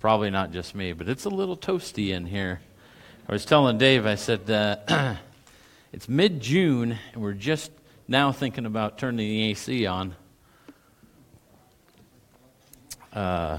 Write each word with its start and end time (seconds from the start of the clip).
probably 0.00 0.30
not 0.30 0.52
just 0.52 0.74
me, 0.74 0.92
but 0.92 1.08
it's 1.08 1.24
a 1.24 1.28
little 1.28 1.56
toasty 1.56 2.10
in 2.10 2.26
here. 2.26 2.60
I 3.28 3.32
was 3.32 3.44
telling 3.44 3.78
Dave, 3.78 4.06
I 4.06 4.14
said, 4.14 4.48
uh, 4.48 5.16
it's 5.92 6.08
mid 6.08 6.40
June, 6.40 6.96
and 7.12 7.22
we're 7.22 7.32
just 7.32 7.72
now 8.06 8.30
thinking 8.30 8.64
about 8.64 8.96
turning 8.96 9.18
the 9.18 9.50
AC 9.50 9.86
on. 9.86 10.14
Uh, 13.12 13.58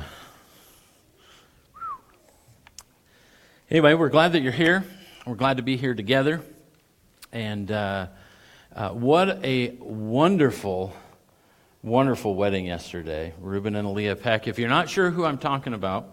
anyway, 3.69 3.93
we're 3.93 4.09
glad 4.09 4.31
that 4.31 4.41
you're 4.41 4.51
here. 4.53 4.85
We're 5.25 5.35
glad 5.35 5.57
to 5.57 5.63
be 5.63 5.75
here 5.75 5.93
together. 5.93 6.41
And 7.33 7.69
uh, 7.69 8.07
uh, 8.73 8.89
what 8.91 9.43
a 9.43 9.75
wonderful, 9.79 10.95
wonderful 11.83 12.33
wedding 12.33 12.65
yesterday. 12.65 13.33
Reuben 13.41 13.75
and 13.75 13.85
Aaliyah 13.85 14.21
Peck. 14.21 14.47
If 14.47 14.57
you're 14.57 14.69
not 14.69 14.89
sure 14.89 15.11
who 15.11 15.25
I'm 15.25 15.37
talking 15.37 15.73
about, 15.73 16.09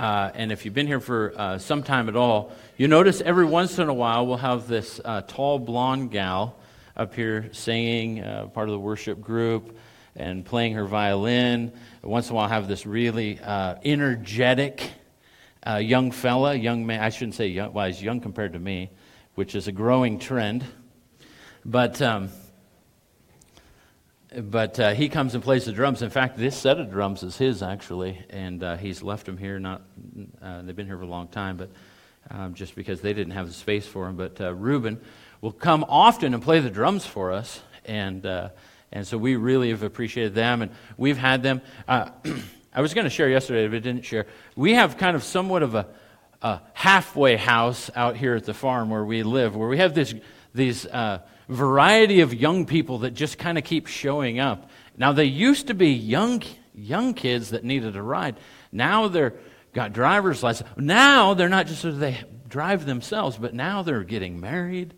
uh, 0.00 0.30
and 0.34 0.50
if 0.50 0.64
you've 0.64 0.72
been 0.72 0.86
here 0.86 0.98
for 0.98 1.34
uh, 1.36 1.58
some 1.58 1.82
time 1.82 2.08
at 2.08 2.16
all, 2.16 2.52
you 2.78 2.88
notice 2.88 3.20
every 3.20 3.44
once 3.44 3.78
in 3.78 3.90
a 3.90 3.92
while 3.92 4.26
we'll 4.26 4.38
have 4.38 4.66
this 4.66 4.98
uh, 5.04 5.20
tall 5.20 5.58
blonde 5.58 6.10
gal 6.10 6.56
up 6.96 7.14
here 7.14 7.50
singing, 7.52 8.24
uh, 8.24 8.46
part 8.46 8.70
of 8.70 8.72
the 8.72 8.78
worship 8.78 9.20
group, 9.20 9.76
and 10.16 10.42
playing 10.42 10.72
her 10.72 10.86
violin. 10.86 11.70
Once 12.00 12.28
in 12.28 12.32
a 12.32 12.36
while, 12.36 12.46
I 12.46 12.48
have 12.48 12.66
this 12.66 12.86
really 12.86 13.38
uh, 13.40 13.74
energetic 13.84 14.90
young 15.78 16.12
fella, 16.12 16.54
young 16.54 16.86
man. 16.86 17.00
I 17.00 17.10
shouldn't 17.10 17.34
say 17.34 17.48
young, 17.48 17.74
well, 17.74 17.86
he's 17.86 18.02
young 18.02 18.22
compared 18.22 18.54
to 18.54 18.58
me, 18.58 18.90
which 19.34 19.54
is 19.54 19.68
a 19.68 19.72
growing 19.72 20.18
trend. 20.18 20.64
But 21.66 22.00
um, 22.00 22.30
but 24.36 24.78
uh, 24.78 24.94
he 24.94 25.08
comes 25.08 25.34
and 25.34 25.42
plays 25.42 25.64
the 25.64 25.72
drums. 25.72 26.02
In 26.02 26.10
fact, 26.10 26.36
this 26.36 26.56
set 26.56 26.78
of 26.78 26.90
drums 26.90 27.22
is 27.22 27.36
his 27.36 27.62
actually, 27.62 28.24
and 28.30 28.62
uh, 28.62 28.76
he's 28.76 29.02
left 29.02 29.26
them 29.26 29.36
here. 29.36 29.58
Not 29.58 29.82
uh, 30.40 30.62
they've 30.62 30.76
been 30.76 30.86
here 30.86 30.96
for 30.96 31.04
a 31.04 31.08
long 31.08 31.28
time, 31.28 31.56
but 31.56 31.70
um, 32.30 32.54
just 32.54 32.74
because 32.74 33.00
they 33.00 33.12
didn't 33.12 33.32
have 33.32 33.48
the 33.48 33.52
space 33.52 33.86
for 33.86 34.06
him. 34.08 34.16
But 34.16 34.40
uh, 34.40 34.54
Reuben 34.54 35.00
will 35.40 35.52
come 35.52 35.84
often 35.88 36.32
and 36.34 36.42
play 36.42 36.60
the 36.60 36.70
drums 36.70 37.04
for 37.04 37.32
us, 37.32 37.60
and 37.84 38.24
uh, 38.24 38.50
and 38.92 39.06
so 39.06 39.18
we 39.18 39.36
really 39.36 39.70
have 39.70 39.82
appreciated 39.82 40.34
them, 40.34 40.62
and 40.62 40.70
we've 40.96 41.18
had 41.18 41.42
them. 41.42 41.60
Uh, 41.88 42.10
I 42.72 42.82
was 42.82 42.94
going 42.94 43.04
to 43.04 43.10
share 43.10 43.28
yesterday, 43.28 43.66
but 43.66 43.82
didn't 43.82 44.04
share. 44.04 44.26
We 44.54 44.74
have 44.74 44.96
kind 44.96 45.16
of 45.16 45.24
somewhat 45.24 45.64
of 45.64 45.74
a, 45.74 45.88
a, 46.40 46.60
halfway 46.72 47.34
house 47.34 47.90
out 47.96 48.16
here 48.16 48.36
at 48.36 48.44
the 48.44 48.54
farm 48.54 48.90
where 48.90 49.04
we 49.04 49.24
live, 49.24 49.56
where 49.56 49.68
we 49.68 49.78
have 49.78 49.92
this 49.92 50.14
these 50.54 50.86
uh, 50.86 51.18
variety 51.50 52.20
of 52.20 52.32
young 52.32 52.64
people 52.64 52.98
that 53.00 53.10
just 53.10 53.38
kind 53.38 53.58
of 53.58 53.64
keep 53.64 53.86
showing 53.86 54.38
up. 54.38 54.70
Now 54.96 55.12
they 55.12 55.24
used 55.24 55.66
to 55.66 55.74
be 55.74 55.90
young 55.90 56.42
young 56.74 57.14
kids 57.14 57.50
that 57.50 57.64
needed 57.64 57.96
a 57.96 58.02
ride. 58.02 58.36
Now 58.72 59.08
they're 59.08 59.34
got 59.72 59.92
driver's 59.92 60.42
license. 60.42 60.68
Now 60.76 61.34
they're 61.34 61.48
not 61.48 61.66
just 61.66 61.82
so 61.82 61.90
they 61.90 62.20
drive 62.48 62.86
themselves, 62.86 63.36
but 63.36 63.54
now 63.54 63.82
they're 63.82 64.04
getting 64.04 64.40
married 64.40 64.94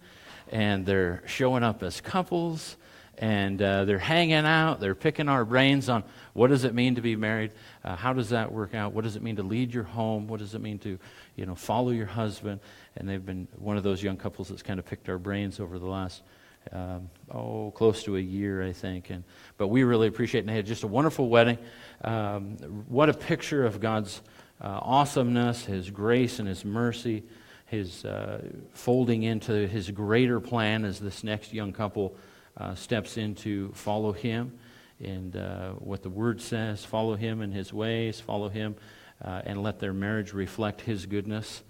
and 0.50 0.86
they're 0.86 1.22
showing 1.26 1.62
up 1.62 1.82
as 1.82 2.00
couples 2.00 2.76
and 3.18 3.60
uh, 3.60 3.84
they're 3.84 3.98
hanging 3.98 4.46
out. 4.46 4.80
They're 4.80 4.94
picking 4.94 5.28
our 5.28 5.44
brains 5.44 5.88
on 5.88 6.04
what 6.32 6.48
does 6.48 6.64
it 6.64 6.74
mean 6.74 6.94
to 6.94 7.00
be 7.00 7.14
married? 7.14 7.52
Uh, 7.84 7.94
how 7.94 8.12
does 8.12 8.30
that 8.30 8.52
work 8.52 8.74
out? 8.74 8.92
What 8.92 9.04
does 9.04 9.16
it 9.16 9.22
mean 9.22 9.36
to 9.36 9.42
lead 9.42 9.72
your 9.72 9.84
home? 9.84 10.26
What 10.26 10.40
does 10.40 10.54
it 10.54 10.60
mean 10.60 10.78
to, 10.80 10.98
you 11.36 11.46
know, 11.46 11.54
follow 11.54 11.90
your 11.90 12.06
husband? 12.06 12.60
And 12.96 13.08
they've 13.08 13.24
been 13.24 13.48
one 13.58 13.76
of 13.76 13.82
those 13.82 14.02
young 14.02 14.16
couples 14.16 14.48
that's 14.48 14.62
kind 14.62 14.78
of 14.78 14.86
picked 14.86 15.08
our 15.08 15.18
brains 15.18 15.60
over 15.60 15.78
the 15.78 15.86
last, 15.86 16.22
um, 16.70 17.10
oh, 17.30 17.72
close 17.74 18.04
to 18.04 18.16
a 18.16 18.20
year, 18.20 18.62
I 18.62 18.72
think. 18.72 19.10
And 19.10 19.24
but 19.56 19.68
we 19.68 19.84
really 19.84 20.08
appreciate 20.08 20.40
it. 20.40 20.42
And 20.44 20.50
they 20.50 20.56
had 20.56 20.66
just 20.66 20.84
a 20.84 20.88
wonderful 20.88 21.28
wedding. 21.28 21.58
Um, 22.02 22.56
what 22.88 23.08
a 23.08 23.14
picture 23.14 23.64
of 23.64 23.80
God's 23.80 24.22
uh, 24.60 24.78
awesomeness, 24.82 25.64
His 25.64 25.90
grace, 25.90 26.38
and 26.38 26.48
His 26.48 26.64
mercy 26.64 27.24
his 27.72 28.04
uh, 28.04 28.42
folding 28.74 29.22
into 29.22 29.66
his 29.66 29.90
greater 29.90 30.40
plan 30.40 30.84
as 30.84 31.00
this 31.00 31.24
next 31.24 31.54
young 31.54 31.72
couple 31.72 32.14
uh, 32.58 32.74
steps 32.74 33.16
in 33.16 33.34
to 33.34 33.72
follow 33.72 34.12
him 34.12 34.52
and 35.00 35.34
uh, 35.36 35.70
what 35.72 36.02
the 36.02 36.10
word 36.10 36.38
says 36.42 36.84
follow 36.84 37.16
him 37.16 37.40
in 37.40 37.50
his 37.50 37.72
ways, 37.72 38.20
follow 38.20 38.50
him, 38.50 38.76
uh, 39.24 39.40
and 39.46 39.62
let 39.62 39.78
their 39.78 39.94
marriage 39.94 40.34
reflect 40.34 40.82
his 40.82 41.06
goodness 41.06 41.62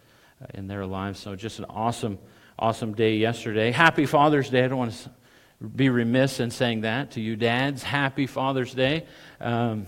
uh, 0.42 0.46
in 0.54 0.66
their 0.66 0.84
lives. 0.84 1.20
So, 1.20 1.36
just 1.36 1.60
an 1.60 1.66
awesome, 1.68 2.18
awesome 2.58 2.94
day 2.94 3.16
yesterday. 3.16 3.70
Happy 3.70 4.06
Father's 4.06 4.50
Day. 4.50 4.64
I 4.64 4.68
don't 4.68 4.78
want 4.78 4.92
to 4.92 5.10
be 5.66 5.88
remiss 5.88 6.40
in 6.40 6.50
saying 6.50 6.82
that 6.82 7.12
to 7.12 7.20
you, 7.20 7.36
dads. 7.36 7.82
Happy 7.82 8.26
Father's 8.26 8.74
Day. 8.74 9.06
Um, 9.40 9.86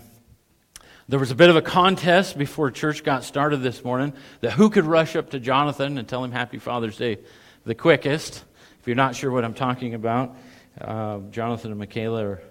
there 1.07 1.19
was 1.19 1.31
a 1.31 1.35
bit 1.35 1.49
of 1.49 1.55
a 1.55 1.61
contest 1.61 2.37
before 2.37 2.71
church 2.71 3.03
got 3.03 3.23
started 3.23 3.57
this 3.57 3.83
morning 3.83 4.13
that 4.41 4.51
who 4.51 4.69
could 4.69 4.85
rush 4.85 5.15
up 5.15 5.29
to 5.31 5.39
Jonathan 5.39 5.97
and 5.97 6.07
tell 6.07 6.23
him 6.23 6.31
Happy 6.31 6.57
Father's 6.57 6.97
Day 6.97 7.19
the 7.65 7.75
quickest. 7.75 8.43
If 8.79 8.87
you're 8.87 8.95
not 8.95 9.15
sure 9.15 9.29
what 9.31 9.45
I'm 9.45 9.53
talking 9.53 9.93
about, 9.93 10.35
uh, 10.81 11.19
Jonathan 11.29 11.71
and 11.71 11.79
Michaela 11.79 12.25
are 12.25 12.41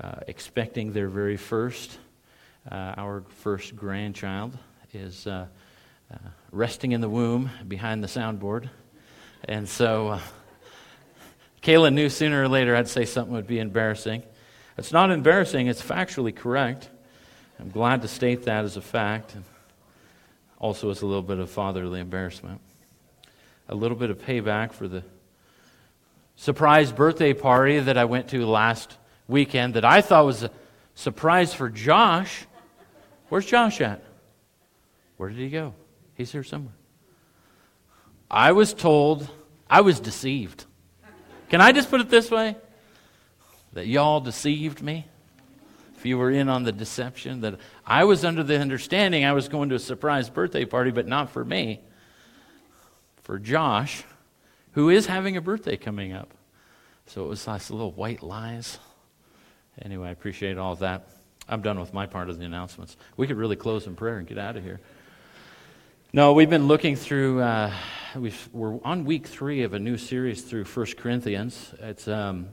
uh, 0.00 0.20
expecting 0.28 0.92
their 0.92 1.08
very 1.08 1.36
first. 1.36 1.98
Uh, 2.70 2.94
our 2.96 3.24
first 3.42 3.74
grandchild 3.74 4.56
is 4.92 5.26
uh, 5.26 5.46
uh, 6.12 6.16
resting 6.52 6.92
in 6.92 7.00
the 7.00 7.08
womb 7.08 7.50
behind 7.66 8.02
the 8.04 8.08
soundboard. 8.08 8.70
And 9.44 9.68
so 9.68 10.08
uh, 10.08 10.20
Kayla 11.62 11.92
knew 11.92 12.08
sooner 12.08 12.42
or 12.42 12.48
later 12.48 12.76
I'd 12.76 12.88
say 12.88 13.04
something 13.04 13.34
would 13.34 13.46
be 13.46 13.58
embarrassing. 13.58 14.22
It's 14.78 14.92
not 14.92 15.10
embarrassing, 15.10 15.66
it's 15.66 15.82
factually 15.82 16.34
correct. 16.34 16.88
I'm 17.58 17.70
glad 17.70 18.02
to 18.02 18.08
state 18.08 18.44
that 18.44 18.64
as 18.64 18.76
a 18.78 18.80
fact, 18.80 19.36
also 20.58 20.90
as 20.90 21.02
a 21.02 21.06
little 21.06 21.22
bit 21.22 21.38
of 21.38 21.50
fatherly 21.50 22.00
embarrassment. 22.00 22.60
A 23.68 23.74
little 23.74 23.96
bit 23.96 24.10
of 24.10 24.18
payback 24.18 24.72
for 24.72 24.88
the 24.88 25.04
surprise 26.36 26.90
birthday 26.90 27.34
party 27.34 27.78
that 27.78 27.98
I 27.98 28.06
went 28.06 28.28
to 28.28 28.46
last 28.46 28.96
weekend 29.28 29.74
that 29.74 29.84
I 29.84 30.00
thought 30.00 30.24
was 30.24 30.42
a 30.42 30.50
surprise 30.94 31.52
for 31.52 31.68
Josh. 31.68 32.46
Where's 33.28 33.46
Josh 33.46 33.80
at? 33.80 34.02
Where 35.18 35.28
did 35.28 35.38
he 35.38 35.50
go? 35.50 35.74
He's 36.14 36.32
here 36.32 36.42
somewhere. 36.42 36.74
I 38.30 38.52
was 38.52 38.72
told, 38.72 39.28
I 39.68 39.80
was 39.80 40.00
deceived. 40.00 40.64
Can 41.48 41.60
I 41.60 41.72
just 41.72 41.90
put 41.90 42.00
it 42.00 42.08
this 42.08 42.30
way? 42.30 42.56
That 43.72 43.86
y'all 43.86 44.20
deceived 44.20 44.82
me? 44.82 45.06
if 46.00 46.06
you 46.06 46.16
were 46.16 46.30
in 46.30 46.48
on 46.48 46.62
the 46.62 46.72
deception, 46.72 47.42
that 47.42 47.56
I 47.84 48.04
was 48.04 48.24
under 48.24 48.42
the 48.42 48.58
understanding 48.58 49.26
I 49.26 49.34
was 49.34 49.50
going 49.50 49.68
to 49.68 49.74
a 49.74 49.78
surprise 49.78 50.30
birthday 50.30 50.64
party, 50.64 50.90
but 50.90 51.06
not 51.06 51.28
for 51.28 51.44
me, 51.44 51.82
for 53.20 53.38
Josh, 53.38 54.02
who 54.72 54.88
is 54.88 55.04
having 55.04 55.36
a 55.36 55.42
birthday 55.42 55.76
coming 55.76 56.14
up. 56.14 56.32
So 57.04 57.22
it 57.22 57.28
was 57.28 57.46
nice 57.46 57.70
little 57.70 57.92
white 57.92 58.22
lies. 58.22 58.78
Anyway, 59.82 60.08
I 60.08 60.12
appreciate 60.12 60.56
all 60.56 60.72
of 60.72 60.78
that. 60.78 61.06
I'm 61.46 61.60
done 61.60 61.78
with 61.78 61.92
my 61.92 62.06
part 62.06 62.30
of 62.30 62.38
the 62.38 62.46
announcements. 62.46 62.96
We 63.18 63.26
could 63.26 63.36
really 63.36 63.56
close 63.56 63.86
in 63.86 63.94
prayer 63.94 64.16
and 64.16 64.26
get 64.26 64.38
out 64.38 64.56
of 64.56 64.64
here. 64.64 64.80
No, 66.12 66.32
we've 66.32 66.50
been 66.50 66.66
looking 66.66 66.96
through, 66.96 67.40
uh, 67.40 67.72
we 68.16 68.34
are 68.52 68.80
on 68.84 69.04
week 69.04 69.28
three 69.28 69.62
of 69.62 69.74
a 69.74 69.78
new 69.78 69.96
series 69.96 70.42
through 70.42 70.64
1 70.64 70.86
Corinthians. 70.96 71.72
It's 71.78 72.08
um, 72.08 72.48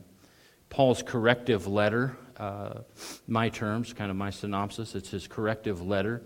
Paul's 0.69 1.01
corrective 1.01 1.66
letter 1.66 2.16
uh, 2.38 2.81
my 3.28 3.50
terms, 3.50 3.94
kind 3.94 4.12
of 4.12 4.16
my 4.16 4.29
synopsis. 4.29 4.94
It's 4.94 5.09
his 5.09 5.28
corrective 5.28 5.81
letter 5.81 6.22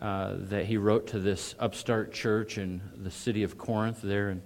uh, 0.00 0.36
that 0.38 0.64
he 0.64 0.78
wrote 0.78 1.08
to 1.08 1.18
this 1.18 1.54
upstart 1.58 2.10
church 2.10 2.56
in 2.56 2.80
the 2.96 3.10
city 3.10 3.42
of 3.42 3.58
Corinth 3.58 4.00
there. 4.00 4.30
And 4.30 4.42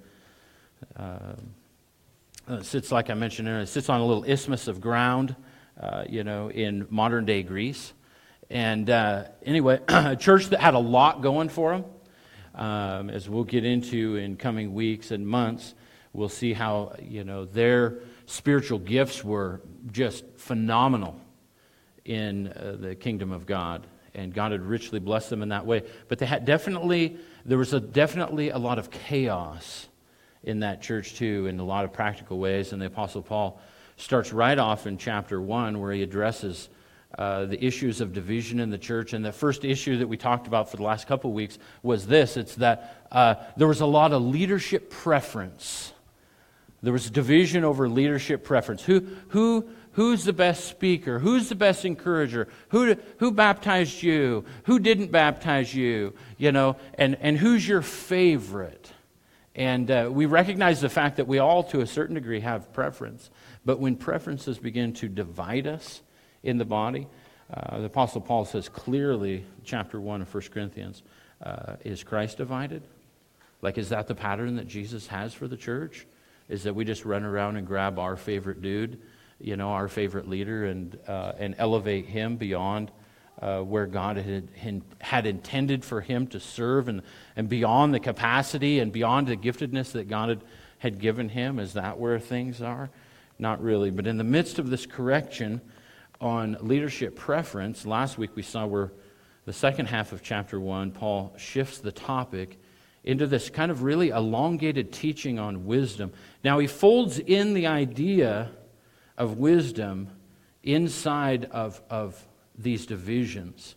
uh, 0.96 1.34
it 2.48 2.64
sits, 2.64 2.90
like 2.90 3.08
I 3.08 3.14
mentioned 3.14 3.46
earlier, 3.46 3.62
it 3.62 3.68
sits 3.68 3.88
on 3.88 4.00
a 4.00 4.04
little 4.04 4.24
isthmus 4.24 4.66
of 4.66 4.80
ground, 4.80 5.36
uh, 5.80 6.02
you 6.08 6.24
know, 6.24 6.50
in 6.50 6.88
modern 6.90 7.24
day 7.24 7.44
Greece. 7.44 7.92
And 8.50 8.90
uh, 8.90 9.26
anyway, 9.44 9.78
a 9.88 10.16
church 10.16 10.46
that 10.46 10.58
had 10.58 10.74
a 10.74 10.80
lot 10.80 11.22
going 11.22 11.50
for 11.50 11.70
them. 11.70 11.84
Um, 12.56 13.10
as 13.10 13.28
we'll 13.28 13.44
get 13.44 13.64
into 13.64 14.16
in 14.16 14.36
coming 14.36 14.72
weeks 14.72 15.10
and 15.10 15.26
months, 15.26 15.74
we'll 16.14 16.30
see 16.30 16.54
how, 16.54 16.94
you 17.02 17.22
know, 17.22 17.44
their 17.44 17.98
spiritual 18.24 18.78
gifts 18.78 19.22
were 19.22 19.60
just 19.92 20.24
phenomenal 20.36 21.20
in 22.06 22.48
uh, 22.48 22.76
the 22.80 22.94
kingdom 22.94 23.30
of 23.30 23.44
God. 23.44 23.86
And 24.14 24.32
God 24.32 24.52
had 24.52 24.62
richly 24.62 24.98
blessed 24.98 25.28
them 25.28 25.42
in 25.42 25.50
that 25.50 25.66
way. 25.66 25.82
But 26.08 26.18
they 26.18 26.24
had 26.24 26.46
definitely, 26.46 27.18
there 27.44 27.58
was 27.58 27.74
a, 27.74 27.80
definitely 27.80 28.48
a 28.48 28.58
lot 28.58 28.78
of 28.78 28.90
chaos 28.90 29.88
in 30.42 30.60
that 30.60 30.80
church 30.80 31.16
too, 31.16 31.46
in 31.46 31.60
a 31.60 31.64
lot 31.64 31.84
of 31.84 31.92
practical 31.92 32.38
ways. 32.38 32.72
And 32.72 32.80
the 32.80 32.86
Apostle 32.86 33.20
Paul 33.20 33.60
starts 33.96 34.32
right 34.32 34.58
off 34.58 34.86
in 34.86 34.96
chapter 34.96 35.40
1 35.40 35.78
where 35.78 35.92
he 35.92 36.02
addresses 36.02 36.70
uh, 37.16 37.46
the 37.46 37.64
issues 37.64 38.00
of 38.00 38.12
division 38.12 38.60
in 38.60 38.70
the 38.70 38.78
church. 38.78 39.12
And 39.12 39.24
the 39.24 39.32
first 39.32 39.64
issue 39.64 39.98
that 39.98 40.06
we 40.06 40.16
talked 40.16 40.46
about 40.46 40.70
for 40.70 40.76
the 40.76 40.82
last 40.82 41.06
couple 41.06 41.32
weeks 41.32 41.58
was 41.82 42.06
this 42.06 42.36
it's 42.36 42.56
that 42.56 43.06
uh, 43.10 43.36
there 43.56 43.68
was 43.68 43.80
a 43.80 43.86
lot 43.86 44.12
of 44.12 44.22
leadership 44.22 44.90
preference 44.90 45.92
there 46.82 46.92
was 46.92 47.10
division 47.10 47.64
over 47.64 47.88
leadership 47.88 48.44
preference. 48.44 48.82
Who, 48.84 49.00
who, 49.28 49.68
Who's 49.96 50.24
the 50.24 50.34
best 50.34 50.68
speaker? 50.68 51.18
Who's 51.18 51.48
the 51.48 51.54
best 51.54 51.86
encourager? 51.86 52.48
Who, 52.68 52.96
who 53.16 53.30
baptized 53.30 54.02
you? 54.02 54.44
Who 54.64 54.78
didn't 54.78 55.10
baptize 55.10 55.74
you? 55.74 56.12
You 56.36 56.52
know, 56.52 56.76
and, 56.98 57.16
and 57.22 57.38
who's 57.38 57.66
your 57.66 57.80
favorite? 57.80 58.92
And 59.54 59.90
uh, 59.90 60.10
we 60.12 60.26
recognize 60.26 60.82
the 60.82 60.90
fact 60.90 61.16
that 61.16 61.26
we 61.26 61.38
all, 61.38 61.62
to 61.64 61.80
a 61.80 61.86
certain 61.86 62.14
degree, 62.14 62.40
have 62.40 62.74
preference. 62.74 63.30
But 63.64 63.80
when 63.80 63.96
preferences 63.96 64.58
begin 64.58 64.92
to 64.96 65.08
divide 65.08 65.66
us 65.66 66.02
in 66.46 66.58
the 66.58 66.64
body, 66.64 67.06
uh, 67.52 67.78
the 67.78 67.84
Apostle 67.84 68.20
Paul 68.20 68.44
says 68.44 68.68
clearly, 68.68 69.44
chapter 69.64 70.00
1 70.00 70.22
of 70.22 70.34
1 70.34 70.44
Corinthians, 70.52 71.02
uh, 71.42 71.76
is 71.84 72.02
Christ 72.02 72.38
divided? 72.38 72.82
Like, 73.62 73.78
is 73.78 73.90
that 73.90 74.06
the 74.06 74.14
pattern 74.14 74.56
that 74.56 74.68
Jesus 74.68 75.06
has 75.08 75.34
for 75.34 75.46
the 75.48 75.56
church? 75.56 76.06
Is 76.48 76.62
that 76.62 76.74
we 76.74 76.84
just 76.84 77.04
run 77.04 77.24
around 77.24 77.56
and 77.56 77.66
grab 77.66 77.98
our 77.98 78.16
favorite 78.16 78.62
dude? 78.62 79.00
you 79.40 79.56
know, 79.56 79.70
our 79.70 79.88
favorite 79.88 80.28
leader 80.28 80.64
and, 80.66 80.98
uh, 81.06 81.32
and 81.38 81.54
elevate 81.58 82.06
him 82.06 82.36
beyond 82.36 82.90
uh, 83.40 83.60
where 83.60 83.86
God 83.86 84.16
had, 84.16 84.48
had 85.00 85.26
intended 85.26 85.84
for 85.84 86.00
him 86.00 86.26
to 86.28 86.40
serve 86.40 86.88
and, 86.88 87.02
and 87.36 87.48
beyond 87.48 87.92
the 87.92 88.00
capacity 88.00 88.78
and 88.78 88.92
beyond 88.92 89.26
the 89.26 89.36
giftedness 89.36 89.92
that 89.92 90.08
God 90.08 90.30
had, 90.30 90.44
had 90.78 90.98
given 90.98 91.28
him? 91.28 91.58
Is 91.58 91.74
that 91.74 91.98
where 91.98 92.18
things 92.18 92.62
are? 92.62 92.88
Not 93.38 93.62
really. 93.62 93.90
But 93.90 94.06
in 94.06 94.16
the 94.16 94.24
midst 94.24 94.58
of 94.58 94.70
this 94.70 94.86
correction 94.86 95.60
on 96.20 96.56
leadership 96.60 97.16
preference, 97.16 97.86
last 97.86 98.18
week 98.18 98.30
we 98.34 98.42
saw 98.42 98.66
where 98.66 98.92
the 99.44 99.52
second 99.52 99.86
half 99.86 100.12
of 100.12 100.22
chapter 100.22 100.58
1, 100.58 100.90
Paul 100.90 101.32
shifts 101.38 101.78
the 101.78 101.92
topic 101.92 102.58
into 103.04 103.26
this 103.26 103.48
kind 103.48 103.70
of 103.70 103.84
really 103.84 104.08
elongated 104.08 104.92
teaching 104.92 105.38
on 105.38 105.66
wisdom. 105.66 106.12
Now, 106.42 106.58
he 106.58 106.66
folds 106.66 107.20
in 107.20 107.54
the 107.54 107.68
idea 107.68 108.50
of 109.16 109.38
wisdom 109.38 110.08
inside 110.64 111.44
of, 111.46 111.80
of 111.88 112.26
these 112.58 112.86
divisions. 112.86 113.76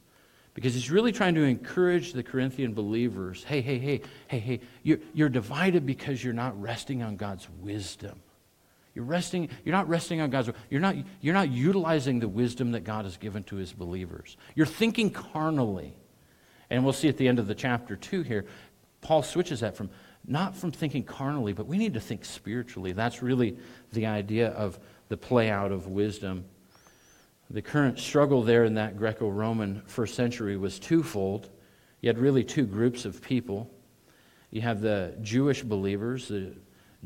Because 0.55 0.73
he's 0.73 0.89
really 0.89 1.11
trying 1.11 1.35
to 1.35 1.43
encourage 1.43 2.13
the 2.13 2.23
Corinthian 2.23 2.73
believers 2.73 3.43
hey, 3.43 3.61
hey, 3.61 3.77
hey, 3.77 4.01
hey, 4.27 4.39
hey, 4.39 4.59
you're, 4.81 4.97
you're 5.13 5.29
divided 5.29 5.85
because 5.85 6.23
you're 6.23 6.33
not 6.33 6.59
resting 6.59 7.03
on 7.03 7.15
God's 7.15 7.47
wisdom. 7.61 8.19
You're, 8.95 9.05
resting, 9.05 9.49
you're 9.63 9.75
not 9.75 9.87
resting 9.87 10.19
on 10.19 10.29
God's 10.29 10.49
you're 10.69 10.81
not, 10.81 10.95
you're 11.21 11.33
not 11.33 11.49
utilizing 11.49 12.19
the 12.19 12.27
wisdom 12.27 12.71
that 12.71 12.81
God 12.81 13.05
has 13.05 13.17
given 13.17 13.43
to 13.45 13.55
his 13.55 13.71
believers. 13.71 14.35
You're 14.55 14.65
thinking 14.65 15.11
carnally. 15.11 15.95
And 16.69 16.83
we'll 16.83 16.93
see 16.93 17.07
at 17.07 17.17
the 17.17 17.27
end 17.27 17.39
of 17.39 17.47
the 17.47 17.55
chapter 17.55 17.95
2 17.95 18.21
here, 18.23 18.45
Paul 19.01 19.23
switches 19.23 19.61
that 19.61 19.77
from 19.77 19.89
not 20.27 20.55
from 20.55 20.71
thinking 20.71 21.03
carnally, 21.03 21.53
but 21.53 21.65
we 21.65 21.77
need 21.77 21.93
to 21.93 21.99
think 21.99 22.25
spiritually. 22.25 22.91
That's 22.91 23.21
really 23.21 23.57
the 23.93 24.05
idea 24.05 24.49
of 24.49 24.79
the 25.07 25.17
play 25.17 25.49
out 25.49 25.71
of 25.71 25.87
wisdom. 25.87 26.45
The 27.49 27.61
current 27.61 27.97
struggle 27.97 28.43
there 28.43 28.65
in 28.65 28.75
that 28.75 28.97
Greco 28.97 29.27
Roman 29.29 29.81
first 29.87 30.15
century 30.15 30.55
was 30.57 30.77
twofold. 30.77 31.49
You 32.01 32.07
had 32.07 32.19
really 32.19 32.43
two 32.43 32.65
groups 32.65 33.05
of 33.05 33.21
people. 33.21 33.71
You 34.51 34.61
have 34.61 34.81
the 34.81 35.15
Jewish 35.21 35.63
believers, 35.63 36.27
the 36.27 36.53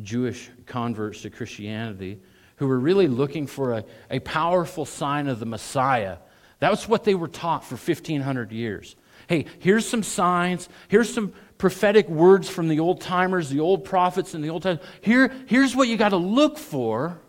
Jewish 0.02 0.50
converts 0.66 1.22
to 1.22 1.30
Christianity, 1.30 2.20
who 2.58 2.68
were 2.68 2.80
really 2.80 3.08
looking 3.08 3.48
for 3.48 3.74
a, 3.74 3.86
a 4.10 4.20
powerful 4.20 4.86
sign 4.86 5.28
of 5.28 5.40
the 5.40 5.46
Messiah. 5.46 6.18
That 6.60 6.72
was 6.72 6.88
what 6.88 7.04
they 7.04 7.16
were 7.16 7.28
taught 7.28 7.64
for 7.64 7.76
1,500 7.76 8.52
years. 8.52 8.96
Hey, 9.28 9.46
here's 9.60 9.88
some 9.88 10.04
signs, 10.04 10.70
here's 10.88 11.14
some 11.14 11.34
prophetic 11.58 12.10
words 12.10 12.50
from 12.50 12.68
the 12.68 12.80
old 12.80 13.02
timers, 13.02 13.50
the 13.50 13.60
old 13.60 13.86
prophets 13.86 14.34
in 14.34 14.42
the 14.42 14.50
Old 14.50 14.64
Testament. 14.64 14.90
Here, 15.02 15.32
here's 15.46 15.76
what 15.76 15.88
you 15.88 15.98
got 15.98 16.10
to 16.10 16.18
look 16.18 16.58
for 16.58 17.20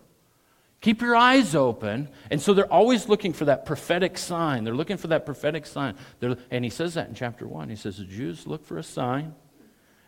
Keep 0.85 1.01
your 1.01 1.17
eyes 1.17 1.55
open. 1.55 2.11
And 2.31 2.43
so 2.43 2.53
they're 2.53 2.71
always 2.71 3.09
looking 3.09 3.33
for 3.33 3.47
that 3.47 3.65
prophetic 3.65 4.19
sign. 4.19 4.65
They're 4.65 4.75
looking 4.75 4.99
for 4.99 5.07
that 5.07 5.25
prophetic 5.25 5.65
sign. 5.65 5.95
They're, 6.21 6.37
and 6.51 6.63
he 6.63 6.69
says 6.69 6.93
that 6.93 7.09
in 7.09 7.15
chapter 7.15 7.49
1. 7.49 7.71
He 7.71 7.77
says 7.77 7.97
the 7.97 8.05
Jews 8.05 8.47
look 8.47 8.67
for 8.67 8.77
a 8.77 8.83
sign. 8.83 9.35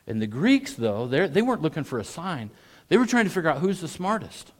And 0.07 0.23
the 0.23 0.27
Greeks, 0.27 0.75
though, 0.75 1.07
they 1.07 1.43
weren't 1.43 1.63
looking 1.63 1.85
for 1.85 1.99
a 1.99 2.05
sign. 2.05 2.51
They 2.89 2.97
were 2.97 3.07
trying 3.07 3.25
to 3.25 3.31
figure 3.31 3.51
out 3.51 3.59
who's 3.59 3.81
the 3.81 3.89
smartest, 3.89 4.53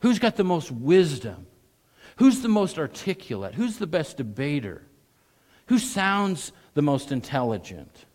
who's 0.00 0.18
got 0.18 0.36
the 0.36 0.44
most 0.44 0.70
wisdom, 0.70 1.46
who's 2.16 2.40
the 2.40 2.48
most 2.48 2.78
articulate, 2.78 3.54
who's 3.54 3.76
the 3.76 3.86
best 3.86 4.16
debater, 4.16 4.82
who 5.66 5.78
sounds 5.78 6.52
the 6.74 6.82
most 6.82 7.12
intelligent. 7.12 8.06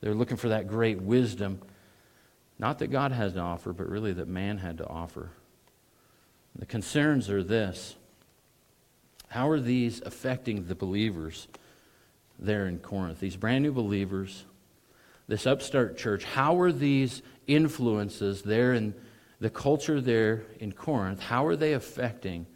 They're 0.00 0.14
looking 0.14 0.36
for 0.36 0.48
that 0.48 0.68
great 0.68 1.00
wisdom, 1.00 1.60
not 2.58 2.78
that 2.78 2.88
God 2.88 3.12
has 3.12 3.34
to 3.34 3.40
offer, 3.40 3.72
but 3.72 3.88
really 3.88 4.14
that 4.14 4.28
man 4.28 4.58
had 4.58 4.78
to 4.78 4.86
offer. 4.86 5.30
The 6.58 6.66
concerns 6.66 7.28
are 7.28 7.42
this 7.42 7.96
How 9.28 9.48
are 9.50 9.60
these 9.60 10.00
affecting 10.00 10.66
the 10.66 10.74
believers 10.74 11.48
there 12.38 12.66
in 12.66 12.78
Corinth? 12.78 13.20
These 13.20 13.36
brand 13.36 13.62
new 13.62 13.72
believers, 13.72 14.44
this 15.28 15.46
upstart 15.46 15.98
church, 15.98 16.24
how 16.24 16.60
are 16.60 16.72
these 16.72 17.22
influences 17.46 18.42
there 18.42 18.74
in 18.74 18.94
the 19.40 19.50
culture 19.50 20.00
there 20.00 20.44
in 20.60 20.72
Corinth, 20.72 21.20
how 21.20 21.46
are 21.46 21.56
they 21.56 21.74
affecting 21.74 22.46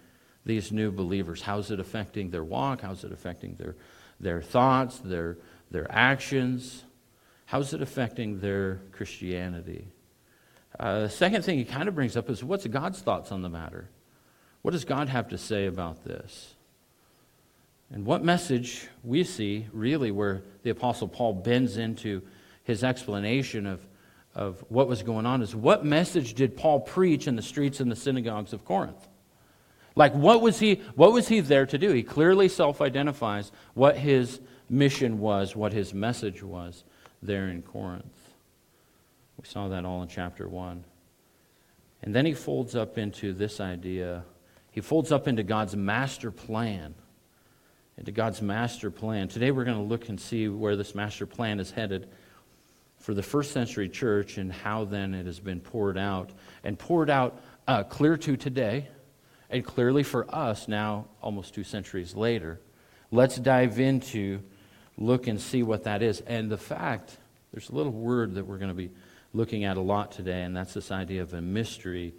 these 0.44 0.72
new 0.72 0.90
believers? 0.90 1.42
How's 1.42 1.70
it 1.70 1.80
affecting 1.80 2.30
their 2.30 2.44
walk? 2.44 2.80
How's 2.80 3.04
it 3.04 3.12
affecting 3.12 3.54
their, 3.56 3.76
their 4.18 4.40
thoughts, 4.40 4.98
their, 4.98 5.36
their 5.70 5.90
actions? 5.90 6.84
How's 7.44 7.74
it 7.74 7.82
affecting 7.82 8.40
their 8.40 8.80
Christianity? 8.92 9.88
Uh, 10.78 11.00
the 11.00 11.10
second 11.10 11.42
thing 11.42 11.58
he 11.58 11.64
kind 11.64 11.88
of 11.88 11.94
brings 11.94 12.16
up 12.16 12.30
is 12.30 12.42
what's 12.42 12.66
God's 12.66 13.00
thoughts 13.00 13.32
on 13.32 13.42
the 13.42 13.50
matter? 13.50 13.90
What 14.62 14.70
does 14.70 14.84
God 14.84 15.08
have 15.08 15.28
to 15.28 15.38
say 15.38 15.66
about 15.66 16.04
this? 16.04 16.54
And 17.92 18.06
what 18.06 18.24
message 18.24 18.86
we 19.02 19.24
see, 19.24 19.66
really, 19.72 20.12
where 20.12 20.42
the 20.62 20.70
Apostle 20.70 21.08
Paul 21.08 21.34
bends 21.34 21.76
into 21.76 22.22
his 22.64 22.84
explanation 22.84 23.66
of, 23.66 23.86
of 24.34 24.64
what 24.68 24.88
was 24.88 25.02
going 25.02 25.26
on, 25.26 25.42
is 25.42 25.54
what 25.54 25.84
message 25.84 26.34
did 26.34 26.56
Paul 26.56 26.80
preach 26.80 27.26
in 27.26 27.36
the 27.36 27.42
streets 27.42 27.80
and 27.80 27.90
the 27.90 27.96
synagogues 27.96 28.52
of 28.52 28.64
Corinth? 28.64 29.08
Like, 29.96 30.14
what 30.14 30.40
was 30.40 30.58
he, 30.58 30.76
what 30.94 31.12
was 31.12 31.28
he 31.28 31.40
there 31.40 31.66
to 31.66 31.78
do? 31.78 31.92
He 31.92 32.02
clearly 32.02 32.48
self 32.48 32.80
identifies 32.80 33.50
what 33.74 33.96
his 33.96 34.40
mission 34.68 35.18
was, 35.18 35.56
what 35.56 35.72
his 35.72 35.92
message 35.92 36.42
was 36.42 36.84
there 37.22 37.48
in 37.48 37.62
Corinth. 37.62 38.04
We 39.36 39.46
saw 39.46 39.68
that 39.68 39.84
all 39.84 40.02
in 40.02 40.08
chapter 40.08 40.48
1. 40.48 40.84
And 42.02 42.14
then 42.14 42.24
he 42.24 42.34
folds 42.34 42.74
up 42.74 42.98
into 42.98 43.32
this 43.32 43.60
idea. 43.60 44.24
He 44.70 44.80
folds 44.80 45.12
up 45.12 45.28
into 45.28 45.42
God's 45.42 45.76
master 45.76 46.30
plan. 46.30 46.94
Into 47.98 48.12
God's 48.12 48.40
master 48.40 48.90
plan. 48.90 49.28
Today 49.28 49.50
we're 49.50 49.64
going 49.64 49.76
to 49.76 49.82
look 49.82 50.08
and 50.08 50.18
see 50.18 50.48
where 50.48 50.76
this 50.76 50.94
master 50.94 51.26
plan 51.26 51.60
is 51.60 51.70
headed 51.70 52.08
for 53.00 53.14
the 53.14 53.22
first 53.22 53.52
century 53.52 53.88
church 53.88 54.38
and 54.38 54.52
how 54.52 54.84
then 54.84 55.14
it 55.14 55.26
has 55.26 55.40
been 55.40 55.60
poured 55.60 55.98
out. 55.98 56.30
And 56.62 56.78
poured 56.78 57.10
out 57.10 57.42
uh, 57.66 57.82
clear 57.82 58.16
to 58.18 58.36
today 58.36 58.88
and 59.48 59.64
clearly 59.64 60.02
for 60.02 60.32
us 60.32 60.68
now, 60.68 61.06
almost 61.20 61.54
two 61.54 61.64
centuries 61.64 62.14
later. 62.14 62.60
Let's 63.10 63.36
dive 63.36 63.80
into, 63.80 64.40
look 64.96 65.26
and 65.26 65.40
see 65.40 65.62
what 65.62 65.84
that 65.84 66.02
is. 66.02 66.20
And 66.20 66.50
the 66.50 66.58
fact, 66.58 67.16
there's 67.52 67.68
a 67.70 67.74
little 67.74 67.92
word 67.92 68.34
that 68.34 68.46
we're 68.46 68.58
going 68.58 68.68
to 68.68 68.74
be 68.74 68.90
looking 69.32 69.64
at 69.64 69.76
a 69.76 69.80
lot 69.80 70.12
today, 70.12 70.42
and 70.42 70.56
that's 70.56 70.74
this 70.74 70.92
idea 70.92 71.22
of 71.22 71.34
a 71.34 71.40
mystery. 71.40 72.14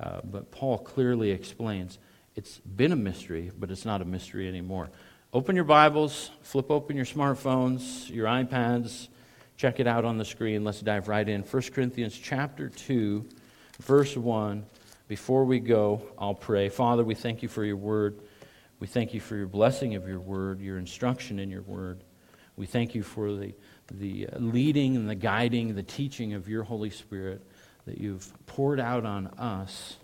Uh, 0.00 0.20
but 0.24 0.50
Paul 0.50 0.78
clearly 0.78 1.30
explains 1.30 1.98
it's 2.34 2.58
been 2.58 2.90
a 2.90 2.96
mystery, 2.96 3.52
but 3.56 3.70
it's 3.70 3.84
not 3.84 4.02
a 4.02 4.04
mystery 4.04 4.48
anymore. 4.48 4.90
Open 5.32 5.54
your 5.54 5.64
Bibles, 5.64 6.30
flip 6.42 6.70
open 6.70 6.96
your 6.96 7.04
smartphones, 7.04 8.08
your 8.10 8.26
iPads, 8.26 9.08
check 9.56 9.80
it 9.80 9.86
out 9.86 10.04
on 10.04 10.18
the 10.18 10.24
screen. 10.24 10.64
Let's 10.64 10.80
dive 10.80 11.08
right 11.08 11.28
in. 11.28 11.42
1 11.42 11.62
Corinthians 11.74 12.18
chapter 12.18 12.68
2, 12.68 13.26
verse 13.80 14.16
1. 14.16 14.64
Before 15.06 15.44
we 15.44 15.60
go, 15.60 16.02
I'll 16.18 16.34
pray. 16.34 16.68
Father, 16.68 17.04
we 17.04 17.14
thank 17.14 17.42
you 17.42 17.48
for 17.48 17.64
your 17.64 17.76
word. 17.76 18.20
We 18.80 18.86
thank 18.86 19.14
you 19.14 19.20
for 19.20 19.36
your 19.36 19.46
blessing 19.46 19.94
of 19.94 20.08
your 20.08 20.20
word, 20.20 20.60
your 20.60 20.78
instruction 20.78 21.38
in 21.38 21.50
your 21.50 21.62
word. 21.62 22.02
We 22.56 22.66
thank 22.66 22.94
you 22.94 23.02
for 23.02 23.32
the 23.32 23.54
the 23.88 24.28
leading 24.36 24.96
and 24.96 25.08
the 25.08 25.14
guiding, 25.14 25.74
the 25.74 25.82
teaching 25.82 26.34
of 26.34 26.48
your 26.48 26.62
Holy 26.62 26.90
Spirit 26.90 27.42
that 27.86 27.98
you've 27.98 28.32
poured 28.46 28.80
out 28.80 29.04
on 29.04 29.26
us. 29.38 29.96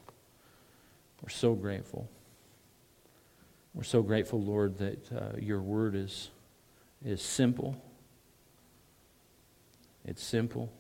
We're 1.23 1.31
so 1.31 1.55
grateful. 1.55 2.09
We're 3.75 3.85
so 3.85 4.03
grateful, 4.03 4.41
Lord, 4.41 4.79
that 4.79 5.13
uh, 5.13 5.37
your 5.39 5.61
word 5.61 5.95
is, 5.95 6.31
is 7.05 7.23
simple. 7.23 7.81
It's 10.11 10.25
simple. 10.25 10.73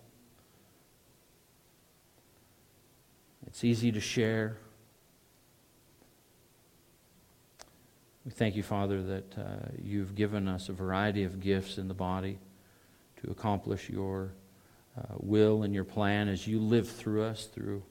It's 3.46 3.62
easy 3.62 3.92
to 3.92 4.00
share. 4.00 4.56
We 8.24 8.32
thank 8.32 8.56
you, 8.56 8.64
Father, 8.64 9.00
that 9.04 9.38
uh, 9.38 9.42
you've 9.80 10.16
given 10.16 10.48
us 10.48 10.68
a 10.68 10.72
variety 10.72 11.22
of 11.22 11.38
gifts 11.38 11.78
in 11.78 11.86
the 11.86 11.94
body 11.94 12.40
to 13.22 13.30
accomplish 13.30 13.88
your 13.88 14.32
uh, 14.98 15.14
will 15.18 15.62
and 15.62 15.72
your 15.72 15.84
plan 15.84 16.28
as 16.28 16.48
you 16.48 16.58
live 16.58 16.90
through 16.90 17.22
us 17.22 17.46
through 17.46 17.84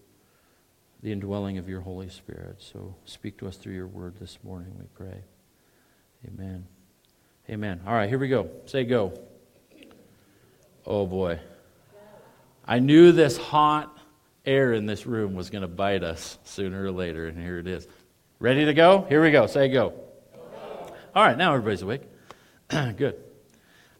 the 1.02 1.14
indwelling 1.14 1.58
of 1.58 1.70
your 1.70 1.80
Holy 1.80 2.10
Spirit. 2.10 2.58
So 2.60 2.94
speak 3.06 3.38
to 3.38 3.48
us 3.48 3.56
through 3.56 3.76
your 3.76 3.88
word 3.88 4.18
this 4.20 4.40
morning, 4.44 4.74
we 4.78 4.86
pray. 4.94 5.24
Amen. 6.28 6.68
Amen. 7.50 7.80
All 7.88 7.94
right, 7.94 8.10
here 8.10 8.20
we 8.20 8.28
go. 8.28 8.50
Say 8.66 8.84
go. 8.84 9.18
Oh 10.90 11.06
boy. 11.06 11.40
I 12.66 12.80
knew 12.80 13.12
this 13.12 13.38
hot 13.38 13.96
air 14.44 14.74
in 14.74 14.88
this 14.88 15.06
room 15.06 15.36
was 15.36 15.52
going 15.52 15.62
to 15.62 15.68
bite 15.68 16.04
us 16.04 16.40
sooner 16.44 16.84
or 16.84 16.92
later, 16.92 17.28
and 17.28 17.38
here 17.38 17.60
it 17.60 17.68
is. 17.68 17.88
Ready 18.40 18.66
to 18.66 18.74
go? 18.74 19.06
Here 19.08 19.22
we 19.22 19.30
go. 19.30 19.46
Say 19.46 19.70
go. 19.70 19.90
go. 20.34 20.94
All 21.14 21.24
right, 21.24 21.38
now 21.38 21.54
everybody's 21.54 21.84
awake. 21.84 22.02
Good. 22.70 23.24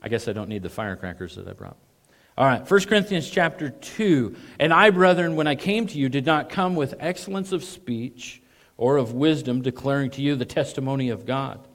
I 0.02 0.10
guess 0.10 0.28
I 0.28 0.34
don't 0.34 0.50
need 0.50 0.64
the 0.64 0.70
firecrackers 0.70 1.36
that 1.36 1.48
I 1.48 1.54
brought. 1.54 1.78
All 2.36 2.48
right, 2.48 2.68
1 2.70 2.80
Corinthians 2.86 3.30
chapter 3.30 3.70
2. 3.70 4.36
And 4.60 4.74
I, 4.74 4.90
brethren, 4.90 5.36
when 5.36 5.46
I 5.46 5.54
came 5.54 5.86
to 5.88 5.98
you, 5.98 6.10
did 6.10 6.26
not 6.26 6.50
come 6.50 6.76
with 6.76 6.96
excellence 7.00 7.52
of 7.52 7.64
speech 7.64 8.42
or 8.78 8.98
of 8.98 9.14
wisdom, 9.14 9.62
declaring 9.62 10.10
to 10.12 10.24
you 10.24 10.36
the 10.36 10.46
testimony 10.46 11.10
of 11.10 11.28
God. 11.28 11.68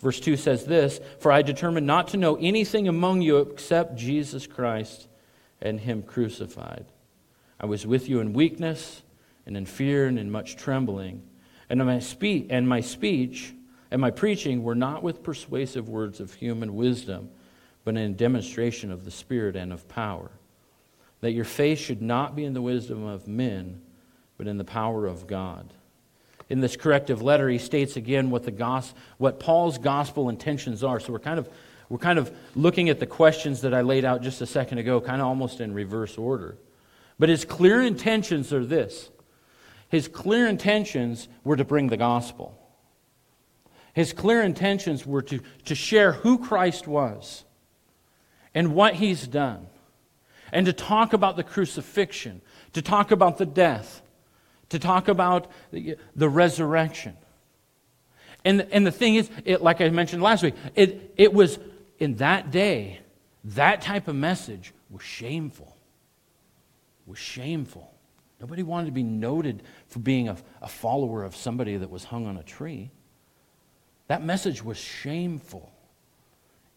Verse 0.00 0.20
2 0.20 0.36
says 0.36 0.64
this 0.64 1.00
For 1.20 1.32
I 1.32 1.42
determined 1.42 1.86
not 1.86 2.08
to 2.08 2.16
know 2.16 2.36
anything 2.36 2.88
among 2.88 3.22
you 3.22 3.38
except 3.38 3.96
Jesus 3.96 4.46
Christ 4.46 5.08
and 5.60 5.80
Him 5.80 6.02
crucified. 6.02 6.86
I 7.58 7.66
was 7.66 7.86
with 7.86 8.08
you 8.08 8.20
in 8.20 8.32
weakness 8.32 9.02
and 9.46 9.56
in 9.56 9.66
fear 9.66 10.06
and 10.06 10.18
in 10.18 10.30
much 10.30 10.56
trembling. 10.56 11.22
And 11.70 11.84
my, 11.84 11.98
spe- 11.98 12.50
and 12.50 12.68
my 12.68 12.80
speech 12.80 13.54
and 13.90 14.00
my 14.00 14.10
preaching 14.10 14.62
were 14.62 14.74
not 14.74 15.02
with 15.02 15.22
persuasive 15.22 15.88
words 15.88 16.20
of 16.20 16.34
human 16.34 16.74
wisdom 16.74 17.30
but 17.86 17.96
in 17.96 18.16
demonstration 18.16 18.90
of 18.90 19.04
the 19.04 19.12
Spirit 19.12 19.54
and 19.54 19.72
of 19.72 19.88
power. 19.88 20.32
That 21.20 21.30
your 21.30 21.44
faith 21.44 21.78
should 21.78 22.02
not 22.02 22.34
be 22.34 22.44
in 22.44 22.52
the 22.52 22.60
wisdom 22.60 23.04
of 23.04 23.28
men, 23.28 23.80
but 24.36 24.48
in 24.48 24.58
the 24.58 24.64
power 24.64 25.06
of 25.06 25.28
God. 25.28 25.72
In 26.48 26.60
this 26.60 26.76
corrective 26.76 27.22
letter, 27.22 27.48
he 27.48 27.58
states 27.58 27.96
again 27.96 28.30
what, 28.30 28.44
the 28.44 28.50
gos- 28.52 28.94
what 29.18 29.40
Paul's 29.40 29.78
gospel 29.78 30.28
intentions 30.28 30.84
are. 30.84 31.00
So 31.00 31.12
we're 31.12 31.18
kind, 31.18 31.38
of, 31.38 31.48
we're 31.88 31.98
kind 31.98 32.18
of 32.18 32.32
looking 32.54 32.88
at 32.88 33.00
the 33.00 33.06
questions 33.06 33.62
that 33.62 33.74
I 33.74 33.80
laid 33.80 34.04
out 34.04 34.22
just 34.22 34.40
a 34.40 34.46
second 34.46 34.78
ago, 34.78 35.00
kind 35.00 35.20
of 35.20 35.26
almost 35.26 35.60
in 35.60 35.74
reverse 35.74 36.16
order. 36.16 36.56
But 37.18 37.28
his 37.28 37.44
clear 37.44 37.82
intentions 37.82 38.52
are 38.52 38.64
this 38.64 39.10
his 39.88 40.08
clear 40.08 40.48
intentions 40.48 41.28
were 41.44 41.56
to 41.56 41.64
bring 41.64 41.88
the 41.88 41.96
gospel. 41.96 42.58
His 43.94 44.12
clear 44.12 44.42
intentions 44.42 45.06
were 45.06 45.22
to, 45.22 45.40
to 45.66 45.74
share 45.74 46.12
who 46.12 46.38
Christ 46.38 46.86
was 46.86 47.44
and 48.54 48.74
what 48.74 48.94
he's 48.94 49.26
done, 49.26 49.68
and 50.52 50.66
to 50.66 50.72
talk 50.72 51.12
about 51.12 51.36
the 51.36 51.42
crucifixion, 51.42 52.40
to 52.72 52.82
talk 52.82 53.10
about 53.10 53.38
the 53.38 53.46
death, 53.46 54.02
to 54.70 54.78
talk 54.78 55.08
about 55.08 55.50
the, 55.70 56.28
resurrection. 56.28 57.16
And, 58.44 58.66
and 58.70 58.86
the 58.86 58.92
thing 58.92 59.16
is, 59.16 59.30
it, 59.44 59.62
like 59.62 59.80
I 59.80 59.88
mentioned 59.90 60.22
last 60.22 60.42
week, 60.42 60.54
it, 60.74 61.12
it 61.16 61.32
was 61.32 61.58
in 61.98 62.16
that 62.16 62.50
day, 62.50 63.00
that 63.44 63.82
type 63.82 64.08
of 64.08 64.14
message 64.14 64.72
was 64.90 65.02
shameful. 65.02 65.76
Was 67.06 67.18
shameful. 67.18 67.92
Nobody 68.40 68.62
wanted 68.62 68.86
to 68.86 68.92
be 68.92 69.02
noted 69.02 69.62
for 69.88 70.00
being 70.00 70.28
a, 70.28 70.36
a 70.60 70.68
follower 70.68 71.24
of 71.24 71.34
somebody 71.34 71.76
that 71.76 71.90
was 71.90 72.04
hung 72.04 72.26
on 72.26 72.36
a 72.36 72.42
tree. 72.42 72.90
That 74.08 74.24
message 74.24 74.62
was 74.62 74.76
shameful. 74.76 75.72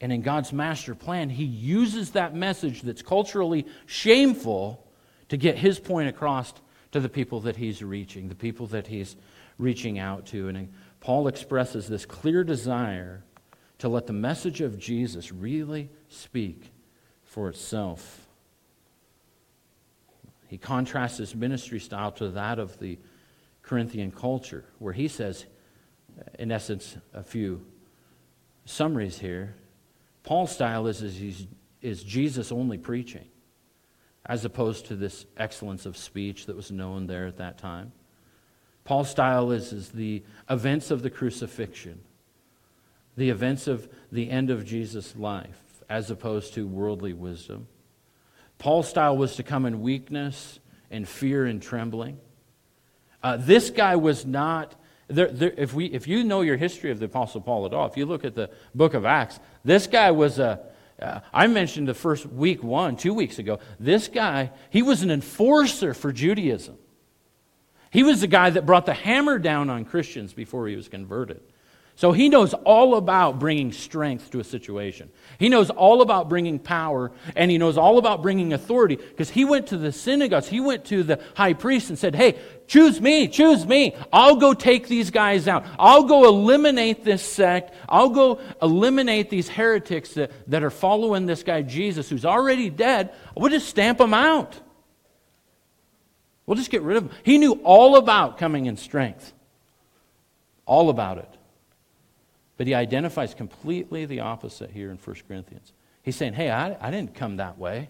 And 0.02 0.14
in 0.14 0.22
God's 0.22 0.54
master 0.54 0.96
plan, 0.96 1.30
He 1.30 1.44
uses 1.44 2.12
that 2.12 2.34
message 2.34 2.82
that's 2.82 3.02
culturally 3.02 3.66
shameful 3.86 4.86
to 5.28 5.38
get 5.38 5.58
His 5.58 5.80
point 5.80 6.08
across 6.08 6.54
to 6.92 7.00
the 7.00 7.10
people 7.10 7.40
that 7.42 7.56
He's 7.56 7.84
reaching, 7.84 8.30
the 8.30 8.36
people 8.36 8.68
that 8.68 8.88
He's 8.88 9.16
reaching 9.58 10.00
out 10.00 10.26
to. 10.28 10.48
And 10.48 10.72
Paul 11.00 11.28
expresses 11.28 11.88
this 11.88 12.06
clear 12.06 12.44
desire 12.44 13.24
to 13.80 13.90
let 13.90 14.08
the 14.08 14.14
message 14.14 14.62
of 14.62 14.78
Jesus 14.78 15.32
really 15.32 15.90
speak 16.10 16.72
for 17.24 17.50
itself. 17.50 18.28
He 20.48 20.58
contrasts 20.58 21.18
his 21.18 21.36
ministry 21.36 21.80
style 21.80 22.12
to 22.14 22.30
that 22.30 22.58
of 22.58 22.80
the 22.80 22.98
Corinthian 23.62 24.12
culture, 24.12 24.66
where 24.80 24.94
he 24.94 25.08
says, 25.08 25.46
in 26.40 26.52
essence, 26.52 26.98
a 27.14 27.24
few 27.24 27.64
summaries 28.66 29.20
here. 29.20 29.56
Paul's 30.24 30.52
style 30.52 30.88
is, 30.88 31.02
is, 31.04 31.48
is 31.82 32.04
Jesus 32.04 32.52
only 32.52 32.80
preaching, 32.80 33.28
as 34.26 34.46
opposed 34.46 34.86
to 34.88 34.96
this 34.96 35.26
excellence 35.38 35.86
of 35.86 35.98
speech 35.98 36.46
that 36.46 36.56
was 36.56 36.72
known 36.72 37.08
there 37.08 37.28
at 37.28 37.38
that 37.38 37.58
time. 37.58 37.92
Paul's 38.84 39.10
style 39.10 39.52
is, 39.52 39.72
is 39.72 39.90
the 39.90 40.24
events 40.50 40.92
of 40.92 41.02
the 41.04 41.10
crucifixion, 41.10 42.00
the 43.16 43.30
events 43.30 43.68
of 43.68 43.88
the 44.12 44.30
end 44.30 44.50
of 44.50 44.66
Jesus' 44.66 45.16
life, 45.16 45.84
as 45.90 46.10
opposed 46.10 46.54
to 46.56 46.68
worldly 46.68 47.14
wisdom. 47.14 47.68
Paul's 48.58 48.90
style 48.90 49.16
was 49.16 49.36
to 49.36 49.44
come 49.44 49.66
in 49.66 49.82
weakness 49.82 50.60
and 50.92 51.08
fear 51.08 51.46
and 51.46 51.62
trembling. 51.62 52.20
Uh, 53.22 53.38
this 53.38 53.70
guy 53.70 53.96
was 53.96 54.26
not 54.26 54.76
there, 55.10 55.28
there, 55.28 55.54
if, 55.58 55.74
we, 55.74 55.86
if 55.88 56.08
you 56.08 56.24
know 56.24 56.42
your 56.42 56.56
history 56.56 56.92
of 56.92 57.00
the 57.00 57.06
Apostle 57.06 57.42
Paul 57.42 57.66
at 57.66 57.74
all, 57.74 57.88
if 57.88 57.98
you 57.98 58.06
look 58.06 58.24
at 58.24 58.36
the 58.36 58.52
book 58.76 58.94
of 58.94 59.06
Acts, 59.06 59.40
this 59.66 59.88
guy 59.88 60.12
was 60.12 60.40
a. 60.40 60.60
Uh, 61.02 61.22
I 61.34 61.48
mentioned 61.48 61.88
the 61.88 61.94
first 61.94 62.26
week 62.26 62.64
one, 62.64 62.98
two 62.98 63.14
weeks 63.14 63.40
ago. 63.40 63.60
This 63.80 64.08
guy, 64.08 64.52
he 64.70 64.82
was 64.82 65.02
an 65.02 65.12
enforcer 65.12 65.94
for 65.94 66.12
Judaism. 66.12 66.78
He 67.92 68.04
was 68.04 68.22
the 68.22 68.28
guy 68.28 68.50
that 68.50 68.66
brought 68.66 68.86
the 68.86 68.94
hammer 68.94 69.40
down 69.40 69.70
on 69.70 69.86
Christians 69.86 70.34
before 70.34 70.68
he 70.68 70.76
was 70.76 70.88
converted. 70.88 71.42
So 72.00 72.14
he 72.14 72.30
knows 72.30 72.54
all 72.54 72.96
about 72.96 73.40
bringing 73.40 73.74
strength 73.74 74.32
to 74.32 74.40
a 74.40 74.44
situation. 74.46 75.10
He 75.38 75.50
knows 75.50 75.70
all 75.70 76.02
about 76.02 76.30
bringing 76.30 76.58
power, 76.58 77.12
and 77.36 77.52
he 77.52 77.58
knows 77.58 77.78
all 77.78 77.98
about 77.98 78.22
bringing 78.22 78.54
authority 78.54 78.96
because 78.96 79.30
he 79.30 79.44
went 79.44 79.68
to 79.68 79.78
the 79.78 79.92
synagogues, 79.92 80.48
he 80.48 80.62
went 80.62 80.86
to 80.86 81.04
the 81.04 81.20
high 81.36 81.52
priest 81.52 81.90
and 81.90 82.00
said, 82.00 82.16
Hey, 82.16 82.40
choose 82.68 83.02
me, 83.02 83.28
choose 83.28 83.68
me. 83.68 83.98
I'll 84.14 84.38
go 84.38 84.54
take 84.54 84.88
these 84.88 85.12
guys 85.12 85.46
out. 85.50 85.66
I'll 85.78 86.06
go 86.06 86.26
eliminate 86.26 87.04
this 87.04 87.22
sect. 87.22 87.76
I'll 87.90 88.12
go 88.12 88.40
eliminate 88.62 89.30
these 89.30 89.50
heretics 89.50 90.14
that, 90.14 90.32
that 90.50 90.64
are 90.64 90.70
following 90.70 91.26
this 91.26 91.44
guy 91.44 91.64
Jesus 91.64 92.10
who's 92.10 92.24
already 92.24 92.70
dead. 92.70 93.14
We'll 93.36 93.52
just 93.52 93.68
stamp 93.68 93.98
them 93.98 94.14
out. 94.14 94.58
We'll 96.46 96.56
just 96.56 96.72
get 96.72 96.82
rid 96.82 96.96
of 96.96 97.10
them. 97.10 97.18
He 97.24 97.38
knew 97.38 97.60
all 97.66 97.98
about 97.98 98.38
coming 98.38 98.68
in 98.68 98.78
strength, 98.78 99.34
all 100.66 100.90
about 100.90 101.18
it. 101.18 101.36
But 102.60 102.68
he 102.68 102.74
identifies 102.74 103.34
completely 103.34 104.06
the 104.06 104.20
opposite 104.20 104.70
here 104.70 104.92
in 104.92 104.98
1 104.98 105.16
Corinthians. 105.30 105.72
He's 106.04 106.18
saying, 106.18 106.34
hey, 106.34 106.52
I, 106.52 106.76
I 106.86 106.92
didn't 106.92 107.16
come 107.16 107.38
that 107.38 107.58
way. 107.58 107.90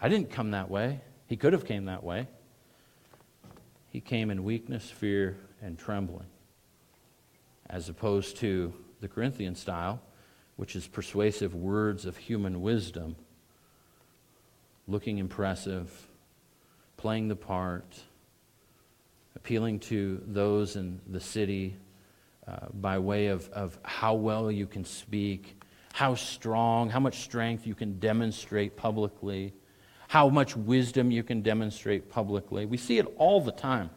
I 0.00 0.08
didn't 0.08 0.30
come 0.30 0.52
that 0.52 0.70
way. 0.70 1.02
He 1.26 1.36
could 1.36 1.52
have 1.52 1.66
came 1.66 1.84
that 1.84 2.02
way. 2.02 2.26
He 3.90 4.00
came 4.00 4.30
in 4.30 4.44
weakness, 4.44 4.90
fear, 4.90 5.36
and 5.60 5.78
trembling, 5.78 6.24
as 7.68 7.90
opposed 7.90 8.38
to 8.38 8.72
the 9.02 9.08
Corinthian 9.08 9.56
style, 9.56 10.00
which 10.56 10.74
is 10.74 10.86
persuasive 10.86 11.54
words 11.54 12.06
of 12.06 12.16
human 12.16 12.62
wisdom, 12.62 13.14
looking 14.88 15.18
impressive, 15.18 16.08
playing 16.96 17.28
the 17.28 17.36
part, 17.36 18.04
appealing 19.36 19.80
to 19.80 20.22
those 20.26 20.76
in 20.76 20.98
the 21.06 21.20
city 21.20 21.76
uh, 22.46 22.66
by 22.74 22.98
way 22.98 23.28
of, 23.28 23.48
of 23.50 23.78
how 23.82 24.14
well 24.14 24.50
you 24.50 24.66
can 24.66 24.84
speak, 24.84 25.60
how 25.92 26.14
strong, 26.14 26.90
how 26.90 27.00
much 27.00 27.20
strength 27.20 27.66
you 27.66 27.74
can 27.74 27.98
demonstrate 27.98 28.76
publicly, 28.76 29.52
how 30.08 30.28
much 30.28 30.56
wisdom 30.56 31.10
you 31.10 31.22
can 31.22 31.42
demonstrate 31.42 32.10
publicly. 32.10 32.66
We 32.66 32.76
see 32.76 32.98
it 32.98 33.06
all 33.16 33.40
the 33.40 33.52
time. 33.52 33.90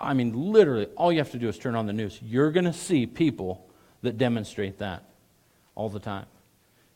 I 0.00 0.12
mean, 0.12 0.52
literally, 0.52 0.86
all 0.96 1.10
you 1.10 1.18
have 1.18 1.30
to 1.30 1.38
do 1.38 1.48
is 1.48 1.58
turn 1.58 1.74
on 1.74 1.86
the 1.86 1.92
news. 1.92 2.20
You're 2.22 2.50
going 2.50 2.66
to 2.66 2.72
see 2.72 3.06
people 3.06 3.66
that 4.02 4.18
demonstrate 4.18 4.78
that 4.78 5.04
all 5.74 5.88
the 5.88 6.00
time. 6.00 6.26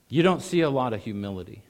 You 0.09 0.23
don't 0.23 0.43
see 0.43 0.61
a 0.61 0.71
lot 0.71 0.93
of 0.93 1.03
humility. 1.03 1.63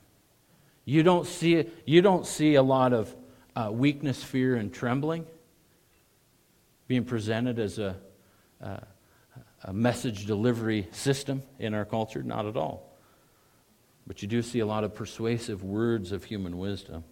You 0.85 1.03
don't 1.03 1.27
see, 1.27 1.67
you 1.85 2.03
don't 2.03 2.27
see 2.27 2.55
a 2.57 2.63
lot 2.63 2.93
of 2.93 3.15
uh, 3.55 3.71
weakness, 3.71 4.25
fear, 4.25 4.57
and 4.57 4.73
trembling 4.73 5.27
being 6.89 7.05
presented 7.05 7.61
as 7.61 7.79
a, 7.79 7.97
uh, 8.61 8.79
a 9.65 9.73
message 9.73 10.27
delivery 10.27 10.89
system 10.93 11.43
in 11.59 11.75
our 11.75 11.85
culture? 11.85 12.23
Not 12.23 12.47
at 12.47 12.57
all. 12.57 12.91
But 14.07 14.23
you 14.23 14.29
do 14.29 14.43
see 14.43 14.61
a 14.61 14.67
lot 14.67 14.85
of 14.85 14.95
persuasive 14.95 15.63
words 15.63 16.13
of 16.13 16.25
human 16.25 16.59
wisdom. 16.59 17.05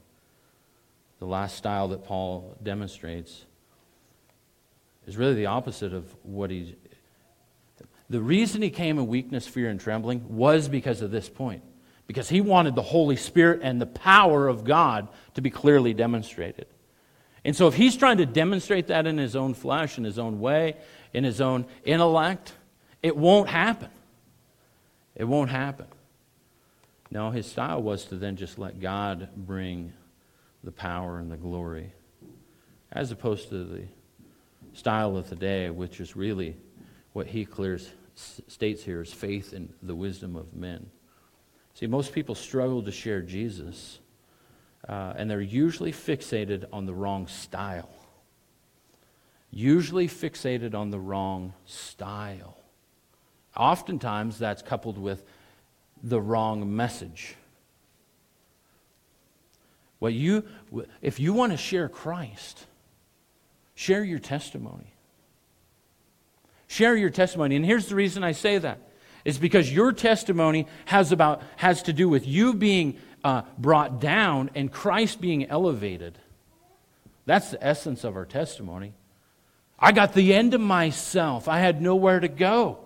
The 1.18 1.26
last 1.26 1.56
style 1.56 1.88
that 1.88 2.04
Paul 2.04 2.56
demonstrates 2.62 3.44
is 5.06 5.16
really 5.16 5.34
the 5.34 5.46
opposite 5.46 5.92
of 5.92 6.14
what 6.22 6.50
he. 6.50 6.76
The 8.10 8.20
reason 8.20 8.62
he 8.62 8.70
came 8.70 8.98
in 8.98 9.06
weakness, 9.06 9.46
fear, 9.46 9.68
and 9.68 9.80
trembling 9.80 10.36
was 10.36 10.68
because 10.68 11.02
of 11.02 11.10
this 11.10 11.28
point. 11.28 11.62
Because 12.06 12.28
he 12.28 12.40
wanted 12.40 12.74
the 12.74 12.82
Holy 12.82 13.16
Spirit 13.16 13.60
and 13.62 13.80
the 13.80 13.86
power 13.86 14.48
of 14.48 14.64
God 14.64 15.08
to 15.34 15.42
be 15.42 15.50
clearly 15.50 15.92
demonstrated. 15.92 16.66
And 17.44 17.54
so 17.54 17.68
if 17.68 17.74
he's 17.74 17.96
trying 17.96 18.18
to 18.18 18.26
demonstrate 18.26 18.88
that 18.88 19.06
in 19.06 19.18
his 19.18 19.36
own 19.36 19.54
flesh, 19.54 19.98
in 19.98 20.04
his 20.04 20.18
own 20.18 20.40
way, 20.40 20.76
in 21.12 21.24
his 21.24 21.40
own 21.40 21.66
intellect, 21.84 22.52
it 23.02 23.16
won't 23.16 23.48
happen. 23.48 23.90
It 25.14 25.24
won't 25.24 25.50
happen. 25.50 25.86
No, 27.10 27.30
his 27.30 27.46
style 27.46 27.82
was 27.82 28.04
to 28.06 28.16
then 28.16 28.36
just 28.36 28.58
let 28.58 28.80
God 28.80 29.28
bring 29.36 29.92
the 30.62 30.72
power 30.72 31.18
and 31.18 31.30
the 31.30 31.36
glory, 31.36 31.92
as 32.92 33.10
opposed 33.10 33.48
to 33.48 33.64
the 33.64 33.82
style 34.74 35.16
of 35.16 35.30
the 35.30 35.36
day, 35.36 35.70
which 35.70 36.00
is 36.00 36.16
really 36.16 36.56
what 37.12 37.26
he 37.26 37.44
clears, 37.44 37.90
states 38.14 38.84
here 38.84 39.00
is 39.00 39.12
faith 39.12 39.52
in 39.52 39.72
the 39.82 39.94
wisdom 39.94 40.36
of 40.36 40.54
men. 40.54 40.90
See, 41.74 41.86
most 41.86 42.12
people 42.12 42.34
struggle 42.34 42.82
to 42.82 42.92
share 42.92 43.22
Jesus, 43.22 44.00
uh, 44.88 45.14
and 45.16 45.30
they're 45.30 45.40
usually 45.40 45.92
fixated 45.92 46.64
on 46.72 46.86
the 46.86 46.94
wrong 46.94 47.26
style. 47.26 47.88
Usually 49.50 50.08
fixated 50.08 50.74
on 50.74 50.90
the 50.90 50.98
wrong 50.98 51.54
style. 51.64 52.56
Oftentimes, 53.56 54.38
that's 54.38 54.62
coupled 54.62 54.98
with 54.98 55.24
the 56.02 56.20
wrong 56.20 56.76
message. 56.76 57.34
What 59.98 60.12
you, 60.12 60.44
if 61.02 61.18
you 61.18 61.32
want 61.32 61.52
to 61.52 61.58
share 61.58 61.88
Christ, 61.88 62.66
share 63.74 64.04
your 64.04 64.20
testimony. 64.20 64.92
Share 66.68 66.94
your 66.94 67.10
testimony. 67.10 67.56
And 67.56 67.64
here's 67.64 67.86
the 67.86 67.94
reason 67.94 68.22
I 68.22 68.32
say 68.32 68.58
that. 68.58 68.78
It's 69.24 69.38
because 69.38 69.72
your 69.72 69.92
testimony 69.92 70.66
has, 70.84 71.10
about, 71.10 71.42
has 71.56 71.82
to 71.84 71.92
do 71.92 72.08
with 72.08 72.26
you 72.26 72.54
being 72.54 72.98
uh, 73.24 73.42
brought 73.58 74.00
down 74.00 74.50
and 74.54 74.70
Christ 74.70 75.20
being 75.20 75.46
elevated. 75.46 76.18
That's 77.26 77.50
the 77.50 77.66
essence 77.66 78.04
of 78.04 78.16
our 78.16 78.24
testimony. 78.24 78.94
I 79.78 79.92
got 79.92 80.14
the 80.14 80.34
end 80.34 80.54
of 80.54 80.60
myself. 80.60 81.48
I 81.48 81.60
had 81.60 81.80
nowhere 81.80 82.20
to 82.20 82.28
go. 82.28 82.78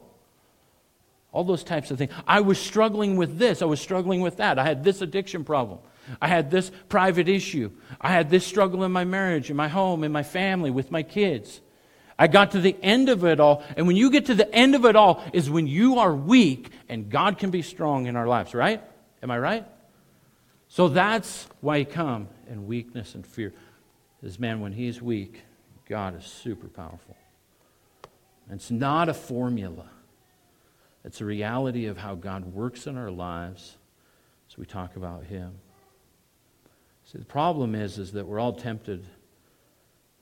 All 1.32 1.44
those 1.44 1.64
types 1.64 1.90
of 1.90 1.98
things. 1.98 2.12
I 2.26 2.40
was 2.40 2.58
struggling 2.58 3.16
with 3.16 3.38
this. 3.38 3.62
I 3.62 3.64
was 3.64 3.80
struggling 3.80 4.20
with 4.20 4.36
that. 4.36 4.58
I 4.58 4.64
had 4.64 4.84
this 4.84 5.00
addiction 5.00 5.44
problem. 5.44 5.78
I 6.20 6.28
had 6.28 6.50
this 6.50 6.70
private 6.88 7.28
issue. 7.28 7.70
I 8.00 8.10
had 8.10 8.28
this 8.28 8.46
struggle 8.46 8.84
in 8.84 8.92
my 8.92 9.04
marriage, 9.04 9.48
in 9.48 9.56
my 9.56 9.68
home, 9.68 10.04
in 10.04 10.12
my 10.12 10.22
family, 10.22 10.70
with 10.70 10.90
my 10.90 11.02
kids. 11.02 11.60
I 12.18 12.26
got 12.26 12.50
to 12.52 12.60
the 12.60 12.76
end 12.82 13.08
of 13.08 13.24
it 13.24 13.40
all. 13.40 13.64
And 13.76 13.86
when 13.86 13.96
you 13.96 14.10
get 14.10 14.26
to 14.26 14.34
the 14.34 14.52
end 14.54 14.74
of 14.74 14.84
it 14.84 14.94
all, 14.94 15.24
is 15.32 15.48
when 15.48 15.66
you 15.66 15.98
are 15.98 16.14
weak 16.14 16.70
and 16.88 17.08
God 17.08 17.38
can 17.38 17.50
be 17.50 17.62
strong 17.62 18.06
in 18.06 18.16
our 18.16 18.26
lives, 18.26 18.52
right? 18.52 18.82
Am 19.22 19.30
I 19.30 19.38
right? 19.38 19.66
So 20.68 20.88
that's 20.88 21.48
why 21.60 21.78
He 21.78 21.84
come 21.84 22.28
in 22.48 22.66
weakness 22.66 23.14
and 23.14 23.26
fear. 23.26 23.54
This 24.22 24.38
man, 24.38 24.60
when 24.60 24.72
he's 24.72 25.02
weak, 25.02 25.42
God 25.92 26.18
is 26.18 26.24
super 26.24 26.68
powerful. 26.68 27.14
It's 28.50 28.70
not 28.70 29.10
a 29.10 29.14
formula. 29.14 29.90
It's 31.04 31.20
a 31.20 31.26
reality 31.26 31.84
of 31.84 31.98
how 31.98 32.14
God 32.14 32.46
works 32.54 32.86
in 32.86 32.96
our 32.96 33.10
lives 33.10 33.76
as 34.50 34.56
we 34.56 34.64
talk 34.64 34.96
about 34.96 35.24
Him. 35.24 35.52
See, 37.04 37.18
the 37.18 37.26
problem 37.26 37.74
is, 37.74 37.98
is 37.98 38.12
that 38.12 38.26
we're 38.26 38.40
all 38.40 38.54
tempted. 38.54 39.04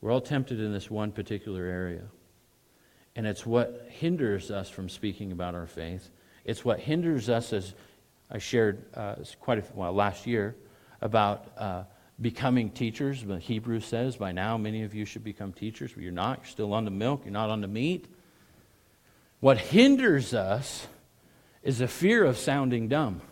We're 0.00 0.10
all 0.10 0.20
tempted 0.20 0.58
in 0.58 0.72
this 0.72 0.90
one 0.90 1.12
particular 1.12 1.64
area. 1.64 2.02
And 3.14 3.24
it's 3.24 3.46
what 3.46 3.86
hinders 3.90 4.50
us 4.50 4.68
from 4.68 4.88
speaking 4.88 5.30
about 5.30 5.54
our 5.54 5.68
faith. 5.68 6.10
It's 6.44 6.64
what 6.64 6.80
hinders 6.80 7.28
us, 7.28 7.52
as 7.52 7.74
I 8.28 8.38
shared 8.38 8.86
uh, 8.96 9.14
quite 9.38 9.58
a 9.58 9.62
while 9.74 9.92
last 9.92 10.26
year, 10.26 10.56
about 11.00 11.46
uh, 11.56 11.84
becoming 12.20 12.70
teachers. 12.70 13.24
The 13.24 13.38
Hebrew 13.38 13.80
says, 13.80 14.16
by 14.16 14.32
now 14.32 14.56
many 14.58 14.82
of 14.82 14.94
you 14.94 15.04
should 15.04 15.24
become 15.24 15.52
teachers, 15.52 15.92
but 15.92 16.02
you're 16.02 16.12
not. 16.12 16.38
You're 16.38 16.46
still 16.46 16.72
on 16.74 16.84
the 16.84 16.90
milk, 16.90 17.22
you're 17.24 17.32
not 17.32 17.50
on 17.50 17.60
the 17.60 17.68
meat. 17.68 18.06
What 19.40 19.58
hinders 19.58 20.34
us 20.34 20.86
is 21.62 21.80
a 21.80 21.88
fear 21.88 22.24
of 22.24 22.36
sounding 22.36 22.88
dumb. 22.88 23.22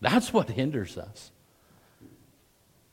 That's 0.00 0.32
what 0.32 0.48
hinders 0.48 0.96
us. 0.96 1.30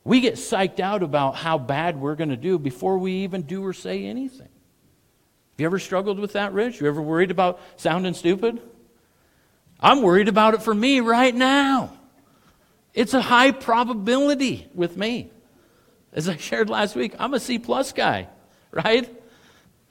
We 0.04 0.20
get 0.20 0.36
psyched 0.36 0.80
out 0.80 1.02
about 1.02 1.36
how 1.36 1.58
bad 1.58 2.00
we're 2.00 2.16
going 2.16 2.30
to 2.30 2.38
do 2.38 2.60
before 2.60 2.98
we 2.98 3.12
even 3.24 3.44
do 3.44 3.66
or 3.66 3.74
say 3.74 4.06
anything. 4.06 4.42
Have 4.42 5.60
you 5.60 5.66
ever 5.66 5.80
struggled 5.80 6.20
with 6.20 6.34
that, 6.34 6.54
Rich? 6.54 6.82
You 6.82 6.88
ever 6.88 7.02
worried 7.02 7.32
about 7.32 7.60
sounding 7.78 8.14
stupid? 8.14 8.62
I'm 9.80 10.02
worried 10.02 10.28
about 10.28 10.54
it 10.54 10.62
for 10.62 10.74
me 10.74 11.00
right 11.00 11.34
now. 11.34 11.94
It's 12.96 13.14
a 13.14 13.22
high 13.22 13.52
probability 13.52 14.68
with 14.74 14.96
me. 14.96 15.30
As 16.14 16.30
I 16.30 16.38
shared 16.38 16.70
last 16.70 16.96
week, 16.96 17.14
I'm 17.20 17.34
a 17.34 17.40
C 17.42 17.60
plus 17.60 17.92
guy, 17.92 18.30
right? 18.72 19.14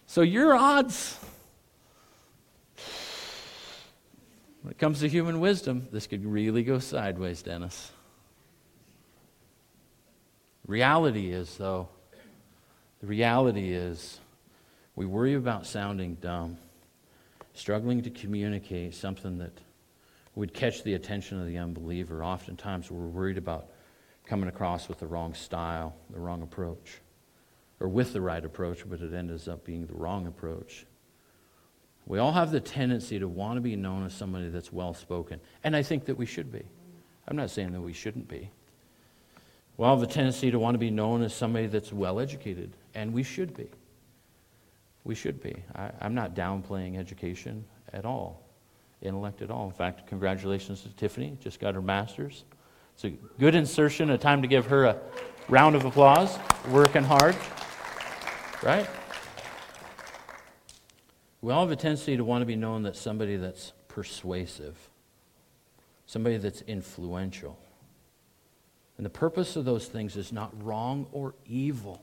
So 0.07 0.23
your 0.23 0.57
odds. 0.57 1.21
When 4.63 4.71
it 4.71 4.79
comes 4.79 5.01
to 5.01 5.09
human 5.09 5.41
wisdom, 5.41 5.87
this 5.93 6.07
could 6.07 6.25
really 6.25 6.63
go 6.63 6.79
sideways, 6.79 7.43
Dennis. 7.43 7.93
Reality 10.67 11.31
is, 11.31 11.59
though, 11.59 11.91
the 13.03 13.07
reality 13.07 13.75
is 13.75 14.19
we 14.97 15.05
worry 15.05 15.35
about 15.35 15.67
sounding 15.67 16.15
dumb, 16.15 16.57
struggling 17.53 18.01
to 18.03 18.09
communicate 18.09 18.95
something 18.95 19.37
that 19.39 19.53
would 20.35 20.53
catch 20.53 20.83
the 20.83 20.95
attention 20.95 21.41
of 21.41 21.47
the 21.47 21.59
unbeliever. 21.59 22.25
Oftentimes, 22.25 22.91
we're 22.91 23.07
worried 23.07 23.39
about 23.39 23.71
coming 24.27 24.49
across 24.49 24.89
with 24.89 24.99
the 24.99 25.07
wrong 25.07 25.35
style, 25.35 25.95
the 26.11 26.19
wrong 26.19 26.43
approach 26.43 27.01
or 27.81 27.89
with 27.89 28.13
the 28.13 28.21
right 28.21 28.45
approach, 28.45 28.89
but 28.89 29.01
it 29.01 29.13
ends 29.13 29.49
up 29.49 29.65
being 29.65 29.87
the 29.87 29.95
wrong 29.95 30.27
approach. 30.27 30.87
We 32.07 32.19
all 32.19 32.33
have 32.33 32.51
the 32.51 32.61
tendency 32.61 33.19
to 33.19 33.29
want 33.29 33.57
to 33.57 33.61
be 33.61 33.77
known 33.77 34.05
as 34.05 34.15
somebody 34.15 34.49
that's 34.49 34.73
well 34.73 34.95
spoken, 34.95 35.41
and 35.65 35.75
I 35.75 35.83
think 35.83 36.05
that 36.07 36.17
we 36.17 36.27
should 36.27 36.53
be. 36.53 36.63
I'm 37.27 37.37
not 37.37 37.51
saying 37.51 37.73
that 37.73 37.81
we 37.81 37.93
shouldn't 37.93 38.29
be. 38.29 38.51
We 39.77 39.87
all 39.87 39.99
have 39.99 40.09
a 40.09 40.11
tendency 40.11 40.51
to 40.51 40.59
want 40.59 40.75
to 40.75 40.79
be 40.79 40.91
known 40.91 41.23
as 41.23 41.35
somebody 41.35 41.67
that's 41.67 41.93
well 41.93 42.21
educated, 42.21 42.73
and 42.95 43.13
we 43.13 43.23
should 43.23 43.55
be. 43.55 43.69
We 45.05 45.15
should 45.15 45.43
be. 45.43 45.63
I, 45.75 45.91
am 46.01 46.15
not 46.15 46.35
downplaying 46.35 46.99
education 46.99 47.65
at 47.93 48.05
all, 48.05 48.43
intellect 49.05 49.43
at 49.43 49.51
all. 49.51 49.67
In 49.67 49.73
fact, 49.73 50.07
congratulations 50.07 50.83
to 50.83 50.89
Tiffany, 50.91 51.37
just 51.41 51.61
got 51.61 51.75
her 51.75 51.83
master's. 51.83 52.45
It's 52.95 53.05
a 53.05 53.11
good 53.39 53.55
insertion, 53.55 54.11
a 54.11 54.19
time 54.19 54.43
to 54.43 54.49
give 54.49 54.67
her 54.67 54.85
a 54.85 54.97
round 55.49 55.77
of 55.77 55.85
applause, 55.85 56.39
working 56.71 57.03
hard. 57.03 57.37
Right? 58.63 58.89
We 61.41 61.53
all 61.53 61.63
have 61.63 61.71
a 61.71 61.77
tendency 61.77 62.17
to 62.17 62.25
want 62.25 62.43
to 62.43 62.47
be 62.47 62.57
known 62.57 62.85
that 62.85 62.97
somebody 62.97 63.37
that's 63.37 63.73
persuasive, 63.89 64.89
somebody 66.07 66.39
that's 66.39 66.63
influential. 66.63 67.59
And 68.97 69.05
the 69.05 69.11
purpose 69.11 69.57
of 69.57 69.65
those 69.65 69.87
things 69.87 70.17
is 70.17 70.33
not 70.33 70.51
wrong 70.65 71.07
or 71.13 71.35
evil. 71.45 72.01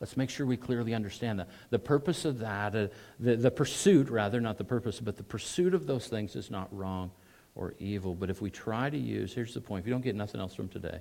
Let's 0.00 0.16
make 0.16 0.30
sure 0.30 0.46
we 0.46 0.56
clearly 0.56 0.94
understand 0.94 1.38
that. 1.38 1.48
The 1.68 1.78
purpose 1.78 2.24
of 2.24 2.38
that, 2.38 2.74
uh, 2.74 2.88
the, 3.18 3.36
the 3.36 3.50
pursuit, 3.50 4.08
rather, 4.08 4.40
not 4.40 4.56
the 4.56 4.64
purpose, 4.64 4.98
but 4.98 5.16
the 5.16 5.22
pursuit 5.22 5.74
of 5.74 5.86
those 5.86 6.08
things 6.08 6.36
is 6.36 6.50
not 6.50 6.74
wrong 6.74 7.10
or 7.54 7.74
evil. 7.78 8.14
But 8.14 8.30
if 8.30 8.40
we 8.40 8.50
try 8.50 8.88
to 8.88 8.96
use, 8.96 9.34
here's 9.34 9.52
the 9.52 9.60
point 9.60 9.82
if 9.82 9.86
you 9.86 9.92
don't 9.92 10.00
get 10.00 10.16
nothing 10.16 10.40
else 10.40 10.54
from 10.54 10.68
today, 10.68 11.00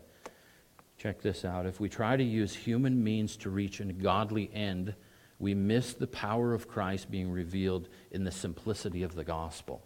Check 0.99 1.21
this 1.21 1.45
out. 1.45 1.65
If 1.65 1.79
we 1.79 1.87
try 1.87 2.17
to 2.17 2.23
use 2.23 2.53
human 2.53 3.01
means 3.01 3.37
to 3.37 3.49
reach 3.49 3.79
a 3.79 3.85
godly 3.85 4.51
end, 4.53 4.93
we 5.39 5.53
miss 5.53 5.93
the 5.93 6.07
power 6.07 6.53
of 6.53 6.67
Christ 6.67 7.09
being 7.09 7.31
revealed 7.31 7.87
in 8.11 8.25
the 8.25 8.31
simplicity 8.31 9.03
of 9.03 9.15
the 9.15 9.23
gospel. 9.23 9.81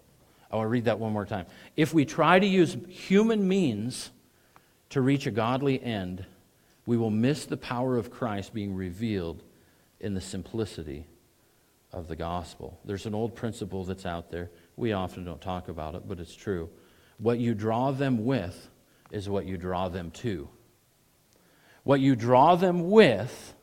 Oh, 0.49 0.53
I 0.53 0.55
want 0.57 0.65
to 0.65 0.69
read 0.69 0.85
that 0.85 0.97
one 0.97 1.13
more 1.13 1.27
time. 1.27 1.45
If 1.77 1.93
we 1.93 2.03
try 2.03 2.39
to 2.39 2.47
use 2.47 2.75
human 2.89 3.47
means 3.47 4.09
to 4.89 5.01
reach 5.01 5.27
a 5.27 5.31
godly 5.31 5.81
end, 5.83 6.25
we 6.85 6.97
will 6.97 7.09
miss 7.09 7.45
the 7.45 7.57
power 7.57 7.97
of 7.97 8.11
Christ 8.11 8.53
being 8.53 8.75
revealed 8.75 9.43
in 9.99 10.13
the 10.13 10.21
simplicity 10.21 11.07
of 11.91 12.07
the 12.07 12.15
gospel. 12.15 12.79
There's 12.83 13.05
an 13.05 13.13
old 13.13 13.35
principle 13.35 13.85
that's 13.85 14.05
out 14.05 14.31
there. 14.31 14.49
We 14.75 14.93
often 14.93 15.23
don't 15.23 15.41
talk 15.41 15.69
about 15.69 15.95
it, 15.95 16.07
but 16.07 16.19
it's 16.19 16.35
true. 16.35 16.69
What 17.19 17.39
you 17.39 17.53
draw 17.53 17.91
them 17.91 18.25
with 18.25 18.69
is 19.11 19.29
what 19.29 19.45
you 19.45 19.57
draw 19.57 19.89
them 19.89 20.11
to. 20.11 20.49
What 21.83 21.99
you 21.99 22.15
draw 22.15 22.55
them 22.55 22.89
with, 22.89 23.53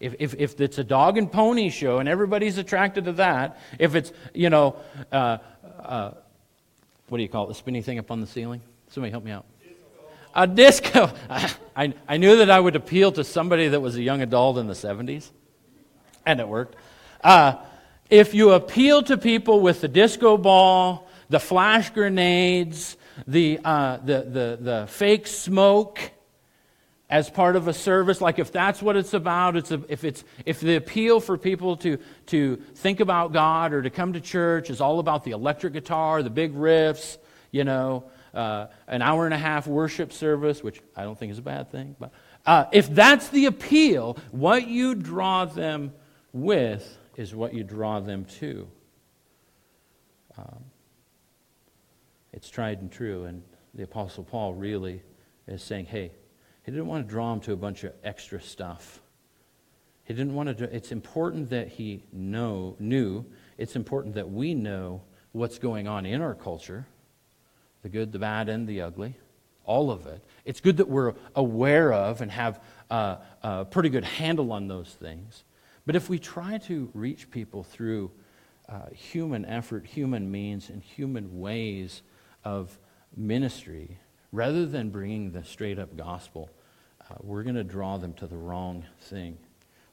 if, 0.00 0.14
if, 0.18 0.34
if 0.34 0.60
it's 0.60 0.78
a 0.78 0.84
dog 0.84 1.16
and 1.16 1.30
pony 1.30 1.70
show 1.70 1.98
and 1.98 2.08
everybody's 2.08 2.58
attracted 2.58 3.04
to 3.04 3.12
that, 3.12 3.58
if 3.78 3.94
it's, 3.94 4.12
you 4.34 4.50
know, 4.50 4.76
uh, 5.12 5.38
uh, 5.80 6.10
what 7.08 7.18
do 7.18 7.22
you 7.22 7.28
call 7.28 7.44
it, 7.44 7.48
the 7.48 7.54
spinny 7.54 7.82
thing 7.82 7.98
up 7.98 8.10
on 8.10 8.20
the 8.20 8.26
ceiling? 8.26 8.60
Somebody 8.88 9.12
help 9.12 9.24
me 9.24 9.30
out. 9.30 9.46
A 10.36 10.46
disco. 10.46 11.10
I, 11.74 11.94
I 12.06 12.18
knew 12.18 12.36
that 12.36 12.50
I 12.50 12.60
would 12.60 12.76
appeal 12.76 13.10
to 13.12 13.24
somebody 13.24 13.68
that 13.68 13.80
was 13.80 13.96
a 13.96 14.02
young 14.02 14.20
adult 14.20 14.58
in 14.58 14.66
the 14.66 14.74
70s, 14.74 15.30
and 16.26 16.40
it 16.40 16.46
worked. 16.46 16.76
Uh, 17.24 17.54
if 18.10 18.34
you 18.34 18.52
appeal 18.52 19.02
to 19.04 19.16
people 19.16 19.60
with 19.60 19.80
the 19.80 19.88
disco 19.88 20.36
ball, 20.36 21.08
the 21.30 21.40
flash 21.40 21.88
grenades, 21.88 22.98
the, 23.26 23.58
uh, 23.64 23.96
the, 23.96 24.22
the, 24.22 24.58
the 24.60 24.86
fake 24.88 25.26
smoke, 25.26 25.98
as 27.08 27.30
part 27.30 27.56
of 27.56 27.68
a 27.68 27.72
service, 27.72 28.20
like 28.20 28.38
if 28.38 28.52
that's 28.52 28.82
what 28.82 28.96
it's 28.96 29.14
about, 29.14 29.56
it's 29.56 29.70
a, 29.70 29.80
if, 29.88 30.04
it's, 30.04 30.24
if 30.44 30.60
the 30.60 30.74
appeal 30.74 31.20
for 31.20 31.38
people 31.38 31.76
to, 31.76 31.98
to 32.26 32.56
think 32.74 32.98
about 33.00 33.32
God 33.32 33.72
or 33.72 33.80
to 33.80 33.90
come 33.90 34.12
to 34.14 34.20
church 34.20 34.70
is 34.70 34.80
all 34.80 34.98
about 34.98 35.22
the 35.22 35.30
electric 35.30 35.72
guitar, 35.72 36.22
the 36.22 36.30
big 36.30 36.52
riffs, 36.54 37.16
you 37.52 37.62
know, 37.62 38.04
uh, 38.36 38.68
an 38.86 39.02
hour 39.02 39.24
and 39.24 39.34
a 39.34 39.38
half 39.38 39.66
worship 39.66 40.12
service, 40.12 40.62
which 40.62 40.80
I 40.94 41.02
don't 41.02 41.18
think 41.18 41.32
is 41.32 41.38
a 41.38 41.42
bad 41.42 41.70
thing, 41.70 41.96
but 41.98 42.12
uh, 42.44 42.66
if 42.72 42.88
that's 42.88 43.28
the 43.30 43.46
appeal, 43.46 44.16
what 44.30 44.68
you 44.68 44.94
draw 44.94 45.46
them 45.46 45.92
with 46.32 46.96
is 47.16 47.34
what 47.34 47.54
you 47.54 47.64
draw 47.64 47.98
them 47.98 48.24
to. 48.26 48.68
Um, 50.38 50.64
it's 52.32 52.50
tried 52.50 52.80
and 52.80 52.92
true, 52.92 53.24
and 53.24 53.42
the 53.74 53.82
Apostle 53.82 54.22
Paul 54.22 54.54
really 54.54 55.02
is 55.48 55.62
saying, 55.62 55.86
hey, 55.86 56.12
he 56.64 56.70
didn't 56.70 56.86
want 56.86 57.06
to 57.06 57.10
draw 57.10 57.30
them 57.30 57.40
to 57.42 57.52
a 57.52 57.56
bunch 57.56 57.84
of 57.84 57.92
extra 58.04 58.40
stuff. 58.40 59.00
He 60.04 60.14
didn't 60.14 60.34
want 60.34 60.56
to. 60.58 60.74
It's 60.74 60.92
important 60.92 61.50
that 61.50 61.68
he 61.68 62.04
know 62.12 62.76
knew. 62.78 63.24
It's 63.58 63.74
important 63.74 64.14
that 64.14 64.30
we 64.30 64.54
know 64.54 65.02
what's 65.32 65.58
going 65.58 65.88
on 65.88 66.06
in 66.06 66.22
our 66.22 66.34
culture, 66.34 66.86
the 67.86 67.90
good, 67.90 68.10
the 68.10 68.18
bad, 68.18 68.48
and 68.48 68.66
the 68.66 68.80
ugly, 68.80 69.14
all 69.64 69.92
of 69.92 70.08
it. 70.08 70.20
It's 70.44 70.58
good 70.58 70.78
that 70.78 70.88
we're 70.88 71.14
aware 71.36 71.92
of 71.92 72.20
and 72.20 72.32
have 72.32 72.60
a, 72.90 73.18
a 73.44 73.64
pretty 73.64 73.90
good 73.90 74.02
handle 74.02 74.50
on 74.50 74.66
those 74.66 74.96
things. 74.98 75.44
But 75.86 75.94
if 75.94 76.10
we 76.10 76.18
try 76.18 76.58
to 76.58 76.90
reach 76.94 77.30
people 77.30 77.62
through 77.62 78.10
uh, 78.68 78.90
human 78.92 79.44
effort, 79.44 79.86
human 79.86 80.28
means, 80.28 80.68
and 80.68 80.82
human 80.82 81.38
ways 81.38 82.02
of 82.42 82.76
ministry, 83.16 84.00
rather 84.32 84.66
than 84.66 84.90
bringing 84.90 85.30
the 85.30 85.44
straight 85.44 85.78
up 85.78 85.96
gospel, 85.96 86.50
uh, 87.08 87.14
we're 87.20 87.44
going 87.44 87.54
to 87.54 87.62
draw 87.62 87.98
them 87.98 88.14
to 88.14 88.26
the 88.26 88.36
wrong 88.36 88.84
thing. 89.02 89.38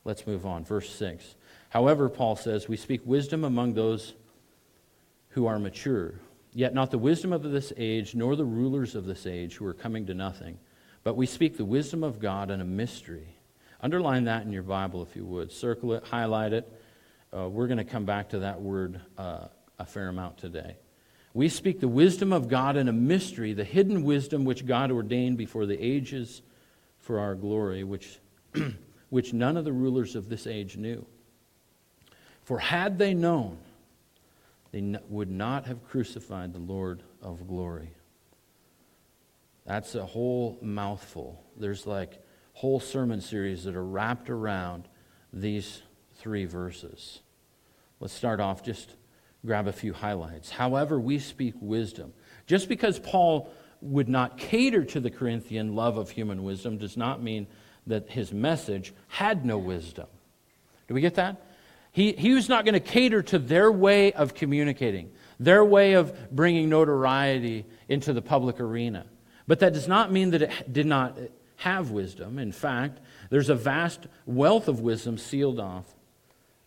Let's 0.03 0.25
move 0.25 0.47
on. 0.47 0.65
Verse 0.65 0.89
6. 0.89 1.35
However, 1.69 2.09
Paul 2.09 2.37
says, 2.37 2.67
we 2.67 2.75
speak 2.75 3.01
wisdom 3.05 3.43
among 3.43 3.75
those 3.75 4.15
who 5.29 5.45
are 5.45 5.59
mature, 5.59 6.15
yet 6.53 6.73
not 6.73 6.91
the 6.91 6.97
wisdom 6.97 7.33
of 7.33 7.43
this 7.43 7.73
age, 7.77 8.15
nor 8.15 8.35
the 8.35 8.45
rulers 8.45 8.95
of 8.95 9.05
this 9.05 9.25
age 9.25 9.55
who 9.55 9.65
are 9.65 9.73
coming 9.73 10.05
to 10.05 10.13
nothing, 10.13 10.57
but 11.03 11.15
we 11.15 11.25
speak 11.25 11.57
the 11.57 11.65
wisdom 11.65 12.03
of 12.03 12.19
God 12.19 12.51
in 12.51 12.61
a 12.61 12.65
mystery. 12.65 13.35
Underline 13.81 14.25
that 14.25 14.43
in 14.43 14.51
your 14.51 14.63
Bible 14.63 15.01
if 15.03 15.15
you 15.15 15.25
would. 15.25 15.51
Circle 15.51 15.93
it, 15.93 16.05
highlight 16.05 16.53
it. 16.53 16.71
Uh, 17.35 17.49
we're 17.49 17.67
going 17.67 17.77
to 17.77 17.83
come 17.83 18.05
back 18.05 18.29
to 18.29 18.39
that 18.39 18.61
word 18.61 19.01
uh, 19.17 19.47
a 19.79 19.85
fair 19.85 20.07
amount 20.07 20.37
today. 20.37 20.77
We 21.33 21.49
speak 21.49 21.79
the 21.79 21.87
wisdom 21.87 22.31
of 22.31 22.47
God 22.47 22.77
in 22.77 22.87
a 22.87 22.93
mystery, 22.93 23.53
the 23.53 23.63
hidden 23.63 24.03
wisdom 24.03 24.45
which 24.45 24.65
God 24.65 24.91
ordained 24.91 25.37
before 25.37 25.65
the 25.65 25.81
ages 25.83 26.43
for 26.99 27.19
our 27.19 27.33
glory, 27.33 27.83
which, 27.83 28.19
which 29.09 29.33
none 29.33 29.57
of 29.57 29.65
the 29.65 29.73
rulers 29.73 30.15
of 30.15 30.29
this 30.29 30.45
age 30.45 30.77
knew. 30.77 31.05
For 32.43 32.59
had 32.59 32.99
they 32.99 33.13
known, 33.13 33.57
they 34.73 34.97
would 35.07 35.29
not 35.29 35.67
have 35.67 35.87
crucified 35.87 36.51
the 36.51 36.59
Lord 36.59 37.03
of 37.21 37.47
glory. 37.47 37.93
That's 39.65 39.95
a 39.95 40.05
whole 40.05 40.57
mouthful. 40.61 41.41
There's 41.55 41.85
like 41.87 42.21
whole 42.53 42.79
sermon 42.79 43.21
series 43.21 43.63
that 43.63 43.75
are 43.75 43.85
wrapped 43.85 44.29
around 44.29 44.89
these 45.31 45.83
three 46.15 46.45
verses. 46.45 47.21
Let's 47.99 48.13
start 48.13 48.39
off, 48.39 48.63
just 48.63 48.95
grab 49.45 49.67
a 49.67 49.71
few 49.71 49.93
highlights. 49.93 50.49
However, 50.49 50.99
we 50.99 51.19
speak 51.19 51.53
wisdom. 51.61 52.11
Just 52.47 52.67
because 52.67 52.97
Paul 52.97 53.53
would 53.79 54.09
not 54.09 54.37
cater 54.39 54.83
to 54.85 54.99
the 54.99 55.11
Corinthian 55.11 55.75
love 55.75 55.97
of 55.97 56.09
human 56.09 56.43
wisdom 56.43 56.77
does 56.77 56.97
not 56.97 57.21
mean 57.21 57.45
that 57.85 58.09
his 58.09 58.33
message 58.33 58.93
had 59.07 59.45
no 59.45 59.57
wisdom. 59.59 60.07
Do 60.87 60.95
we 60.95 61.01
get 61.01 61.15
that? 61.15 61.45
He, 61.93 62.13
he 62.13 62.33
was 62.33 62.49
not 62.49 62.65
going 62.65 62.73
to 62.73 62.79
cater 62.79 63.21
to 63.21 63.39
their 63.39 63.71
way 63.71 64.11
of 64.13 64.33
communicating, 64.33 65.11
their 65.39 65.63
way 65.63 65.93
of 65.93 66.31
bringing 66.31 66.67
notoriety 66.67 67.65
into 67.87 68.13
the 68.13 68.21
public 68.21 68.59
arena. 68.59 69.05
But 69.47 69.59
that 69.59 69.73
does 69.73 69.87
not 69.87 70.11
mean 70.11 70.31
that 70.31 70.41
it 70.41 70.73
did 70.73 70.87
not 70.87 71.17
have 71.57 71.91
wisdom. 71.91 72.39
In 72.39 72.51
fact, 72.51 72.99
there's 73.29 73.49
a 73.49 73.55
vast 73.55 74.07
wealth 74.25 74.67
of 74.67 74.79
wisdom 74.79 75.19
sealed 75.19 75.59
off 75.59 75.85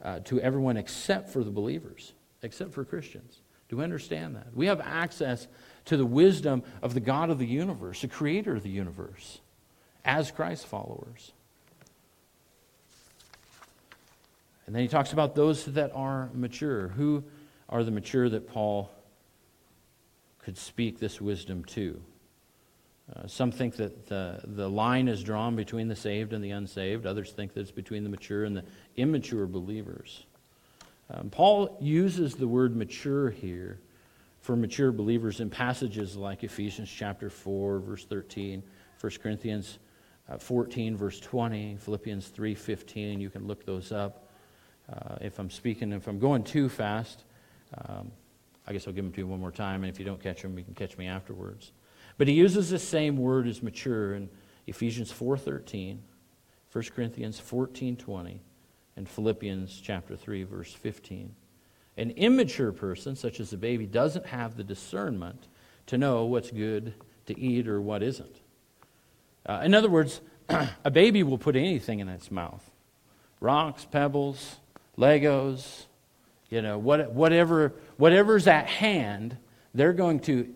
uh, 0.00 0.20
to 0.20 0.40
everyone 0.40 0.76
except 0.76 1.30
for 1.30 1.42
the 1.42 1.50
believers, 1.50 2.12
except 2.42 2.72
for 2.72 2.84
Christians. 2.84 3.40
Do 3.68 3.78
we 3.78 3.84
understand 3.84 4.36
that? 4.36 4.54
We 4.54 4.66
have 4.66 4.80
access 4.80 5.48
to 5.86 5.96
the 5.96 6.06
wisdom 6.06 6.62
of 6.82 6.94
the 6.94 7.00
God 7.00 7.30
of 7.30 7.40
the 7.40 7.46
universe, 7.46 8.02
the 8.02 8.08
creator 8.08 8.54
of 8.54 8.62
the 8.62 8.70
universe, 8.70 9.40
as 10.04 10.30
Christ 10.30 10.66
followers. 10.66 11.32
And 14.66 14.74
then 14.74 14.82
he 14.82 14.88
talks 14.88 15.12
about 15.12 15.34
those 15.34 15.64
that 15.66 15.92
are 15.94 16.28
mature. 16.34 16.88
Who 16.88 17.24
are 17.68 17.84
the 17.84 17.90
mature 17.90 18.28
that 18.28 18.48
Paul 18.48 18.90
could 20.40 20.58
speak 20.58 20.98
this 20.98 21.20
wisdom 21.20 21.64
to? 21.64 22.00
Uh, 23.14 23.28
some 23.28 23.52
think 23.52 23.76
that 23.76 24.06
the, 24.06 24.40
the 24.42 24.68
line 24.68 25.06
is 25.06 25.22
drawn 25.22 25.54
between 25.54 25.86
the 25.86 25.94
saved 25.94 26.32
and 26.32 26.42
the 26.42 26.50
unsaved. 26.50 27.06
Others 27.06 27.32
think 27.32 27.54
that 27.54 27.60
it's 27.60 27.70
between 27.70 28.02
the 28.02 28.10
mature 28.10 28.44
and 28.44 28.56
the 28.56 28.64
immature 28.96 29.46
believers. 29.46 30.24
Um, 31.08 31.30
Paul 31.30 31.76
uses 31.80 32.34
the 32.34 32.48
word 32.48 32.74
mature 32.74 33.30
here 33.30 33.78
for 34.40 34.56
mature 34.56 34.90
believers 34.90 35.38
in 35.38 35.50
passages 35.50 36.16
like 36.16 36.42
Ephesians 36.42 36.90
chapter 36.90 37.30
4, 37.30 37.78
verse 37.78 38.04
13, 38.04 38.60
1 39.00 39.12
Corinthians 39.22 39.78
uh, 40.28 40.38
14, 40.38 40.96
verse 40.96 41.20
20, 41.20 41.76
Philippians 41.76 42.26
3, 42.28 42.54
15. 42.56 43.20
You 43.20 43.30
can 43.30 43.46
look 43.46 43.64
those 43.64 43.92
up. 43.92 44.25
Uh, 44.92 45.16
if 45.20 45.38
I'm 45.38 45.50
speaking, 45.50 45.92
if 45.92 46.06
I'm 46.06 46.18
going 46.18 46.44
too 46.44 46.68
fast, 46.68 47.24
um, 47.88 48.12
I 48.66 48.72
guess 48.72 48.86
I'll 48.86 48.92
give 48.92 49.04
them 49.04 49.12
to 49.12 49.18
you 49.18 49.26
one 49.26 49.40
more 49.40 49.52
time, 49.52 49.82
and 49.82 49.92
if 49.92 49.98
you 49.98 50.04
don't 50.04 50.22
catch 50.22 50.42
them, 50.42 50.56
you 50.58 50.64
can 50.64 50.74
catch 50.74 50.96
me 50.96 51.06
afterwards. 51.06 51.72
But 52.18 52.28
he 52.28 52.34
uses 52.34 52.70
the 52.70 52.78
same 52.78 53.16
word 53.16 53.46
as 53.46 53.62
mature 53.62 54.14
in 54.14 54.28
Ephesians 54.66 55.12
4:13, 55.12 55.98
1 56.72 56.84
Corinthians 56.94 57.40
14:20, 57.40 58.40
and 58.96 59.08
Philippians 59.08 59.80
chapter 59.80 60.16
3 60.16 60.44
verse 60.44 60.72
15. 60.72 61.34
An 61.96 62.10
immature 62.10 62.72
person, 62.72 63.16
such 63.16 63.40
as 63.40 63.52
a 63.52 63.56
baby, 63.56 63.86
doesn't 63.86 64.26
have 64.26 64.56
the 64.56 64.64
discernment 64.64 65.46
to 65.86 65.96
know 65.96 66.24
what's 66.24 66.50
good 66.50 66.94
to 67.26 67.38
eat 67.38 67.68
or 67.68 67.80
what 67.80 68.02
isn't. 68.02 68.40
Uh, 69.46 69.62
in 69.64 69.74
other 69.74 69.88
words, 69.88 70.20
a 70.84 70.90
baby 70.90 71.22
will 71.22 71.38
put 71.38 71.56
anything 71.56 72.00
in 72.00 72.08
its 72.08 72.30
mouth 72.30 72.70
rocks, 73.40 73.84
pebbles, 73.84 74.56
Legos, 74.98 75.84
you 76.48 76.62
know, 76.62 76.78
what, 76.78 77.12
whatever, 77.12 77.74
whatever's 77.96 78.46
at 78.46 78.66
hand, 78.66 79.36
they're 79.74 79.92
going 79.92 80.20
to 80.20 80.52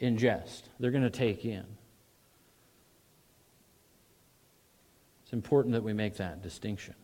ingest, 0.00 0.62
they're 0.78 0.90
going 0.90 1.04
to 1.04 1.10
take 1.10 1.44
in. 1.44 1.64
It's 5.24 5.32
important 5.32 5.72
that 5.72 5.82
we 5.82 5.92
make 5.92 6.16
that 6.16 6.42
distinction. 6.42 6.94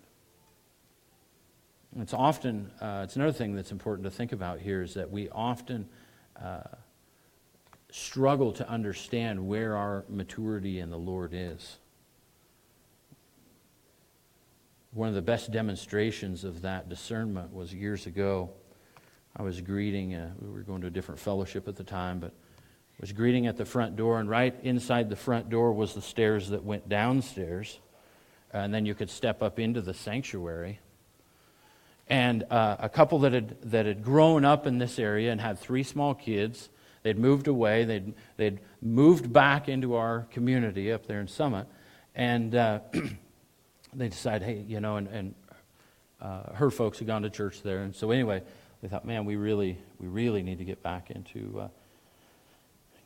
It's 1.99 2.14
often, 2.14 2.70
uh, 2.81 3.03
it's 3.05 3.16
another 3.16 3.33
thing 3.33 3.55
that's 3.55 3.73
important 3.73 4.05
to 4.05 4.11
think 4.11 4.33
about 4.33 4.61
here 4.61 4.83
is 4.83 4.94
that 4.94 5.11
we 5.11 5.29
often 5.31 5.88
uh, 6.40 6.61
struggle 7.90 8.53
to 8.53 8.68
understand 8.68 9.49
where 9.49 9.77
our 9.77 10.05
maturity 10.09 10.79
in 10.79 10.90
the 10.90 10.99
Lord 10.99 11.33
is. 11.35 11.79
One 14.92 15.09
of 15.09 15.14
the 15.14 15.22
best 15.22 15.53
demonstrations 15.53 16.42
of 16.42 16.62
that 16.62 16.88
discernment 16.88 17.55
was 17.55 17.72
years 17.72 18.07
ago. 18.07 18.50
I 19.37 19.42
was 19.42 19.61
greeting, 19.61 20.14
a, 20.14 20.24
uh, 20.24 20.29
we 20.40 20.50
were 20.50 20.62
going 20.62 20.81
to 20.81 20.88
a 20.88 20.90
different 20.90 21.20
fellowship 21.20 21.68
at 21.68 21.76
the 21.76 21.85
time, 21.85 22.18
but 22.18 22.33
was 23.00 23.12
greeting 23.12 23.46
at 23.46 23.57
the 23.57 23.64
front 23.64 23.96
door, 23.96 24.18
and 24.18 24.29
right 24.29 24.55
inside 24.62 25.09
the 25.09 25.16
front 25.16 25.48
door 25.48 25.72
was 25.72 25.94
the 25.94 26.03
stairs 26.03 26.50
that 26.50 26.64
went 26.64 26.88
downstairs. 26.88 27.79
And 28.53 28.74
then 28.74 28.85
you 28.85 28.94
could 28.94 29.09
step 29.09 29.42
up 29.42 29.59
into 29.59 29.81
the 29.81 29.94
sanctuary 29.94 30.81
and 32.09 32.42
uh, 32.50 32.76
a 32.81 32.88
couple 32.88 33.20
that 33.20 33.33
had, 33.33 33.62
that 33.70 33.87
had 33.87 34.03
grown 34.03 34.44
up 34.44 34.66
in 34.66 34.79
this 34.79 34.98
area 34.98 35.31
and 35.31 35.40
had 35.40 35.59
three 35.59 35.85
small 35.85 36.12
kids. 36.12 36.68
They'd 37.05 37.18
moved 37.18 37.46
away, 37.46 37.85
they'd, 37.85 38.12
they'd 38.37 38.59
moved 38.83 39.33
back 39.33 39.68
into 39.68 39.94
our 39.94 40.26
community 40.33 40.92
up 40.92 41.07
there 41.07 41.20
in 41.20 41.29
Summit, 41.29 41.68
and 42.14 42.55
uh, 42.55 42.81
they 43.94 44.09
decide, 44.09 44.42
hey, 44.42 44.64
you 44.66 44.81
know, 44.81 44.96
and, 44.96 45.09
and 45.09 45.35
uh, 46.20 46.53
her 46.55 46.70
folks 46.70 46.98
had 46.98 47.07
gone 47.07 47.22
to 47.22 47.31
church 47.31 47.62
there. 47.62 47.83
And 47.83 47.94
so, 47.94 48.11
anyway, 48.11 48.42
they 48.83 48.88
thought, 48.88 49.05
man, 49.05 49.24
we 49.24 49.37
really, 49.37 49.79
we 49.98 50.07
really 50.07 50.42
need 50.42 50.59
to 50.59 50.64
get 50.64 50.83
back 50.83 51.11
into. 51.11 51.61
Uh, 51.61 51.68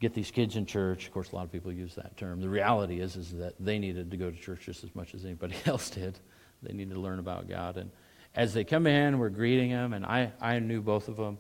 get 0.01 0.13
these 0.13 0.31
kids 0.31 0.57
in 0.57 0.67
church. 0.67 1.07
Of 1.07 1.13
course, 1.13 1.33
a 1.33 1.37
lot 1.37 1.45
of 1.45 1.53
people 1.53 1.73
use 1.73 1.95
that 1.95 2.17
term. 2.17 2.41
The 2.41 2.49
reality 2.49 3.01
is, 3.01 3.17
is 3.17 3.33
that 3.33 3.55
they 3.59 3.79
needed 3.79 4.11
to 4.11 4.17
go 4.17 4.31
to 4.31 4.37
church 4.37 4.67
just 4.67 4.85
as 4.85 4.95
much 4.95 5.15
as 5.15 5.25
anybody 5.25 5.55
else 5.67 5.89
did. 5.89 6.19
They 6.63 6.75
needed 6.75 6.95
to 6.95 7.01
learn 7.01 7.19
about 7.19 7.49
God, 7.49 7.77
and 7.77 7.91
as 8.35 8.53
they 8.53 8.65
come 8.65 8.87
in, 8.87 9.19
we're 9.19 9.29
greeting 9.29 9.71
them, 9.71 9.93
and 9.93 10.05
I, 10.05 10.33
I 10.41 10.59
knew 10.59 10.81
both 10.83 11.09
of 11.09 11.17
them, 11.17 11.39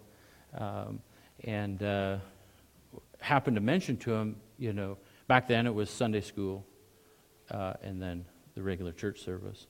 um, 0.56 1.00
and 1.42 1.82
uh, 1.82 2.18
happened 3.20 3.56
to 3.56 3.60
mention 3.60 3.96
to 3.98 4.10
them, 4.10 4.36
you 4.58 4.72
know, 4.72 4.96
back 5.26 5.48
then 5.48 5.66
it 5.66 5.74
was 5.74 5.90
Sunday 5.90 6.20
school, 6.20 6.64
uh, 7.50 7.74
and 7.82 8.00
then 8.00 8.24
the 8.54 8.62
regular 8.62 8.92
church 8.92 9.20
service. 9.20 9.66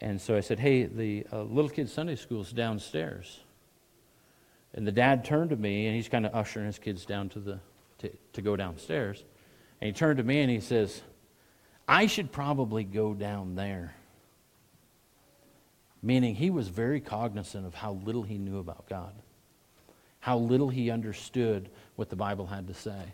And 0.00 0.20
so 0.20 0.36
I 0.36 0.40
said, 0.40 0.58
Hey, 0.58 0.84
the 0.84 1.26
uh, 1.32 1.42
little 1.42 1.70
kids' 1.70 1.92
Sunday 1.92 2.16
school 2.16 2.40
is 2.40 2.52
downstairs. 2.52 3.40
And 4.74 4.86
the 4.86 4.92
dad 4.92 5.24
turned 5.24 5.50
to 5.50 5.56
me, 5.56 5.86
and 5.86 5.96
he's 5.96 6.08
kind 6.08 6.24
of 6.24 6.34
ushering 6.34 6.66
his 6.66 6.78
kids 6.78 7.04
down 7.04 7.28
to, 7.30 7.40
the, 7.40 7.60
to, 7.98 8.10
to 8.34 8.42
go 8.42 8.56
downstairs. 8.56 9.24
And 9.80 9.86
he 9.86 9.92
turned 9.92 10.18
to 10.18 10.24
me 10.24 10.40
and 10.40 10.50
he 10.50 10.60
says, 10.60 11.02
I 11.88 12.06
should 12.06 12.30
probably 12.30 12.84
go 12.84 13.14
down 13.14 13.54
there. 13.54 13.94
Meaning 16.02 16.34
he 16.34 16.50
was 16.50 16.68
very 16.68 17.00
cognizant 17.00 17.66
of 17.66 17.74
how 17.74 17.94
little 18.04 18.22
he 18.22 18.38
knew 18.38 18.58
about 18.58 18.88
God, 18.88 19.12
how 20.20 20.38
little 20.38 20.68
he 20.68 20.90
understood 20.90 21.68
what 21.96 22.08
the 22.08 22.16
Bible 22.16 22.46
had 22.46 22.68
to 22.68 22.74
say. 22.74 23.12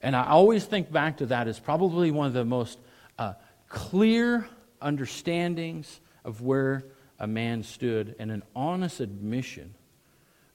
And 0.00 0.14
I 0.14 0.26
always 0.26 0.64
think 0.64 0.92
back 0.92 1.18
to 1.18 1.26
that 1.26 1.48
as 1.48 1.58
probably 1.58 2.10
one 2.10 2.26
of 2.26 2.34
the 2.34 2.44
most 2.44 2.78
uh, 3.18 3.34
clear 3.74 4.48
understandings 4.80 6.00
of 6.24 6.40
where 6.40 6.84
a 7.18 7.26
man 7.26 7.62
stood 7.64 8.14
and 8.20 8.30
an 8.30 8.42
honest 8.54 9.00
admission 9.00 9.74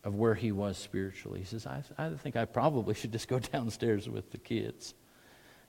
of 0.05 0.15
where 0.15 0.33
he 0.33 0.53
was 0.53 0.77
spiritually. 0.77 1.39
He 1.39 1.45
says, 1.45 1.67
I, 1.67 1.83
I 1.97 2.11
think 2.11 2.37
I 2.37 2.45
probably 2.45 2.95
should 2.95 3.11
just 3.11 3.27
go 3.27 3.37
downstairs 3.53 4.07
with 4.07 4.31
the 4.31 4.37
kids. 4.37 4.93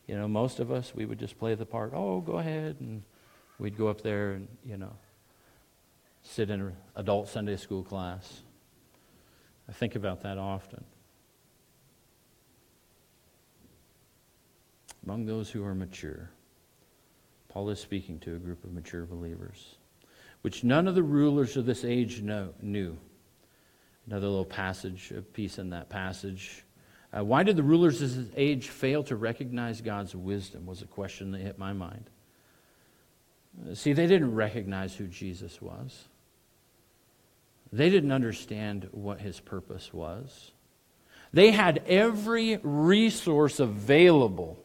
You 0.07 0.17
know, 0.17 0.29
most 0.29 0.61
of 0.61 0.71
us, 0.71 0.95
we 0.95 1.05
would 1.05 1.19
just 1.19 1.39
play 1.39 1.57
the 1.57 1.67
part, 1.67 1.93
oh, 1.93 2.21
go 2.21 2.39
ahead. 2.39 2.77
And 2.79 3.03
we'd 3.59 3.77
go 3.77 3.89
up 3.89 4.01
there 4.01 4.33
and, 4.33 4.49
you 4.65 4.77
know, 4.77 4.93
sit 6.23 6.51
in 6.51 6.61
an 6.61 6.77
adult 6.95 7.29
Sunday 7.29 7.57
school 7.57 7.83
class. 7.83 8.43
I 9.69 9.73
think 9.73 9.97
about 9.97 10.23
that 10.23 10.39
often. 10.39 10.85
Among 15.05 15.27
those 15.27 15.51
who 15.51 15.65
are 15.65 15.75
mature, 15.75 16.31
Paul 17.51 17.69
is 17.71 17.81
speaking 17.81 18.21
to 18.21 18.37
a 18.37 18.39
group 18.39 18.63
of 18.63 18.73
mature 18.73 19.05
believers, 19.05 19.75
which 20.43 20.63
none 20.63 20.87
of 20.87 20.95
the 20.95 21.03
rulers 21.03 21.57
of 21.57 21.67
this 21.67 21.85
age 21.85 22.23
know, 22.23 22.51
knew. 22.63 22.97
Another 24.07 24.29
little 24.29 24.45
passage, 24.45 25.13
a 25.17 25.21
piece 25.21 25.59
in 25.59 25.71
that 25.71 25.89
passage. 25.89 26.65
Uh, 27.13 27.25
why 27.25 27.43
did 27.43 27.57
the 27.57 27.63
rulers 27.63 28.01
of 28.01 28.15
this 28.15 28.35
age 28.37 28.69
fail 28.69 29.03
to 29.03 29.17
recognize 29.17 29.81
God's 29.81 30.15
wisdom? 30.15 30.65
Was 30.65 30.81
a 30.81 30.87
question 30.87 31.33
that 31.33 31.41
hit 31.41 31.59
my 31.59 31.73
mind. 31.73 32.09
Uh, 33.69 33.75
see, 33.75 33.93
they 33.93 34.07
didn't 34.07 34.35
recognize 34.35 34.95
who 34.95 35.09
Jesus 35.09 35.61
was. 35.61 36.07
They 37.73 37.91
didn't 37.91 38.13
understand 38.13 38.89
what 38.93 39.21
his 39.21 39.41
purpose 39.41 39.93
was. 39.93 40.53
They 41.33 41.51
had 41.51 41.83
every 41.87 42.59
resource 42.63 43.59
available. 43.59 44.65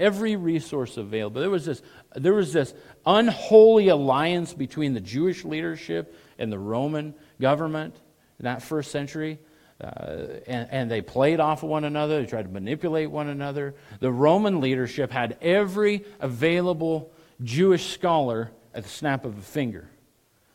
Every 0.00 0.36
resource 0.36 0.96
available. 0.96 1.40
There 1.40 1.50
was 1.50 1.64
this, 1.64 1.82
there 2.14 2.34
was 2.34 2.52
this 2.52 2.74
unholy 3.06 3.88
alliance 3.88 4.52
between 4.52 4.94
the 4.94 5.00
Jewish 5.00 5.44
leadership 5.44 6.16
and 6.38 6.52
the 6.52 6.58
Roman 6.58 7.14
government 7.40 7.94
in 8.38 8.44
that 8.44 8.62
first 8.62 8.90
century. 8.90 9.38
Uh, 9.80 10.40
and, 10.46 10.68
and, 10.70 10.90
they 10.90 11.02
played 11.02 11.40
off 11.40 11.64
of 11.64 11.68
one 11.68 11.84
another. 11.84 12.20
They 12.20 12.26
tried 12.26 12.44
to 12.44 12.48
manipulate 12.48 13.10
one 13.10 13.28
another. 13.28 13.74
The 13.98 14.10
Roman 14.10 14.60
leadership 14.60 15.10
had 15.10 15.36
every 15.42 16.04
available 16.20 17.12
Jewish 17.42 17.92
scholar 17.92 18.52
at 18.72 18.84
the 18.84 18.88
snap 18.88 19.24
of 19.24 19.36
a 19.36 19.42
finger. 19.42 19.90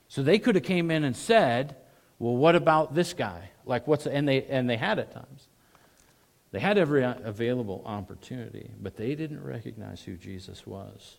So 0.07 0.23
they 0.23 0.39
could 0.39 0.55
have 0.55 0.63
came 0.63 0.89
in 0.89 1.03
and 1.03 1.15
said, 1.15 1.75
"Well, 2.17 2.37
what 2.37 2.55
about 2.55 2.95
this 2.95 3.13
guy? 3.13 3.51
Like 3.65 3.87
what's?" 3.87 4.07
And 4.07 4.25
they 4.25 4.45
and 4.45 4.69
they 4.69 4.77
had 4.77 4.99
at 4.99 5.11
times. 5.11 5.48
They 6.51 6.59
had 6.59 6.77
every 6.77 7.03
available 7.03 7.83
opportunity, 7.85 8.71
but 8.81 8.95
they 8.95 9.15
didn't 9.15 9.43
recognize 9.43 10.01
who 10.01 10.15
Jesus 10.17 10.65
was. 10.65 11.17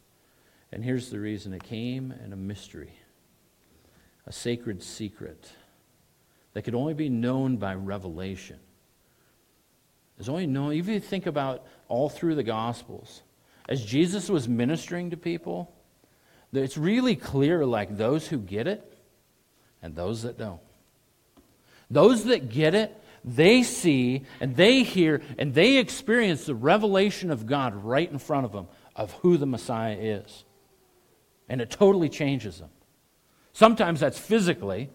And 0.73 0.85
here's 0.85 1.11
the 1.11 1.21
reason: 1.21 1.53
it 1.53 1.63
came 1.63 2.13
in 2.25 2.33
a 2.33 2.37
mystery, 2.37 2.93
a 4.27 4.33
sacred 4.33 4.83
secret 4.83 5.51
that 6.53 6.63
could 6.63 6.75
only 6.75 6.95
be 6.95 7.09
known 7.09 7.57
by 7.57 7.75
revelation. 7.75 8.59
It's 10.19 10.29
only 10.29 10.47
known. 10.47 10.73
If 10.73 10.89
you 10.89 11.01
think 11.01 11.27
about 11.27 11.65
all 11.89 12.09
through 12.09 12.35
the 12.35 12.43
Gospels, 12.43 13.23
as 13.69 13.85
Jesus 13.85 14.29
was 14.29 14.49
ministering 14.49 15.11
to 15.11 15.17
people 15.17 15.73
it's 16.53 16.77
really 16.77 17.17
clear 17.17 17.65
like 17.65 17.97
those 17.97 18.27
who 18.27 18.39
get 18.39 18.67
it 18.67 18.99
and 19.83 19.95
those 19.95 20.23
that 20.23 20.37
don't. 20.37 20.61
Those 21.91 22.25
that 22.25 22.49
get 22.49 22.75
it, 22.75 23.00
they 23.25 23.63
see 23.63 24.25
and 24.41 24.57
they 24.57 24.83
hear 24.83 25.23
and 25.39 25.55
they 25.55 25.77
experience 25.77 26.45
the 26.45 26.55
revelation 26.55 27.31
of 27.31 27.47
God 27.47 27.75
right 27.75 28.11
in 28.11 28.19
front 28.19 28.47
of 28.47 28.53
them 28.53 28.69
of 28.97 29.13
who 29.15 29.37
the 29.37 29.47
Messiah 29.47 29.97
is. 29.99 30.45
And 31.49 31.61
it 31.61 31.71
totally 31.71 32.09
changes 32.09 32.59
them. 32.59 32.71
Sometimes 33.53 34.01
that's 34.01 34.19
physically, 34.19 34.91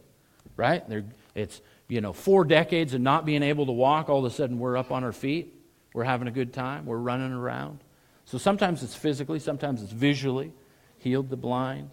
right? 0.55 0.87
They're, 0.89 1.05
it's, 1.33 1.61
you 1.87 2.01
know, 2.01 2.13
four 2.13 2.45
decades 2.45 2.93
of 2.93 3.01
not 3.01 3.25
being 3.25 3.43
able 3.43 3.65
to 3.65 3.71
walk. 3.71 4.09
All 4.09 4.19
of 4.19 4.31
a 4.31 4.35
sudden, 4.35 4.57
we're 4.57 4.77
up 4.77 4.91
on 4.91 5.03
our 5.03 5.11
feet. 5.11 5.53
We're 5.93 6.05
having 6.05 6.27
a 6.27 6.31
good 6.31 6.53
time. 6.53 6.85
We're 6.85 6.97
running 6.97 7.33
around. 7.33 7.79
So 8.25 8.37
sometimes 8.37 8.81
it's 8.81 8.95
physically, 8.95 9.39
sometimes 9.39 9.83
it's 9.83 9.91
visually 9.91 10.51
healed 10.97 11.29
the 11.29 11.37
blind, 11.37 11.91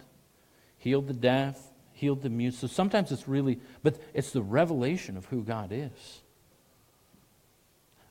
healed 0.77 1.07
the 1.07 1.13
deaf, 1.13 1.59
healed 2.03 2.21
the 2.21 2.29
mute. 2.29 2.53
So 2.53 2.67
sometimes 2.67 3.13
it's 3.13 3.29
really, 3.29 3.61
but 3.81 3.97
it's 4.13 4.31
the 4.31 4.41
revelation 4.41 5.15
of 5.15 5.23
who 5.27 5.41
God 5.41 5.71
is. 5.71 6.21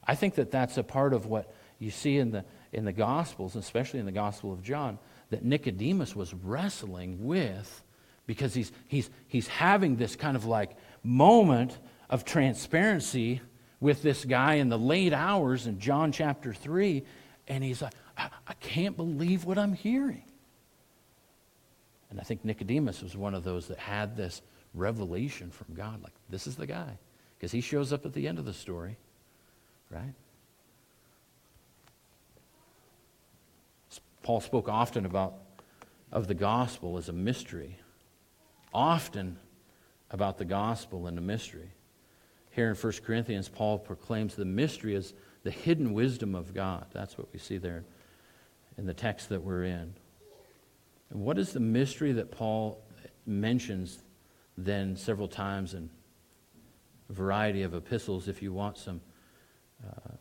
I 0.02 0.14
think 0.14 0.37
that 0.37 0.50
that's 0.50 0.78
a 0.78 0.83
part 0.83 1.12
of 1.12 1.26
what 1.26 1.52
you 1.78 1.90
see 1.90 2.16
in 2.16 2.31
the, 2.31 2.46
in 2.72 2.87
the 2.87 2.92
Gospels, 2.94 3.55
especially 3.55 4.00
in 4.00 4.07
the 4.07 4.12
Gospel 4.12 4.50
of 4.50 4.62
John, 4.62 4.98
that 5.28 5.44
Nicodemus 5.44 6.16
was 6.16 6.33
wrestling 6.33 7.26
with 7.26 7.83
because 8.26 8.55
he's, 8.55 8.72
he's, 8.88 9.11
he's 9.28 9.46
having 9.46 9.96
this 9.96 10.16
kind 10.16 10.38
of 10.38 10.46
like 10.46 10.70
moment 11.02 11.76
of 12.09 12.24
transparency 12.24 13.42
with 13.78 14.02
this 14.02 14.24
guy 14.24 14.55
in 14.55 14.70
the 14.70 14.78
late 14.78 15.12
hours 15.12 15.66
in 15.66 15.78
John 15.78 16.12
chapter 16.12 16.55
3. 16.55 17.05
And 17.46 17.62
he's 17.62 17.83
like, 17.83 17.92
I, 18.16 18.31
I 18.48 18.55
can't 18.55 18.96
believe 18.96 19.44
what 19.44 19.59
I'm 19.59 19.74
hearing. 19.74 20.24
And 22.12 22.20
I 22.20 22.25
think 22.25 22.44
Nicodemus 22.44 23.01
was 23.01 23.16
one 23.16 23.33
of 23.35 23.42
those 23.42 23.68
that 23.68 23.79
had 23.79 24.18
this 24.18 24.42
revelation 24.75 25.51
from 25.51 25.75
God 25.75 26.03
like, 26.03 26.12
this 26.29 26.46
is 26.46 26.57
the 26.57 26.66
guy. 26.66 26.98
Because 27.38 27.53
he 27.53 27.62
shows 27.62 27.90
up 27.90 28.05
at 28.05 28.12
the 28.12 28.29
end 28.29 28.38
of 28.38 28.44
the 28.44 28.53
story, 28.53 28.98
right? 29.88 30.12
Paul 34.22 34.42
spoke 34.42 34.68
often 34.68 35.07
about 35.07 35.37
of 36.12 36.29
the 36.29 36.35
gospel 36.35 36.98
as 36.98 37.09
a 37.09 37.14
mystery. 37.14 37.79
Often 38.75 39.38
about 40.11 40.37
the 40.37 40.44
gospel 40.44 41.07
and 41.07 41.16
a 41.16 41.22
mystery. 41.22 41.70
Here 42.51 42.68
in 42.68 42.77
1 42.77 42.92
Corinthians, 43.07 43.48
Paul 43.48 43.79
proclaims 43.79 44.35
the 44.35 44.44
mystery 44.44 44.94
as 44.96 45.14
the 45.44 45.51
hidden 45.51 45.94
wisdom 45.94 46.35
of 46.35 46.53
God. 46.53 46.85
That's 46.92 47.16
what 47.16 47.33
we 47.33 47.38
see 47.38 47.57
there 47.57 47.85
in 48.77 48.85
the 48.85 48.92
text 48.92 49.31
that 49.31 49.42
we're 49.42 49.64
in. 49.64 49.94
What 51.12 51.38
is 51.38 51.53
the 51.53 51.61
mystery 51.61 52.12
that 52.12 52.31
Paul 52.31 52.83
mentions 53.27 53.98
then 54.57 54.96
several 54.96 55.29
times 55.29 55.75
in 55.75 55.90
a 57.11 57.12
variety 57.12 57.62
of 57.62 57.75
epistles? 57.75 58.29
If 58.29 58.42
you 58.42 58.53
want 58.53 58.79
some 58.79 59.03
uh, 59.87 60.16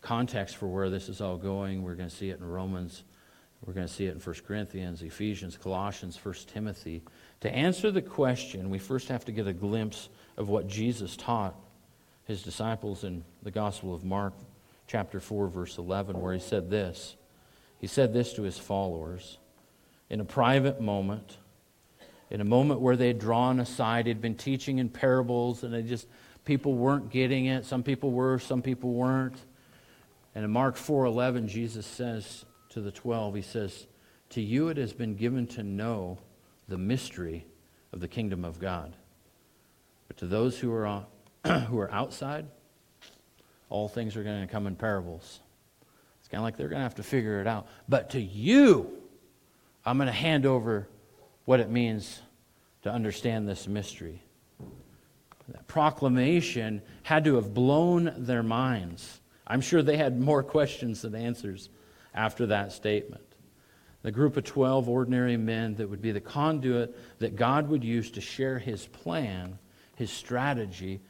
context 0.00 0.56
for 0.56 0.68
where 0.68 0.90
this 0.90 1.08
is 1.08 1.20
all 1.20 1.36
going, 1.36 1.82
we're 1.82 1.96
going 1.96 2.08
to 2.08 2.14
see 2.14 2.30
it 2.30 2.38
in 2.38 2.46
Romans. 2.46 3.02
We're 3.66 3.74
going 3.74 3.86
to 3.86 3.92
see 3.92 4.06
it 4.06 4.14
in 4.14 4.20
1 4.20 4.36
Corinthians, 4.46 5.02
Ephesians, 5.02 5.56
Colossians, 5.56 6.18
1 6.22 6.34
Timothy. 6.46 7.02
To 7.40 7.52
answer 7.52 7.90
the 7.90 8.02
question, 8.02 8.70
we 8.70 8.78
first 8.78 9.08
have 9.08 9.24
to 9.24 9.32
get 9.32 9.48
a 9.48 9.52
glimpse 9.52 10.08
of 10.36 10.48
what 10.48 10.68
Jesus 10.68 11.16
taught 11.16 11.56
his 12.24 12.42
disciples 12.42 13.02
in 13.02 13.24
the 13.42 13.50
Gospel 13.50 13.92
of 13.92 14.04
Mark, 14.04 14.34
chapter 14.86 15.18
4, 15.18 15.48
verse 15.48 15.78
11, 15.78 16.20
where 16.20 16.32
he 16.32 16.40
said 16.40 16.70
this. 16.70 17.16
He 17.80 17.88
said 17.88 18.12
this 18.12 18.32
to 18.34 18.42
his 18.42 18.58
followers 18.58 19.38
in 20.12 20.20
a 20.20 20.24
private 20.24 20.80
moment, 20.80 21.38
in 22.30 22.42
a 22.42 22.44
moment 22.44 22.80
where 22.80 22.96
they 22.96 23.08
had 23.08 23.18
drawn 23.18 23.58
aside, 23.58 24.06
he'd 24.06 24.20
been 24.20 24.36
teaching 24.36 24.78
in 24.78 24.90
parables, 24.90 25.64
and 25.64 25.72
they 25.72 25.82
just 25.82 26.06
people 26.44 26.74
weren't 26.74 27.10
getting 27.10 27.46
it. 27.46 27.64
Some 27.64 27.82
people 27.82 28.12
were, 28.12 28.38
some 28.38 28.60
people 28.60 28.92
weren't. 28.92 29.40
And 30.34 30.44
in 30.44 30.50
Mark 30.50 30.76
4:11, 30.76 31.48
Jesus 31.48 31.86
says 31.86 32.44
to 32.68 32.82
the 32.82 32.92
12, 32.92 33.36
he 33.36 33.42
says, 33.42 33.86
"To 34.30 34.42
you 34.42 34.68
it 34.68 34.76
has 34.76 34.92
been 34.92 35.16
given 35.16 35.46
to 35.48 35.62
know 35.62 36.18
the 36.68 36.78
mystery 36.78 37.46
of 37.92 38.00
the 38.00 38.08
kingdom 38.08 38.44
of 38.44 38.60
God. 38.60 38.94
But 40.08 40.18
to 40.18 40.26
those 40.26 40.58
who 40.58 40.72
are 40.72 41.06
who 41.68 41.78
are 41.78 41.90
outside, 41.90 42.46
all 43.70 43.88
things 43.88 44.14
are 44.16 44.22
going 44.22 44.46
to 44.46 44.46
come 44.46 44.66
in 44.66 44.76
parables. 44.76 45.40
It's 46.20 46.28
kind 46.28 46.38
of 46.38 46.44
like 46.44 46.58
they're 46.58 46.68
going 46.68 46.80
to 46.80 46.84
have 46.84 46.96
to 46.96 47.02
figure 47.02 47.40
it 47.40 47.46
out. 47.46 47.66
But 47.88 48.10
to 48.10 48.20
you, 48.20 49.01
I'm 49.84 49.96
going 49.96 50.06
to 50.06 50.12
hand 50.12 50.46
over 50.46 50.88
what 51.44 51.60
it 51.60 51.70
means 51.70 52.20
to 52.82 52.90
understand 52.90 53.48
this 53.48 53.66
mystery. 53.66 54.22
That 55.48 55.66
proclamation 55.66 56.82
had 57.02 57.24
to 57.24 57.34
have 57.34 57.52
blown 57.52 58.12
their 58.16 58.42
minds. 58.42 59.20
I'm 59.46 59.60
sure 59.60 59.82
they 59.82 59.96
had 59.96 60.20
more 60.20 60.42
questions 60.42 61.02
than 61.02 61.14
answers 61.14 61.68
after 62.14 62.46
that 62.46 62.72
statement. 62.72 63.24
the 64.02 64.12
group 64.12 64.36
of 64.36 64.44
12 64.44 64.88
ordinary 64.88 65.36
men 65.36 65.76
that 65.76 65.88
would 65.88 66.02
be 66.02 66.12
the 66.12 66.20
conduit 66.20 66.96
that 67.20 67.36
God 67.36 67.68
would 67.68 67.84
use 67.84 68.10
to 68.12 68.20
share 68.20 68.58
his 68.58 68.86
plan, 68.86 69.58
his 69.94 70.10
strategy, 70.10 71.00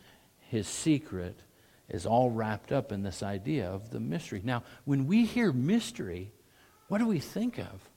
his 0.41 0.67
secret, 0.67 1.41
is 1.89 2.07
all 2.07 2.31
wrapped 2.31 2.73
up 2.73 2.93
in 2.93 3.03
this 3.03 3.23
idea 3.23 3.71
of 3.71 3.91
the 3.91 4.01
mystery. 4.01 4.41
Now, 4.45 4.63
when 4.85 5.07
we 5.07 5.25
hear 5.25 5.53
mystery, 5.53 6.33
what 6.89 6.99
do 6.99 7.07
we 7.07 7.19
think 7.19 7.59
of? 7.59 7.89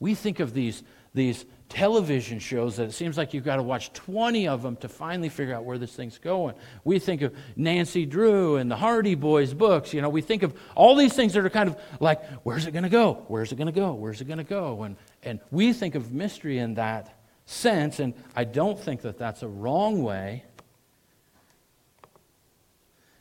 We 0.00 0.14
think 0.14 0.40
of 0.40 0.54
these, 0.54 0.82
these 1.14 1.44
television 1.68 2.40
shows 2.40 2.76
that 2.76 2.84
it 2.84 2.92
seems 2.92 3.16
like 3.16 3.32
you've 3.32 3.44
got 3.44 3.56
to 3.56 3.62
watch 3.62 3.92
20 3.92 4.48
of 4.48 4.62
them 4.62 4.76
to 4.76 4.88
finally 4.88 5.28
figure 5.28 5.54
out 5.54 5.64
where 5.64 5.78
this 5.78 5.94
thing's 5.94 6.18
going. 6.18 6.56
We 6.84 6.98
think 6.98 7.22
of 7.22 7.34
Nancy 7.54 8.06
Drew 8.06 8.56
and 8.56 8.70
the 8.70 8.76
Hardy 8.76 9.14
Boys 9.14 9.54
books. 9.54 9.94
You 9.94 10.02
know, 10.02 10.08
we 10.08 10.20
think 10.20 10.42
of 10.42 10.54
all 10.74 10.96
these 10.96 11.12
things 11.12 11.34
that 11.34 11.44
are 11.44 11.50
kind 11.50 11.68
of 11.68 11.78
like, 12.00 12.24
where's 12.42 12.66
it 12.66 12.72
going 12.72 12.82
to 12.82 12.88
go? 12.88 13.24
Where's 13.28 13.52
it 13.52 13.56
going 13.56 13.66
to 13.66 13.72
go? 13.72 13.92
Where's 13.92 14.20
it 14.20 14.24
going 14.24 14.38
to 14.38 14.44
go? 14.44 14.82
And, 14.82 14.96
and 15.22 15.38
we 15.50 15.72
think 15.72 15.94
of 15.94 16.12
mystery 16.12 16.58
in 16.58 16.74
that 16.74 17.16
sense, 17.46 18.00
and 18.00 18.14
I 18.34 18.44
don't 18.44 18.78
think 18.78 19.02
that 19.02 19.18
that's 19.18 19.42
a 19.42 19.48
wrong 19.48 20.02
way. 20.02 20.44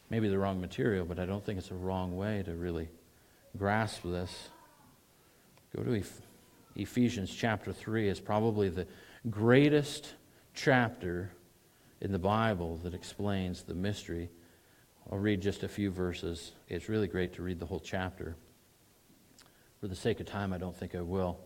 Maybe 0.09 0.27
the 0.27 0.39
wrong 0.39 0.59
material, 0.59 1.05
but 1.05 1.19
I 1.19 1.25
don't 1.25 1.45
think 1.45 1.59
it's 1.59 1.69
a 1.69 1.75
wrong 1.75 2.17
way 2.17 2.41
to 2.43 2.53
really 2.53 2.89
grasp 3.57 4.01
this. 4.03 4.49
Go 5.75 5.83
to 5.83 5.93
Ephesians 5.93 6.28
chapter 6.75 7.73
3 7.73 8.07
is 8.07 8.19
probably 8.19 8.69
the 8.69 8.87
greatest 9.29 10.13
chapter 10.53 11.31
in 12.01 12.11
the 12.11 12.19
Bible 12.19 12.77
that 12.83 12.93
explains 12.93 13.63
the 13.63 13.73
mystery. 13.73 14.29
I'll 15.11 15.17
read 15.17 15.41
just 15.41 15.63
a 15.63 15.67
few 15.67 15.91
verses. 15.91 16.51
It's 16.67 16.89
really 16.89 17.07
great 17.07 17.33
to 17.33 17.41
read 17.41 17.59
the 17.59 17.65
whole 17.65 17.79
chapter. 17.79 18.35
For 19.79 19.87
the 19.87 19.95
sake 19.95 20.19
of 20.19 20.25
time, 20.25 20.53
I 20.53 20.57
don't 20.57 20.75
think 20.75 20.95
I 20.95 21.01
will. 21.01 21.39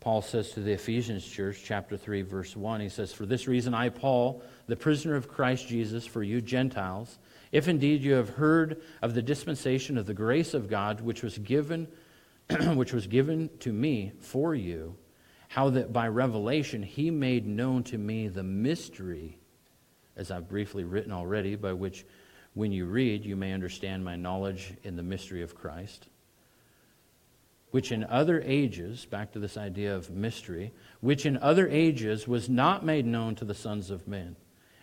Paul 0.00 0.20
says 0.20 0.50
to 0.50 0.60
the 0.60 0.72
Ephesians 0.72 1.24
church, 1.24 1.62
chapter 1.64 1.96
3, 1.96 2.22
verse 2.22 2.56
1, 2.56 2.80
he 2.80 2.88
says, 2.88 3.12
For 3.12 3.24
this 3.24 3.46
reason, 3.46 3.72
I, 3.72 3.88
Paul, 3.88 4.42
the 4.66 4.76
prisoner 4.76 5.14
of 5.14 5.28
Christ 5.28 5.68
Jesus, 5.68 6.04
for 6.04 6.22
you 6.22 6.40
Gentiles, 6.40 7.18
if 7.52 7.68
indeed 7.68 8.02
you 8.02 8.14
have 8.14 8.30
heard 8.30 8.82
of 9.00 9.14
the 9.14 9.22
dispensation 9.22 9.96
of 9.96 10.06
the 10.06 10.14
grace 10.14 10.54
of 10.54 10.68
God, 10.68 11.00
which 11.00 11.22
was 11.22 11.38
given 11.38 11.86
which 12.74 12.92
was 12.92 13.06
given 13.06 13.50
to 13.60 13.72
me 13.72 14.12
for 14.20 14.54
you, 14.54 14.96
how 15.48 15.70
that 15.70 15.92
by 15.92 16.08
revelation 16.08 16.82
he 16.82 17.10
made 17.10 17.46
known 17.46 17.82
to 17.84 17.98
me 17.98 18.28
the 18.28 18.42
mystery, 18.42 19.38
as 20.16 20.30
I've 20.30 20.48
briefly 20.48 20.84
written 20.84 21.12
already, 21.12 21.56
by 21.56 21.72
which 21.72 22.04
when 22.54 22.72
you 22.72 22.86
read 22.86 23.24
you 23.24 23.36
may 23.36 23.52
understand 23.52 24.04
my 24.04 24.16
knowledge 24.16 24.74
in 24.82 24.96
the 24.96 25.02
mystery 25.02 25.42
of 25.42 25.54
Christ, 25.54 26.08
which 27.70 27.92
in 27.92 28.04
other 28.04 28.40
ages, 28.44 29.04
back 29.04 29.32
to 29.32 29.38
this 29.38 29.56
idea 29.56 29.94
of 29.94 30.10
mystery, 30.10 30.72
which 31.00 31.26
in 31.26 31.36
other 31.38 31.68
ages 31.68 32.26
was 32.26 32.48
not 32.48 32.84
made 32.84 33.04
known 33.04 33.34
to 33.34 33.44
the 33.44 33.54
sons 33.54 33.90
of 33.90 34.08
men, 34.08 34.36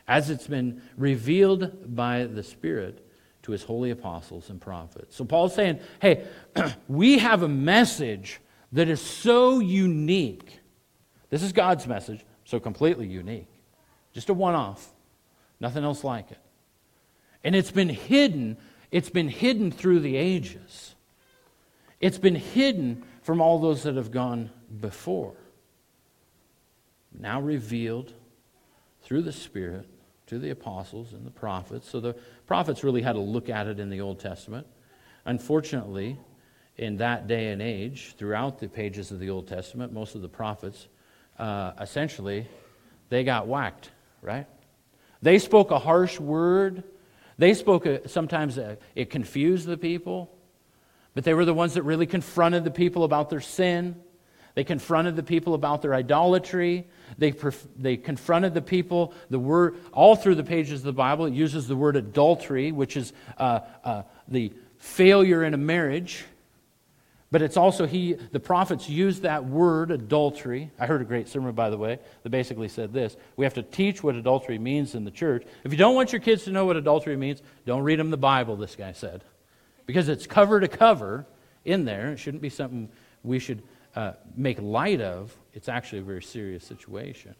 as 0.07 0.29
it's 0.29 0.47
been 0.47 0.81
revealed 0.97 1.95
by 1.95 2.25
the 2.25 2.43
Spirit 2.43 3.07
to 3.43 3.51
his 3.51 3.63
holy 3.63 3.91
apostles 3.91 4.49
and 4.49 4.59
prophets. 4.59 5.15
So 5.15 5.25
Paul's 5.25 5.53
saying, 5.53 5.79
hey, 6.01 6.25
we 6.87 7.19
have 7.19 7.43
a 7.43 7.47
message 7.47 8.39
that 8.71 8.89
is 8.89 9.01
so 9.01 9.59
unique. 9.59 10.59
This 11.29 11.43
is 11.43 11.51
God's 11.51 11.85
message, 11.87 12.25
so 12.45 12.59
completely 12.59 13.07
unique. 13.07 13.47
Just 14.13 14.29
a 14.29 14.33
one 14.33 14.55
off, 14.55 14.93
nothing 15.59 15.83
else 15.83 16.03
like 16.03 16.31
it. 16.31 16.39
And 17.43 17.55
it's 17.55 17.71
been 17.71 17.89
hidden, 17.89 18.57
it's 18.91 19.09
been 19.09 19.27
hidden 19.27 19.71
through 19.71 19.99
the 19.99 20.15
ages. 20.15 20.95
It's 21.99 22.17
been 22.17 22.35
hidden 22.35 23.03
from 23.21 23.41
all 23.41 23.59
those 23.59 23.83
that 23.83 23.95
have 23.95 24.11
gone 24.11 24.51
before. 24.81 25.35
Now 27.17 27.41
revealed 27.41 28.13
through 29.03 29.21
the 29.21 29.31
Spirit 29.31 29.87
to 30.27 30.39
the 30.39 30.49
apostles 30.49 31.13
and 31.13 31.25
the 31.25 31.31
prophets. 31.31 31.89
So 31.89 31.99
the 31.99 32.15
prophets 32.45 32.83
really 32.83 33.01
had 33.01 33.13
to 33.13 33.19
look 33.19 33.49
at 33.49 33.67
it 33.67 33.79
in 33.79 33.89
the 33.89 34.01
Old 34.01 34.19
Testament. 34.19 34.67
Unfortunately, 35.25 36.17
in 36.77 36.97
that 36.97 37.27
day 37.27 37.51
and 37.51 37.61
age, 37.61 38.15
throughout 38.17 38.59
the 38.59 38.67
pages 38.67 39.11
of 39.11 39.19
the 39.19 39.29
Old 39.29 39.47
Testament, 39.47 39.93
most 39.93 40.15
of 40.15 40.21
the 40.21 40.29
prophets, 40.29 40.87
uh, 41.37 41.71
essentially, 41.79 42.47
they 43.09 43.23
got 43.23 43.47
whacked, 43.47 43.91
right? 44.21 44.47
They 45.21 45.39
spoke 45.39 45.71
a 45.71 45.79
harsh 45.79 46.19
word. 46.19 46.83
They 47.37 47.53
spoke, 47.53 47.85
a, 47.85 48.07
sometimes 48.07 48.57
a, 48.57 48.77
it 48.95 49.09
confused 49.09 49.67
the 49.67 49.77
people, 49.77 50.35
but 51.13 51.23
they 51.23 51.33
were 51.33 51.45
the 51.45 51.53
ones 51.53 51.75
that 51.75 51.83
really 51.83 52.05
confronted 52.05 52.63
the 52.63 52.71
people 52.71 53.03
about 53.03 53.29
their 53.29 53.41
sin. 53.41 53.95
They 54.55 54.63
confronted 54.63 55.15
the 55.15 55.23
people 55.23 55.55
about 55.55 55.81
their 55.81 55.95
idolatry. 55.95 56.85
They, 57.17 57.31
perf- 57.31 57.67
they 57.77 57.97
confronted 57.97 58.53
the 58.53 58.61
people. 58.61 59.13
The 59.29 59.39
word, 59.39 59.77
all 59.91 60.15
through 60.15 60.35
the 60.35 60.43
pages 60.43 60.81
of 60.81 60.85
the 60.85 60.93
Bible, 60.93 61.25
it 61.25 61.33
uses 61.33 61.67
the 61.67 61.75
word 61.75 61.95
adultery, 61.95 62.71
which 62.71 62.95
is 62.95 63.13
uh, 63.37 63.61
uh, 63.83 64.03
the 64.27 64.53
failure 64.77 65.43
in 65.43 65.53
a 65.53 65.57
marriage. 65.57 66.25
But 67.31 67.41
it's 67.41 67.57
also 67.57 67.87
he, 67.87 68.13
the 68.13 68.39
prophets 68.39 68.87
use 68.87 69.21
that 69.21 69.43
word, 69.43 69.89
adultery. 69.89 70.69
I 70.77 70.85
heard 70.85 71.01
a 71.01 71.05
great 71.05 71.27
sermon, 71.27 71.53
by 71.53 71.71
the 71.71 71.77
way, 71.79 71.97
that 72.21 72.29
basically 72.29 72.67
said 72.67 72.93
this 72.93 73.17
We 73.35 73.45
have 73.45 73.55
to 73.55 73.63
teach 73.63 74.03
what 74.03 74.13
adultery 74.13 74.59
means 74.59 74.93
in 74.93 75.03
the 75.03 75.09
church. 75.09 75.43
If 75.63 75.71
you 75.71 75.77
don't 75.79 75.95
want 75.95 76.11
your 76.11 76.21
kids 76.21 76.43
to 76.43 76.51
know 76.51 76.67
what 76.67 76.77
adultery 76.77 77.17
means, 77.17 77.41
don't 77.65 77.81
read 77.81 77.97
them 77.97 78.11
the 78.11 78.17
Bible, 78.17 78.55
this 78.55 78.75
guy 78.75 78.91
said. 78.91 79.23
Because 79.87 80.09
it's 80.09 80.27
cover 80.27 80.59
to 80.59 80.67
cover 80.67 81.25
in 81.65 81.85
there. 81.85 82.11
It 82.11 82.17
shouldn't 82.17 82.43
be 82.43 82.49
something 82.49 82.87
we 83.23 83.39
should 83.39 83.63
uh, 83.95 84.13
make 84.35 84.59
light 84.59 85.01
of, 85.01 85.35
it's 85.53 85.69
actually 85.69 85.99
a 85.99 86.03
very 86.03 86.23
serious 86.23 86.63
situation. 86.63 87.35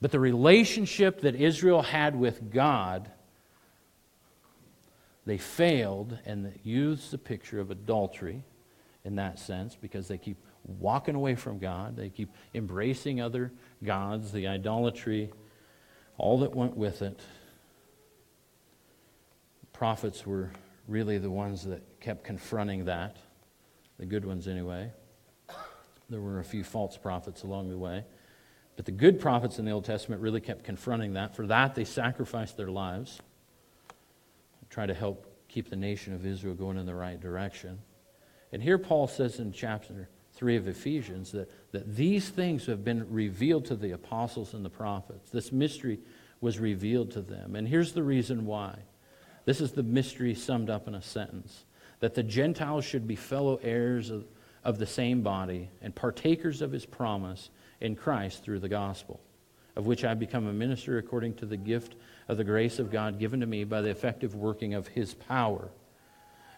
But 0.00 0.10
the 0.10 0.20
relationship 0.20 1.22
that 1.22 1.34
Israel 1.34 1.82
had 1.82 2.14
with 2.14 2.52
God, 2.52 3.10
they 5.24 5.38
failed 5.38 6.18
and 6.26 6.58
used 6.62 7.10
the 7.10 7.18
picture 7.18 7.58
of 7.60 7.70
adultery 7.70 8.44
in 9.04 9.16
that 9.16 9.38
sense 9.38 9.76
because 9.80 10.08
they 10.08 10.18
keep 10.18 10.36
walking 10.64 11.14
away 11.14 11.34
from 11.34 11.58
God. 11.58 11.96
They 11.96 12.10
keep 12.10 12.30
embracing 12.54 13.20
other 13.20 13.52
gods, 13.82 14.32
the 14.32 14.48
idolatry, 14.48 15.32
all 16.18 16.40
that 16.40 16.54
went 16.54 16.76
with 16.76 17.02
it. 17.02 17.20
Prophets 19.72 20.26
were 20.26 20.50
really 20.88 21.18
the 21.18 21.30
ones 21.30 21.64
that 21.64 22.00
kept 22.00 22.24
confronting 22.24 22.86
that, 22.86 23.16
the 23.98 24.06
good 24.06 24.24
ones 24.24 24.48
anyway. 24.48 24.90
There 26.08 26.20
were 26.20 26.38
a 26.38 26.44
few 26.44 26.64
false 26.64 26.96
prophets 26.96 27.42
along 27.42 27.68
the 27.68 27.78
way. 27.78 28.04
But 28.76 28.84
the 28.84 28.92
good 28.92 29.18
prophets 29.18 29.58
in 29.58 29.64
the 29.64 29.70
Old 29.70 29.84
Testament 29.84 30.20
really 30.20 30.40
kept 30.40 30.64
confronting 30.64 31.14
that. 31.14 31.34
For 31.34 31.46
that, 31.46 31.74
they 31.74 31.84
sacrificed 31.84 32.56
their 32.56 32.70
lives, 32.70 33.20
try 34.68 34.86
to 34.86 34.94
help 34.94 35.26
keep 35.48 35.70
the 35.70 35.76
nation 35.76 36.12
of 36.12 36.26
Israel 36.26 36.54
going 36.54 36.76
in 36.76 36.86
the 36.86 36.94
right 36.94 37.18
direction. 37.18 37.78
And 38.52 38.62
here 38.62 38.78
Paul 38.78 39.08
says 39.08 39.40
in 39.40 39.52
chapter 39.52 40.08
3 40.34 40.56
of 40.56 40.68
Ephesians 40.68 41.32
that, 41.32 41.50
that 41.72 41.96
these 41.96 42.28
things 42.28 42.66
have 42.66 42.84
been 42.84 43.10
revealed 43.10 43.64
to 43.66 43.76
the 43.76 43.92
apostles 43.92 44.52
and 44.52 44.64
the 44.64 44.70
prophets. 44.70 45.30
This 45.30 45.50
mystery 45.50 45.98
was 46.40 46.58
revealed 46.58 47.10
to 47.12 47.22
them. 47.22 47.56
And 47.56 47.66
here's 47.66 47.92
the 47.92 48.02
reason 48.02 48.44
why. 48.44 48.78
This 49.46 49.60
is 49.60 49.72
the 49.72 49.82
mystery 49.82 50.34
summed 50.34 50.68
up 50.68 50.86
in 50.86 50.94
a 50.94 51.02
sentence 51.02 51.64
that 52.00 52.14
the 52.14 52.22
Gentiles 52.22 52.84
should 52.84 53.06
be 53.06 53.16
fellow 53.16 53.58
heirs 53.62 54.10
of 54.10 54.26
of 54.66 54.78
the 54.78 54.86
same 54.86 55.22
body 55.22 55.70
and 55.80 55.94
partakers 55.94 56.60
of 56.60 56.72
his 56.72 56.84
promise 56.84 57.50
in 57.80 57.94
Christ 57.94 58.42
through 58.42 58.58
the 58.58 58.68
gospel, 58.68 59.20
of 59.76 59.86
which 59.86 60.04
I 60.04 60.14
become 60.14 60.48
a 60.48 60.52
minister 60.52 60.98
according 60.98 61.34
to 61.34 61.46
the 61.46 61.56
gift 61.56 61.94
of 62.26 62.36
the 62.36 62.42
grace 62.42 62.80
of 62.80 62.90
God 62.90 63.20
given 63.20 63.38
to 63.40 63.46
me 63.46 63.62
by 63.62 63.80
the 63.80 63.90
effective 63.90 64.34
working 64.34 64.74
of 64.74 64.88
his 64.88 65.14
power. 65.14 65.70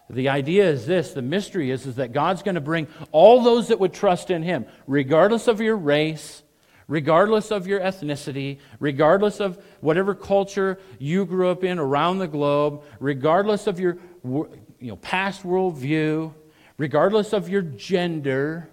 The 0.09 0.29
idea 0.29 0.67
is 0.67 0.87
this 0.87 1.13
the 1.13 1.21
mystery 1.21 1.69
is, 1.69 1.85
is 1.85 1.97
that 1.97 2.11
God's 2.11 2.41
going 2.41 2.55
to 2.55 2.61
bring 2.61 2.87
all 3.11 3.43
those 3.43 3.67
that 3.67 3.79
would 3.79 3.93
trust 3.93 4.31
in 4.31 4.41
him, 4.41 4.65
regardless 4.87 5.47
of 5.47 5.61
your 5.61 5.77
race, 5.77 6.41
regardless 6.87 7.51
of 7.51 7.67
your 7.67 7.79
ethnicity, 7.79 8.57
regardless 8.79 9.39
of 9.39 9.63
whatever 9.81 10.15
culture 10.15 10.79
you 10.97 11.27
grew 11.27 11.49
up 11.49 11.63
in 11.63 11.77
around 11.77 12.17
the 12.17 12.27
globe, 12.27 12.81
regardless 12.99 13.67
of 13.67 13.79
your 13.79 13.99
you 14.23 14.49
know, 14.81 14.95
past 14.95 15.43
worldview, 15.43 16.33
regardless 16.79 17.33
of 17.33 17.49
your 17.49 17.61
gender, 17.61 18.67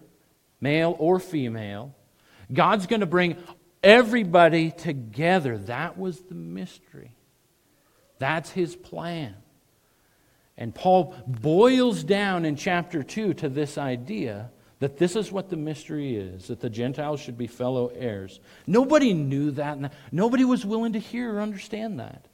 male 0.63 0.97
or 0.99 1.19
female. 1.19 1.95
God's 2.51 2.87
going 2.87 3.01
to 3.01 3.07
bring 3.07 3.37
everybody 3.83 4.71
together. 4.71 5.59
That 5.59 5.99
was 5.99 6.21
the 6.21 6.35
mystery. 6.35 7.11
That's 8.19 8.51
his 8.51 8.75
plan. 8.75 9.35
And 10.57 10.75
Paul 10.75 11.15
boils 11.27 12.03
down 12.03 12.47
in 12.47 12.57
chapter 12.57 13.03
2 13.03 13.35
to 13.35 13.49
this 13.51 13.77
idea 13.77 14.51
that 14.79 14.97
this 14.97 15.17
is 15.17 15.33
what 15.33 15.51
the 15.51 15.57
mystery 15.57 16.17
is 16.17 16.47
that 16.47 16.61
the 16.61 16.71
Gentiles 16.71 17.21
should 17.21 17.37
be 17.37 17.47
fellow 17.47 17.89
heirs. 17.89 18.41
Nobody 18.67 19.13
knew 19.15 19.51
that. 19.53 19.93
Nobody 20.13 20.45
was 20.45 20.65
willing 20.65 20.93
to 20.93 20.99
hear 20.99 21.35
or 21.35 21.41
understand 21.41 21.99
that 21.99 22.27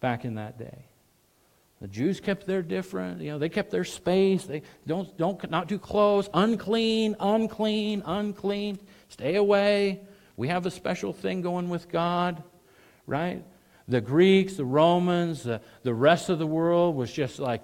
back 0.00 0.24
in 0.24 0.34
that 0.34 0.58
day. 0.58 0.84
The 1.80 1.88
Jews 1.88 2.20
kept 2.20 2.46
their 2.46 2.60
different, 2.60 3.22
you 3.22 3.30
know, 3.30 3.38
they 3.38 3.48
kept 3.48 3.70
their 3.70 3.84
space. 3.84 4.44
They 4.44 4.62
don't, 4.86 5.16
don't, 5.16 5.50
not 5.50 5.66
too 5.66 5.78
close. 5.78 6.28
Unclean, 6.34 7.16
unclean, 7.18 8.02
unclean. 8.04 8.78
Stay 9.08 9.36
away. 9.36 10.00
We 10.36 10.48
have 10.48 10.66
a 10.66 10.70
special 10.70 11.14
thing 11.14 11.40
going 11.40 11.70
with 11.70 11.88
God, 11.88 12.42
right? 13.06 13.42
The 13.88 14.02
Greeks, 14.02 14.54
the 14.54 14.64
Romans, 14.64 15.42
the, 15.42 15.62
the 15.82 15.94
rest 15.94 16.28
of 16.28 16.38
the 16.38 16.46
world 16.46 16.96
was 16.96 17.10
just 17.10 17.38
like, 17.38 17.62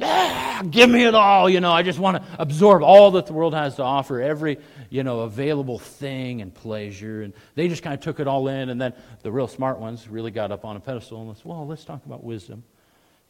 ah, 0.00 0.64
give 0.68 0.90
me 0.90 1.04
it 1.04 1.14
all. 1.14 1.48
You 1.48 1.60
know, 1.60 1.70
I 1.70 1.82
just 1.82 2.00
want 2.00 2.16
to 2.16 2.28
absorb 2.40 2.82
all 2.82 3.12
that 3.12 3.26
the 3.26 3.32
world 3.32 3.54
has 3.54 3.76
to 3.76 3.84
offer, 3.84 4.20
every, 4.20 4.58
you 4.90 5.04
know, 5.04 5.20
available 5.20 5.78
thing 5.78 6.42
and 6.42 6.52
pleasure. 6.52 7.22
And 7.22 7.32
they 7.54 7.68
just 7.68 7.84
kind 7.84 7.94
of 7.94 8.00
took 8.00 8.18
it 8.18 8.26
all 8.26 8.48
in. 8.48 8.70
And 8.70 8.80
then 8.80 8.92
the 9.22 9.30
real 9.30 9.46
smart 9.46 9.78
ones 9.78 10.08
really 10.08 10.32
got 10.32 10.50
up 10.50 10.64
on 10.64 10.76
a 10.76 10.80
pedestal 10.80 11.22
and 11.28 11.36
said, 11.36 11.46
well, 11.46 11.64
let's 11.64 11.84
talk 11.84 12.04
about 12.06 12.24
wisdom 12.24 12.64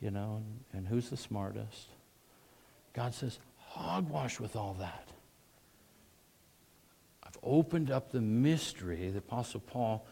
you 0.02 0.10
know, 0.10 0.42
and, 0.42 0.78
and 0.78 0.88
who's 0.88 1.08
the 1.08 1.16
smartest. 1.16 1.88
God 2.92 3.14
says, 3.14 3.38
hogwash 3.56 4.40
with 4.40 4.56
all 4.56 4.74
that. 4.80 5.08
I've 7.22 7.38
opened 7.42 7.90
up 7.90 8.10
the 8.10 8.20
mystery. 8.20 9.08
The 9.10 9.18
Apostle 9.18 9.60
Paul 9.60 10.04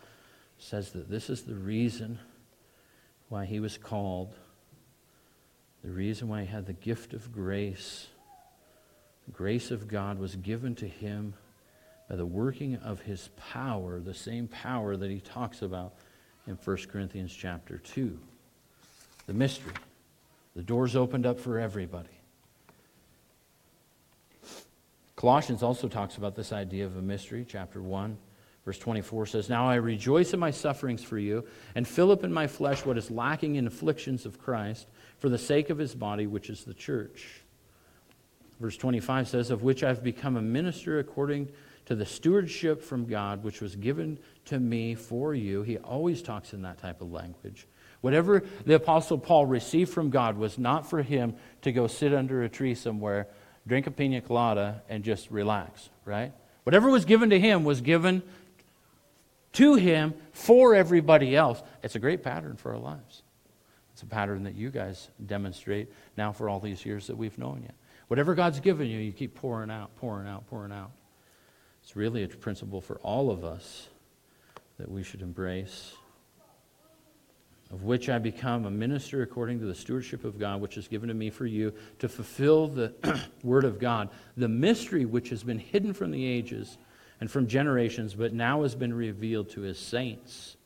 says 0.59 0.93
that 0.93 1.11
this 1.11 1.29
is 1.29 1.43
the 1.43 1.57
reason 1.57 2.21
why 3.29 3.45
he 3.47 3.59
was 3.59 3.77
called, 3.77 4.33
the 5.83 5.91
reason 5.91 6.29
why 6.29 6.43
he 6.43 6.47
had 6.47 6.67
the 6.67 6.73
gift 6.73 7.13
of 7.13 7.33
grace. 7.33 8.07
The 9.27 9.33
grace 9.33 9.73
of 9.73 9.89
God 9.89 10.21
was 10.21 10.37
given 10.37 10.77
to 10.77 10.87
him 10.87 11.35
by 12.09 12.15
the 12.15 12.27
working 12.27 12.77
of 12.77 13.01
his 13.01 13.29
power, 13.37 13.99
the 13.99 14.15
same 14.15 14.47
power 14.47 14.97
that 14.97 15.11
he 15.11 15.21
talks 15.21 15.63
about 15.63 15.95
in 16.47 16.55
1 16.55 16.77
Corinthians 16.89 17.35
chapter 17.35 17.79
2 17.79 18.21
the 19.31 19.35
mystery. 19.35 19.73
The 20.57 20.63
doors 20.63 20.97
opened 20.97 21.25
up 21.25 21.39
for 21.39 21.61
everybody. 21.61 22.09
Colossians 25.15 25.63
also 25.63 25.87
talks 25.87 26.17
about 26.17 26.35
this 26.35 26.53
idea 26.53 26.85
of 26.85 26.97
a 26.97 27.01
mystery. 27.01 27.47
Chapter 27.49 27.81
1, 27.81 28.19
verse 28.65 28.79
24 28.79 29.27
says, 29.27 29.49
Now 29.49 29.69
I 29.69 29.77
rejoice 29.77 30.35
in 30.35 30.41
my 30.41 30.51
sufferings 30.51 31.05
for 31.05 31.17
you, 31.17 31.47
and 31.77 31.87
fill 31.87 32.11
up 32.11 32.25
in 32.25 32.33
my 32.33 32.49
flesh 32.49 32.85
what 32.85 32.99
is 32.99 33.09
lacking 33.09 33.55
in 33.55 33.69
afflictions 33.69 34.27
of 34.27 34.41
Christ, 34.41 34.89
for 35.19 35.29
the 35.29 35.39
sake 35.39 35.71
of 35.71 35.79
his 35.79 35.95
body, 35.95 36.27
which 36.27 36.51
is 36.51 36.65
the 36.65 36.75
church. 36.75 37.43
Verse 38.59 38.77
25 38.77 39.29
says, 39.29 39.51
Of 39.51 39.63
which 39.63 39.85
I've 39.85 40.03
become 40.03 40.39
a 40.39 40.43
minister 40.43 40.99
according 40.99 41.51
to 41.87 41.95
the 41.95 42.05
stewardship 42.05 42.83
from 42.83 43.07
God, 43.07 43.45
which 43.45 43.61
was 43.61 43.77
given 43.77 44.19
to 44.47 44.59
me 44.59 44.97
for 44.97 45.37
you. 45.37 45.63
He 45.63 45.79
always 45.79 46.21
talks 46.21 46.53
in 46.53 46.63
that 46.63 46.79
type 46.79 47.01
of 47.01 47.13
language 47.13 47.69
Whatever 48.01 48.43
the 48.65 48.75
Apostle 48.75 49.19
Paul 49.19 49.47
received 49.47 49.93
from 49.93 50.11
God 50.11 50.39
was 50.39 50.59
not 50.59 50.89
for 50.89 51.03
him 51.03 51.35
to 51.63 51.73
go 51.73 51.87
sit 51.87 52.15
under 52.15 52.43
a 52.43 52.49
tree 52.49 52.75
somewhere, 52.75 53.27
drink 53.67 53.87
a 53.87 53.91
pina 53.91 54.21
colada, 54.21 54.83
and 54.89 55.05
just 55.05 55.31
relax, 55.31 55.91
right? 56.05 56.33
Whatever 56.65 56.89
was 56.91 57.05
given 57.05 57.31
to 57.31 57.39
him 57.39 57.65
was 57.65 57.81
given 57.81 58.23
to 59.53 59.75
him 59.75 60.15
for 60.33 60.75
everybody 60.75 61.37
else. 61.37 61.63
It's 61.83 61.95
a 61.95 61.99
great 61.99 62.23
pattern 62.23 62.57
for 62.57 62.73
our 62.73 62.79
lives. 62.79 63.23
It's 63.93 64.03
a 64.03 64.07
pattern 64.07 64.45
that 64.45 64.55
you 64.55 64.71
guys 64.71 65.09
demonstrate 65.27 65.93
now 66.17 66.33
for 66.33 66.49
all 66.49 66.61
these 66.61 66.87
years 66.87 67.09
that 67.09 67.17
we've 67.17 67.37
known 67.37 67.63
you. 67.63 67.75
Whatever 68.09 68.35
God's 68.35 68.61
given 68.61 68.89
you, 68.89 68.99
you 68.99 69.13
keep 69.13 69.35
pouring 69.35 69.71
out, 69.71 69.95
pouring 69.97 70.27
out, 70.27 70.49
pouring 70.49 70.73
out. 70.73 70.91
It's 71.83 71.97
really 71.97 72.23
a 72.23 72.29
principle 72.29 72.81
for 72.81 72.97
all 72.99 73.31
of 73.31 73.45
us 73.45 73.89
that 74.79 74.91
we 74.91 75.03
should 75.03 75.23
embrace 75.23 75.95
of 77.71 77.85
which 77.85 78.09
I 78.09 78.19
become 78.19 78.65
a 78.65 78.71
minister 78.71 79.23
according 79.23 79.61
to 79.61 79.65
the 79.65 79.75
stewardship 79.75 80.25
of 80.25 80.39
God, 80.39 80.61
which 80.61 80.77
is 80.77 80.89
given 80.89 81.09
to 81.09 81.15
me 81.15 81.31
for 81.31 81.47
you, 81.47 81.73
to 82.01 82.09
fulfill 82.09 82.67
the 82.67 82.93
word 83.45 83.65
of 83.65 83.79
God, 83.79 84.11
the 84.37 84.49
mystery 84.49 85.05
which 85.05 85.29
has 85.29 85.45
been 85.45 85.59
hidden 85.59 85.93
from 85.93 86.11
the 86.11 86.25
ages 86.25 86.79
and 87.21 87.31
from 87.31 87.47
generations, 87.47 88.15
but 88.15 88.33
now 88.33 88.63
has 88.63 88.75
been 88.75 88.93
revealed 88.93 89.51
to 89.51 89.61
his 89.61 89.79
saints. 89.79 90.57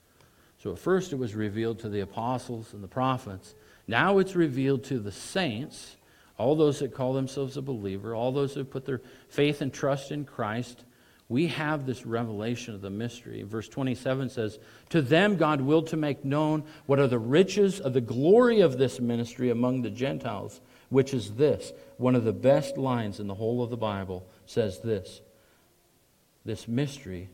So 0.59 0.73
at 0.73 0.79
first 0.79 1.13
it 1.13 1.17
was 1.17 1.35
revealed 1.35 1.79
to 1.81 1.91
the 1.91 2.01
apostles 2.01 2.73
and 2.73 2.83
the 2.83 2.89
prophets. 2.89 3.55
Now 3.87 4.17
it's 4.19 4.35
revealed 4.35 4.85
to 4.85 4.99
the 4.99 5.13
saints, 5.13 5.97
all 6.39 6.57
those 6.57 6.79
that 6.79 6.95
call 6.95 7.13
themselves 7.13 7.59
a 7.59 7.63
believer, 7.63 8.15
all 8.15 8.33
those 8.33 8.55
who 8.55 8.65
put 8.65 8.87
their 8.87 9.03
faith 9.29 9.61
and 9.61 9.73
trust 9.73 10.11
in 10.11 10.25
Christ 10.25 10.84
we 11.29 11.47
have 11.49 11.87
this 11.87 12.05
revelation 12.05 12.75
of 12.75 12.83
the 12.83 12.91
mystery. 12.91 13.43
Verse 13.43 13.69
27 13.69 14.29
says, 14.29 14.59
To 14.91 15.01
them 15.01 15.37
God 15.37 15.61
willed 15.61 15.87
to 15.89 15.97
make 15.97 16.25
known 16.25 16.65
what 16.87 16.99
are 16.99 17.07
the 17.07 17.19
riches 17.19 17.81
of 17.81 17.95
the 17.95 18.01
glory 18.01 18.61
of 18.61 18.77
this 18.77 19.01
ministry 19.01 19.51
among 19.51 19.83
the 19.83 19.91
Gentiles, 19.91 20.61
which 20.91 21.15
is 21.15 21.35
this. 21.35 21.73
One 21.97 22.15
of 22.15 22.25
the 22.25 22.33
best 22.33 22.77
lines 22.77 23.21
in 23.21 23.27
the 23.27 23.35
whole 23.35 23.63
of 23.63 23.71
the 23.71 23.77
Bible 23.77 24.27
says 24.45 24.81
this 24.81 25.23
This 26.45 26.69
mystery 26.69 27.31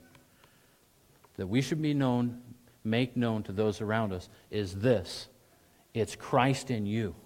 that 1.37 1.49
we 1.49 1.61
should 1.61 1.83
be 1.83 1.95
known, 1.95 2.41
make 2.85 3.17
known 3.17 3.43
to 3.45 3.53
those 3.53 3.81
around 3.81 4.13
us, 4.13 4.29
is 4.53 4.77
this 4.77 5.27
it's 5.95 6.15
Christ 6.15 6.71
in 6.71 6.87
you. 6.87 7.17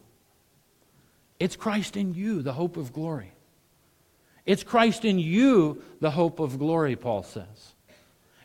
It's 1.39 1.57
Christ 1.57 1.97
in 1.97 2.15
you, 2.15 2.41
the 2.41 2.55
hope 2.55 2.79
of 2.79 2.93
glory. 2.93 3.34
It's 4.47 4.63
Christ 4.63 5.05
in 5.05 5.19
you, 5.19 5.83
the 6.01 6.11
hope 6.11 6.39
of 6.39 6.59
glory, 6.59 6.97
Paul 6.97 7.23
says. 7.23 7.75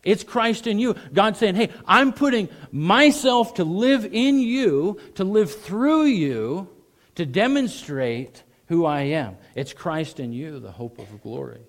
It's 0.04 0.24
Christ 0.24 0.66
in 0.66 0.80
you. 0.80 0.96
God 1.14 1.36
saying, 1.36 1.56
hey, 1.56 1.70
I'm 1.86 2.14
putting 2.14 2.48
myself 2.72 3.56
to 3.56 3.66
live 3.66 4.06
in 4.06 4.40
you, 4.40 5.00
to 5.16 5.26
live 5.26 5.54
through 5.54 6.06
you, 6.06 6.70
to 7.16 7.26
demonstrate 7.26 8.44
who 8.68 8.86
I 8.86 9.02
am. 9.02 9.36
It's 9.56 9.74
Christ 9.74 10.20
in 10.22 10.32
you, 10.32 10.60
the 10.60 10.72
hope 10.72 11.00
of 11.00 11.22
glory. 11.22 11.60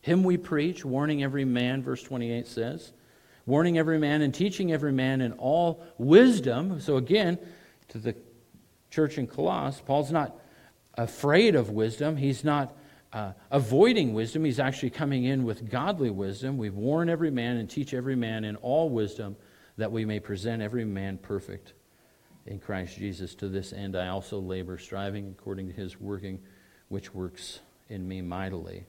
Him 0.00 0.24
we 0.24 0.38
preach, 0.38 0.84
warning 0.84 1.22
every 1.22 1.44
man, 1.44 1.82
verse 1.82 2.02
28 2.02 2.46
says. 2.46 2.92
Warning 3.44 3.76
every 3.76 3.98
man 3.98 4.22
and 4.22 4.34
teaching 4.34 4.72
every 4.72 4.92
man 4.92 5.20
in 5.20 5.32
all 5.32 5.84
wisdom. 5.98 6.80
So 6.80 6.96
again, 6.96 7.38
to 7.88 7.98
the 7.98 8.14
church 8.90 9.18
in 9.18 9.26
Colossus, 9.26 9.82
Paul's 9.82 10.12
not 10.12 10.38
afraid 10.94 11.54
of 11.54 11.70
wisdom. 11.70 12.16
He's 12.16 12.44
not 12.44 12.74
uh, 13.12 13.32
avoiding 13.50 14.14
wisdom. 14.14 14.44
He's 14.44 14.60
actually 14.60 14.90
coming 14.90 15.24
in 15.24 15.44
with 15.44 15.70
godly 15.70 16.10
wisdom. 16.10 16.56
We 16.56 16.70
warn 16.70 17.08
every 17.08 17.30
man 17.30 17.56
and 17.56 17.68
teach 17.68 17.92
every 17.94 18.16
man 18.16 18.44
in 18.44 18.56
all 18.56 18.88
wisdom 18.88 19.36
that 19.76 19.90
we 19.90 20.04
may 20.04 20.20
present 20.20 20.62
every 20.62 20.84
man 20.84 21.18
perfect 21.18 21.72
in 22.46 22.58
Christ 22.58 22.96
Jesus. 22.96 23.34
To 23.36 23.48
this 23.48 23.72
end, 23.72 23.96
I 23.96 24.08
also 24.08 24.38
labor, 24.38 24.78
striving 24.78 25.34
according 25.38 25.68
to 25.68 25.72
his 25.72 26.00
working, 26.00 26.40
which 26.88 27.14
works 27.14 27.60
in 27.88 28.06
me 28.06 28.20
mightily. 28.22 28.84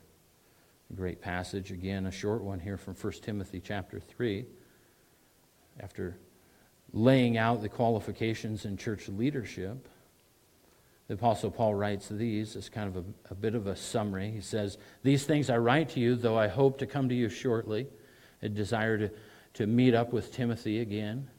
A 0.90 0.94
great 0.94 1.22
passage, 1.22 1.72
again, 1.72 2.06
a 2.06 2.12
short 2.12 2.44
one 2.44 2.60
here 2.60 2.78
from 2.78 2.96
1 2.96 3.14
Timothy 3.22 3.62
chapter 3.64 4.00
3. 4.00 4.46
After 5.80 6.18
laying 6.94 7.38
out 7.38 7.62
the 7.62 7.70
qualifications 7.70 8.66
in 8.66 8.78
church 8.78 9.08
leadership, 9.08 9.88
the 11.12 11.16
Apostle 11.16 11.52
Paul 11.52 11.76
writes 11.76 12.08
these 12.08 12.56
as 12.56 12.70
kind 12.70 12.88
of 12.88 12.96
a, 12.96 13.32
a, 13.32 13.36
bit 13.36 13.54
of 13.54 13.68
a 13.68 13.76
summary. 13.76 14.32
He 14.32 14.40
says, 14.40 14.78
These 15.04 15.26
things 15.26 15.50
I 15.50 15.58
write 15.58 15.90
to 15.90 16.00
you, 16.00 16.16
though 16.16 16.40
I 16.40 16.48
hope 16.48 16.78
to 16.78 16.86
come 16.86 17.10
to 17.10 17.14
you 17.14 17.28
shortly. 17.28 17.88
I 18.42 18.48
desire 18.48 18.98
to, 18.98 19.12
to 19.56 19.68
meet 19.68 19.94
up 19.94 20.14
with 20.14 20.32
Timothy 20.32 20.80
again. 20.80 21.30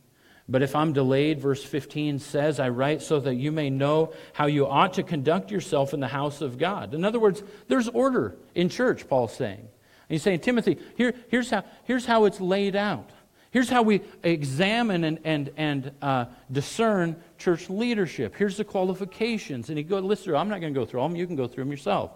But 0.46 0.60
if 0.60 0.76
I'm 0.76 0.92
delayed, 0.92 1.40
verse 1.40 1.64
15 1.64 2.18
says, 2.18 2.60
I 2.60 2.68
write 2.68 3.00
so 3.00 3.18
that 3.20 3.36
you 3.36 3.50
may 3.50 3.70
know 3.70 4.12
how 4.34 4.44
you 4.44 4.66
ought 4.66 4.92
to 4.92 5.02
conduct 5.02 5.50
yourself 5.50 5.94
in 5.94 6.00
the 6.00 6.08
house 6.08 6.42
of 6.42 6.58
God. 6.58 6.92
In 6.92 7.02
other 7.02 7.18
words, 7.18 7.42
there's 7.68 7.88
order 7.88 8.36
in 8.54 8.68
church, 8.68 9.08
Paul's 9.08 9.34
saying. 9.34 9.60
And 9.60 9.68
he's 10.10 10.22
saying, 10.22 10.40
Timothy, 10.40 10.76
here, 10.98 11.14
here's, 11.28 11.48
how, 11.48 11.64
here's 11.84 12.04
how 12.04 12.26
it's 12.26 12.42
laid 12.42 12.76
out. 12.76 13.08
Here's 13.52 13.68
how 13.68 13.82
we 13.82 14.00
examine 14.22 15.04
and, 15.04 15.18
and, 15.24 15.50
and 15.58 15.92
uh, 16.00 16.24
discern 16.50 17.16
church 17.42 17.68
leadership. 17.68 18.34
Here's 18.36 18.56
the 18.56 18.64
qualifications. 18.64 19.68
And 19.68 19.78
he 19.78 19.84
go 19.84 19.98
list 19.98 20.24
through. 20.24 20.36
I'm 20.36 20.48
not 20.48 20.60
going 20.60 20.72
to 20.72 20.78
go 20.78 20.86
through 20.86 21.02
them. 21.02 21.16
You 21.16 21.26
can 21.26 21.36
go 21.36 21.46
through 21.46 21.64
them 21.64 21.70
yourself. 21.70 22.12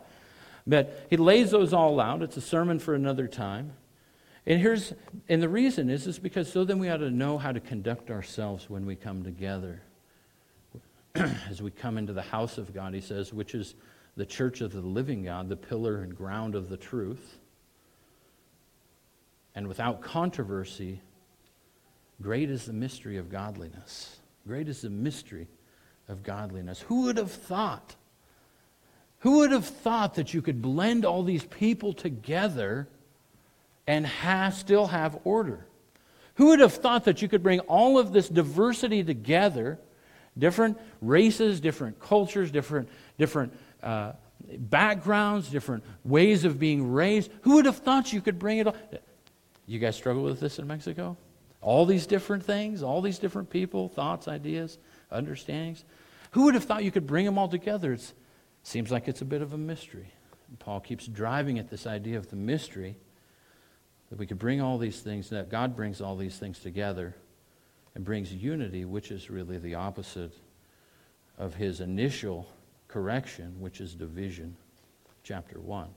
But 0.66 1.07
he 1.11 1.16
lays 1.16 1.51
those 1.51 1.72
all 1.72 2.01
out. 2.01 2.22
It's 2.22 2.37
a 2.37 2.41
sermon 2.41 2.79
for 2.79 2.95
another 2.95 3.27
time. 3.27 3.72
And 4.47 4.61
here's 4.61 4.93
and 5.29 5.43
the 5.43 5.49
reason 5.49 5.91
is 5.91 6.07
is 6.07 6.18
because 6.18 6.53
so 6.53 6.64
then 6.64 6.79
we 6.79 6.89
ought 6.89 6.99
to 6.99 7.11
know 7.11 7.37
how 7.37 7.51
to 7.51 7.59
conduct 7.59 8.11
ourselves 8.11 8.70
when 8.70 8.87
we 8.87 8.95
come 8.95 9.24
together. 9.24 9.83
As 11.14 11.61
we 11.61 11.70
come 11.70 11.99
into 11.99 12.12
the 12.12 12.22
house 12.22 12.59
of 12.59 12.72
God, 12.72 12.95
he 12.95 13.01
says, 13.01 13.33
which 13.33 13.55
is 13.55 13.74
the 14.16 14.27
church 14.27 14.61
of 14.61 14.72
the 14.72 14.81
living 14.81 15.24
God, 15.24 15.49
the 15.49 15.57
pillar 15.57 16.03
and 16.03 16.16
ground 16.16 16.55
of 16.55 16.68
the 16.68 16.77
truth. 16.77 17.39
And 19.55 19.66
without 19.66 20.01
controversy, 20.01 21.01
Great 22.22 22.51
is 22.51 22.64
the 22.64 22.72
mystery 22.72 23.18
of 23.18 23.31
godliness. 23.31 24.16
Great 24.47 24.69
is 24.69 24.83
the 24.83 24.91
mystery 24.91 25.49
of 26.09 26.23
godliness. 26.23 26.81
Who 26.83 27.03
would 27.03 27.17
have 27.17 27.33
thought? 27.33 27.97
Who 29.21 29.39
would 29.39 29.51
have 29.51 29.67
thought 29.67 30.15
that 30.15 30.35
you 30.35 30.43
could 30.43 30.63
blend 30.63 31.05
all 31.05 31.23
these 31.23 31.45
people 31.45 31.93
together 31.93 32.87
and 33.87 34.07
have, 34.07 34.55
still 34.55 34.87
have 34.87 35.19
order? 35.25 35.67
Who 36.35 36.47
would 36.47 36.61
have 36.61 36.75
thought 36.75 37.05
that 37.05 37.23
you 37.23 37.29
could 37.29 37.43
bring 37.43 37.61
all 37.61 37.99
of 37.99 38.13
this 38.13 38.29
diversity 38.29 39.03
together 39.03 39.79
Different 40.39 40.79
races, 41.01 41.61
different 41.61 41.99
cultures, 41.99 42.51
different, 42.51 42.89
different 43.19 43.55
uh, 43.83 44.13
backgrounds, 44.59 45.49
different 45.49 45.83
ways 46.05 46.45
of 46.45 46.59
being 46.59 46.93
raised. 46.93 47.31
Who 47.43 47.55
would 47.55 47.65
have 47.65 47.79
thought 47.79 48.13
you 48.13 48.21
could 48.21 48.39
bring 48.39 48.59
it 48.59 48.67
all? 48.67 48.77
You 49.67 49.79
guys 49.79 49.97
struggle 49.97 50.23
with 50.23 50.39
this 50.39 50.59
in 50.59 50.67
Mexico? 50.67 51.17
All 51.67 51.85
these 51.85 52.07
different 52.07 52.45
things, 52.45 52.81
all 52.85 53.03
these 53.03 53.19
different 53.19 53.51
people, 53.51 53.89
thoughts, 53.89 54.29
ideas, 54.29 54.79
understandings. 55.11 55.85
Who 56.31 56.45
would 56.45 56.55
have 56.55 56.62
thought 56.62 56.85
you 56.85 56.93
could 56.93 57.09
bring 57.09 57.25
them 57.25 57.39
all 57.39 57.49
together? 57.49 57.93
It 57.93 58.12
seems 58.62 58.93
like 58.93 59.09
it's 59.09 59.21
a 59.21 59.25
bit 59.25 59.43
of 59.43 59.53
a 59.53 59.59
mystery. 59.59 60.12
And 60.47 60.57
Paul 60.61 60.79
keeps 60.79 61.09
driving 61.09 61.59
at 61.59 61.69
this 61.69 61.85
idea 61.85 62.19
of 62.19 62.31
the 62.31 62.37
mystery 62.37 62.95
that 64.11 64.19
we 64.19 64.29
could 64.29 64.39
bring 64.39 64.61
all 64.61 64.79
these 64.79 65.01
things, 65.01 65.29
that 65.31 65.51
God 65.51 65.75
brings 65.75 66.01
all 66.01 66.14
these 66.14 66.39
things 66.39 66.61
together 66.61 67.17
and 67.97 68.05
brings 68.05 68.33
unity, 68.33 68.85
which 68.85 69.11
is 69.11 69.29
really 69.29 69.59
the 69.59 69.75
opposite 69.75 70.35
of 71.37 71.57
his 71.57 71.81
initial 71.81 72.49
correction, 72.87 73.57
which 73.59 73.81
is 73.81 73.97
division. 73.97 74.57
Chapter 75.25 75.59
1. 75.59 75.89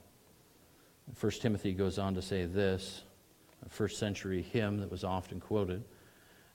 First 1.14 1.42
Timothy 1.42 1.74
goes 1.74 1.96
on 1.96 2.14
to 2.14 2.22
say 2.22 2.44
this, 2.44 3.04
a 3.64 3.68
first 3.68 3.98
century 3.98 4.42
hymn 4.42 4.78
that 4.78 4.90
was 4.90 5.04
often 5.04 5.40
quoted. 5.40 5.84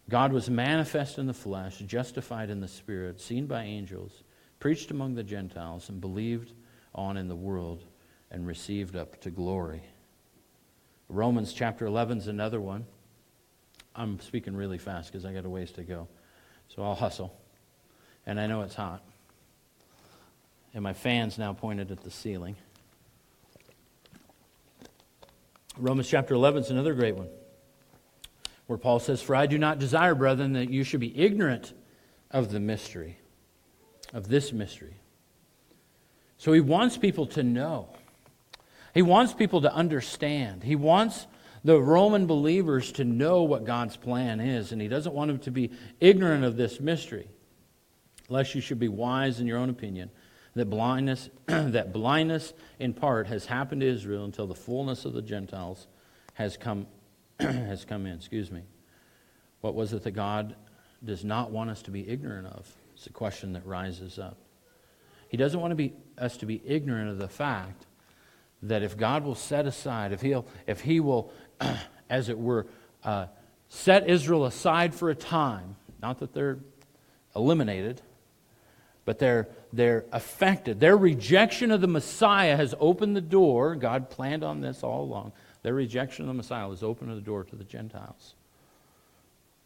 God 0.09 0.31
was 0.31 0.49
manifest 0.49 1.17
in 1.17 1.25
the 1.25 1.33
flesh, 1.33 1.79
justified 1.79 2.49
in 2.49 2.59
the 2.59 2.67
spirit, 2.67 3.19
seen 3.19 3.47
by 3.47 3.63
angels, 3.63 4.23
preached 4.59 4.91
among 4.91 5.15
the 5.15 5.23
Gentiles, 5.23 5.89
and 5.89 5.99
believed 5.99 6.53
on 6.93 7.17
in 7.17 7.27
the 7.27 7.35
world, 7.35 7.83
and 8.31 8.45
received 8.45 8.95
up 8.95 9.19
to 9.21 9.29
glory. 9.29 9.81
Romans 11.09 11.53
chapter 11.53 11.85
11 11.85 12.19
is 12.19 12.27
another 12.27 12.59
one. 12.59 12.85
I'm 13.95 14.19
speaking 14.19 14.55
really 14.55 14.77
fast 14.77 15.11
because 15.11 15.25
I 15.25 15.33
got 15.33 15.45
a 15.45 15.49
ways 15.49 15.71
to 15.73 15.83
go. 15.83 16.07
So 16.67 16.83
I'll 16.83 16.95
hustle. 16.95 17.35
And 18.25 18.39
I 18.39 18.47
know 18.47 18.61
it's 18.61 18.75
hot. 18.75 19.03
And 20.73 20.83
my 20.83 20.93
fan's 20.93 21.37
now 21.37 21.53
pointed 21.53 21.91
at 21.91 22.03
the 22.03 22.11
ceiling. 22.11 22.55
Romans 25.77 26.07
chapter 26.07 26.33
11 26.33 26.63
is 26.63 26.71
another 26.71 26.93
great 26.93 27.15
one 27.15 27.29
where 28.67 28.77
Paul 28.77 28.99
says, 28.99 29.21
For 29.21 29.35
I 29.35 29.45
do 29.45 29.57
not 29.57 29.79
desire, 29.79 30.15
brethren, 30.15 30.53
that 30.53 30.69
you 30.69 30.83
should 30.83 30.99
be 30.99 31.17
ignorant 31.17 31.73
of 32.31 32.51
the 32.51 32.59
mystery, 32.59 33.19
of 34.13 34.27
this 34.27 34.51
mystery. 34.51 34.95
So 36.37 36.53
he 36.53 36.61
wants 36.61 36.97
people 36.97 37.27
to 37.27 37.43
know. 37.43 37.89
He 38.93 39.01
wants 39.01 39.33
people 39.33 39.61
to 39.61 39.73
understand. 39.73 40.63
He 40.63 40.75
wants 40.75 41.27
the 41.63 41.81
Roman 41.81 42.27
believers 42.27 42.91
to 42.93 43.03
know 43.03 43.43
what 43.43 43.65
God's 43.65 43.97
plan 43.97 44.39
is, 44.39 44.71
and 44.71 44.81
he 44.81 44.87
doesn't 44.87 45.13
want 45.13 45.29
them 45.29 45.39
to 45.39 45.51
be 45.51 45.71
ignorant 45.99 46.43
of 46.43 46.55
this 46.55 46.79
mystery, 46.79 47.27
lest 48.29 48.55
you 48.55 48.61
should 48.61 48.79
be 48.79 48.87
wise 48.87 49.39
in 49.39 49.47
your 49.47 49.57
own 49.57 49.69
opinion. 49.69 50.09
That 50.55 50.69
blindness, 50.69 51.29
that 51.47 51.91
blindness 51.91 52.53
in 52.79 52.93
part 52.93 53.27
has 53.27 53.45
happened 53.45 53.81
to 53.81 53.87
Israel 53.87 54.25
until 54.25 54.47
the 54.47 54.55
fullness 54.55 55.05
of 55.05 55.13
the 55.13 55.21
Gentiles 55.21 55.87
has 56.33 56.57
come 56.57 56.87
has 57.39 57.83
come 57.83 58.05
in. 58.05 58.15
Excuse 58.15 58.51
me. 58.51 58.61
What 59.61 59.75
was 59.75 59.93
it 59.93 60.03
that 60.03 60.11
God 60.11 60.55
does 61.03 61.25
not 61.25 61.51
want 61.51 61.69
us 61.69 61.81
to 61.83 61.91
be 61.91 62.07
ignorant 62.07 62.47
of? 62.47 62.71
It's 62.93 63.07
a 63.07 63.11
question 63.11 63.53
that 63.53 63.65
rises 63.65 64.17
up. 64.17 64.37
He 65.27 65.37
doesn't 65.37 65.59
want 65.59 65.71
to 65.71 65.75
be, 65.75 65.93
us 66.17 66.37
to 66.37 66.45
be 66.45 66.61
ignorant 66.65 67.09
of 67.09 67.17
the 67.17 67.27
fact 67.27 67.85
that 68.63 68.83
if 68.83 68.97
God 68.97 69.23
will 69.23 69.35
set 69.35 69.65
aside, 69.65 70.13
if, 70.13 70.21
he'll, 70.21 70.45
if 70.65 70.81
He 70.81 70.99
will, 70.99 71.31
as 72.09 72.29
it 72.29 72.37
were, 72.37 72.67
uh, 73.03 73.27
set 73.67 74.09
Israel 74.09 74.45
aside 74.45 74.95
for 74.95 75.09
a 75.09 75.15
time, 75.15 75.75
not 76.01 76.19
that 76.19 76.33
they're 76.33 76.59
eliminated, 77.35 78.01
but 79.05 79.19
they're, 79.19 79.47
they're 79.71 80.05
affected. 80.11 80.79
Their 80.79 80.97
rejection 80.97 81.71
of 81.71 81.79
the 81.79 81.87
Messiah 81.87 82.57
has 82.57 82.73
opened 82.79 83.15
the 83.15 83.21
door. 83.21 83.75
God 83.75 84.09
planned 84.09 84.43
on 84.43 84.61
this 84.61 84.83
all 84.83 85.03
along. 85.03 85.31
Their 85.61 85.75
rejection 85.75 86.25
of 86.25 86.27
the 86.27 86.33
Messiah 86.33 86.67
has 86.69 86.83
opened 86.83 87.15
the 87.15 87.21
door 87.21 87.43
to 87.43 87.55
the 87.55 87.63
Gentiles. 87.63 88.33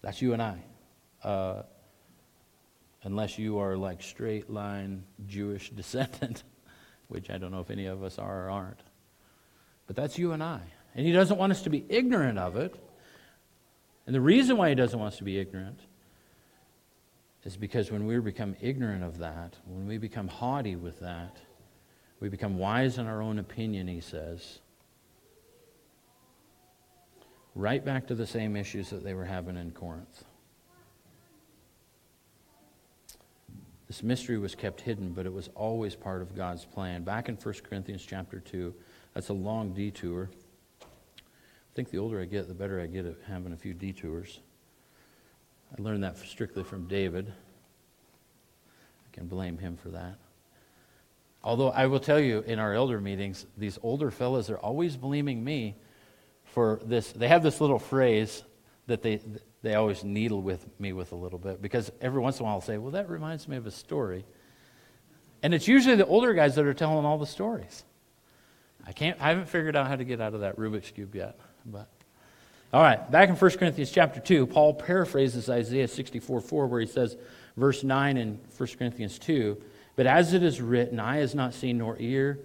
That's 0.01 0.21
you 0.21 0.33
and 0.33 0.41
I. 0.41 0.59
Uh, 1.23 1.63
unless 3.03 3.37
you 3.39 3.59
are 3.59 3.77
like 3.77 4.01
straight 4.01 4.49
line 4.49 5.03
Jewish 5.27 5.69
descendant, 5.75 6.43
which 7.07 7.29
I 7.29 7.37
don't 7.37 7.51
know 7.51 7.61
if 7.61 7.71
any 7.71 7.85
of 7.85 8.03
us 8.03 8.19
are 8.19 8.47
or 8.47 8.49
aren't. 8.49 8.81
But 9.87 9.95
that's 9.95 10.17
you 10.17 10.33
and 10.33 10.43
I. 10.43 10.61
And 10.95 11.05
he 11.05 11.13
doesn't 11.13 11.37
want 11.37 11.51
us 11.51 11.63
to 11.63 11.69
be 11.69 11.85
ignorant 11.87 12.37
of 12.37 12.57
it. 12.57 12.75
And 14.05 14.13
the 14.13 14.21
reason 14.21 14.57
why 14.57 14.69
he 14.69 14.75
doesn't 14.75 14.99
want 14.99 15.13
us 15.13 15.17
to 15.19 15.23
be 15.23 15.39
ignorant 15.39 15.79
is 17.45 17.55
because 17.55 17.91
when 17.91 18.05
we 18.05 18.19
become 18.19 18.55
ignorant 18.61 19.03
of 19.03 19.17
that, 19.19 19.55
when 19.65 19.87
we 19.87 19.97
become 19.97 20.27
haughty 20.27 20.75
with 20.75 20.99
that, 20.99 21.37
we 22.19 22.27
become 22.29 22.57
wise 22.57 22.97
in 22.97 23.07
our 23.07 23.21
own 23.21 23.39
opinion, 23.39 23.87
he 23.87 24.01
says, 24.01 24.59
right 27.55 27.83
back 27.83 28.07
to 28.07 28.15
the 28.15 28.27
same 28.27 28.55
issues 28.55 28.89
that 28.89 29.03
they 29.03 29.13
were 29.13 29.25
having 29.25 29.55
in 29.55 29.71
Corinth. 29.71 30.25
This 33.87 34.03
mystery 34.03 34.37
was 34.37 34.53
kept 34.53 34.81
hidden, 34.81 35.13
but 35.13 35.25
it 35.25 35.33
was 35.33 35.49
always 35.55 35.95
part 35.95 36.21
of 36.21 36.35
God's 36.35 36.63
plan. 36.63 37.03
Back 37.03 37.27
in 37.27 37.35
1 37.35 37.55
Corinthians 37.67 38.05
chapter 38.05 38.39
2, 38.39 38.73
that's 39.13 39.29
a 39.29 39.33
long 39.33 39.73
detour. 39.73 40.29
I 40.81 41.73
think 41.73 41.89
the 41.89 41.97
older 41.97 42.21
I 42.21 42.25
get, 42.25 42.47
the 42.47 42.53
better 42.53 42.79
I 42.79 42.85
get 42.85 43.05
at 43.05 43.15
having 43.27 43.51
a 43.51 43.57
few 43.57 43.73
detours. 43.73 44.41
I 45.77 45.81
learned 45.81 46.03
that 46.03 46.17
strictly 46.17 46.63
from 46.63 46.87
David. 46.87 47.31
I 49.05 49.15
can 49.15 49.27
blame 49.27 49.57
him 49.57 49.77
for 49.77 49.89
that. 49.89 50.15
Although 51.43 51.69
I 51.69 51.85
will 51.85 51.99
tell 51.99 52.19
you, 52.19 52.41
in 52.41 52.59
our 52.59 52.73
elder 52.73 52.99
meetings, 52.99 53.45
these 53.57 53.79
older 53.81 54.11
fellows 54.11 54.49
are 54.49 54.57
always 54.57 54.97
blaming 54.97 55.43
me 55.43 55.75
for 56.43 56.81
this. 56.83 57.11
They 57.11 57.27
have 57.27 57.43
this 57.43 57.61
little 57.61 57.79
phrase 57.79 58.43
that 58.87 59.01
they, 59.01 59.21
they 59.61 59.75
always 59.75 60.03
needle 60.03 60.41
with 60.41 60.67
me 60.79 60.91
with 60.93 61.11
a 61.11 61.15
little 61.15 61.39
bit 61.39 61.61
because 61.61 61.91
every 62.01 62.19
once 62.19 62.39
in 62.39 62.43
a 62.43 62.45
while 62.45 62.55
I'll 62.55 62.61
say, 62.61 62.77
Well, 62.77 62.91
that 62.91 63.09
reminds 63.09 63.47
me 63.47 63.55
of 63.55 63.65
a 63.65 63.71
story. 63.71 64.25
And 65.41 65.53
it's 65.53 65.67
usually 65.67 65.95
the 65.95 66.05
older 66.05 66.33
guys 66.33 66.55
that 66.55 66.65
are 66.65 66.73
telling 66.73 67.05
all 67.05 67.17
the 67.17 67.25
stories. 67.25 67.83
I 68.85 68.91
can't 68.91 69.19
I 69.21 69.29
haven't 69.29 69.47
figured 69.47 69.75
out 69.75 69.87
how 69.87 69.95
to 69.95 70.03
get 70.03 70.19
out 70.19 70.33
of 70.33 70.41
that 70.41 70.57
Rubik's 70.57 70.91
Cube 70.91 71.15
yet. 71.15 71.39
But 71.65 71.89
all 72.71 72.83
right, 72.83 73.09
back 73.09 73.29
in 73.29 73.35
1 73.35 73.51
Corinthians 73.51 73.89
chapter 73.89 74.19
2, 74.19 74.45
Paul 74.45 74.75
paraphrases 74.75 75.49
Isaiah 75.49 75.87
64 75.87 76.41
4, 76.41 76.67
where 76.67 76.79
he 76.79 76.85
says, 76.85 77.17
verse 77.57 77.83
9 77.83 78.17
in 78.17 78.39
1 78.57 78.69
Corinthians 78.77 79.17
2, 79.17 79.59
But 79.95 80.05
as 80.05 80.33
it 80.33 80.43
is 80.43 80.61
written, 80.61 80.99
eye 80.99 81.17
has 81.17 81.33
not 81.33 81.55
seen 81.55 81.79
nor 81.79 81.97
ear 81.99 82.39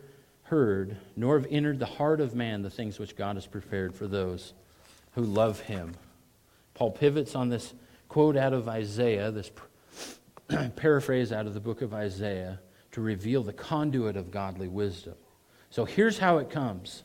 heard, 0.44 0.96
nor 1.14 1.38
have 1.38 1.50
entered 1.50 1.78
the 1.78 1.84
heart 1.84 2.22
of 2.22 2.34
man 2.34 2.62
the 2.62 2.70
things 2.70 2.98
which 2.98 3.16
God 3.16 3.36
has 3.36 3.46
prepared 3.46 3.94
for 3.94 4.06
those 4.06 4.54
who 5.12 5.22
love 5.22 5.60
him. 5.60 5.92
Paul 6.72 6.92
pivots 6.92 7.34
on 7.34 7.50
this 7.50 7.74
quote 8.08 8.36
out 8.36 8.54
of 8.54 8.66
Isaiah, 8.66 9.30
this 9.30 9.50
paraphrase 10.76 11.32
out 11.32 11.46
of 11.46 11.52
the 11.52 11.60
book 11.60 11.82
of 11.82 11.92
Isaiah, 11.92 12.60
to 12.92 13.02
reveal 13.02 13.42
the 13.42 13.52
conduit 13.52 14.16
of 14.16 14.30
godly 14.30 14.68
wisdom. 14.68 15.14
So 15.68 15.84
here's 15.84 16.18
how 16.18 16.38
it 16.38 16.48
comes. 16.48 17.02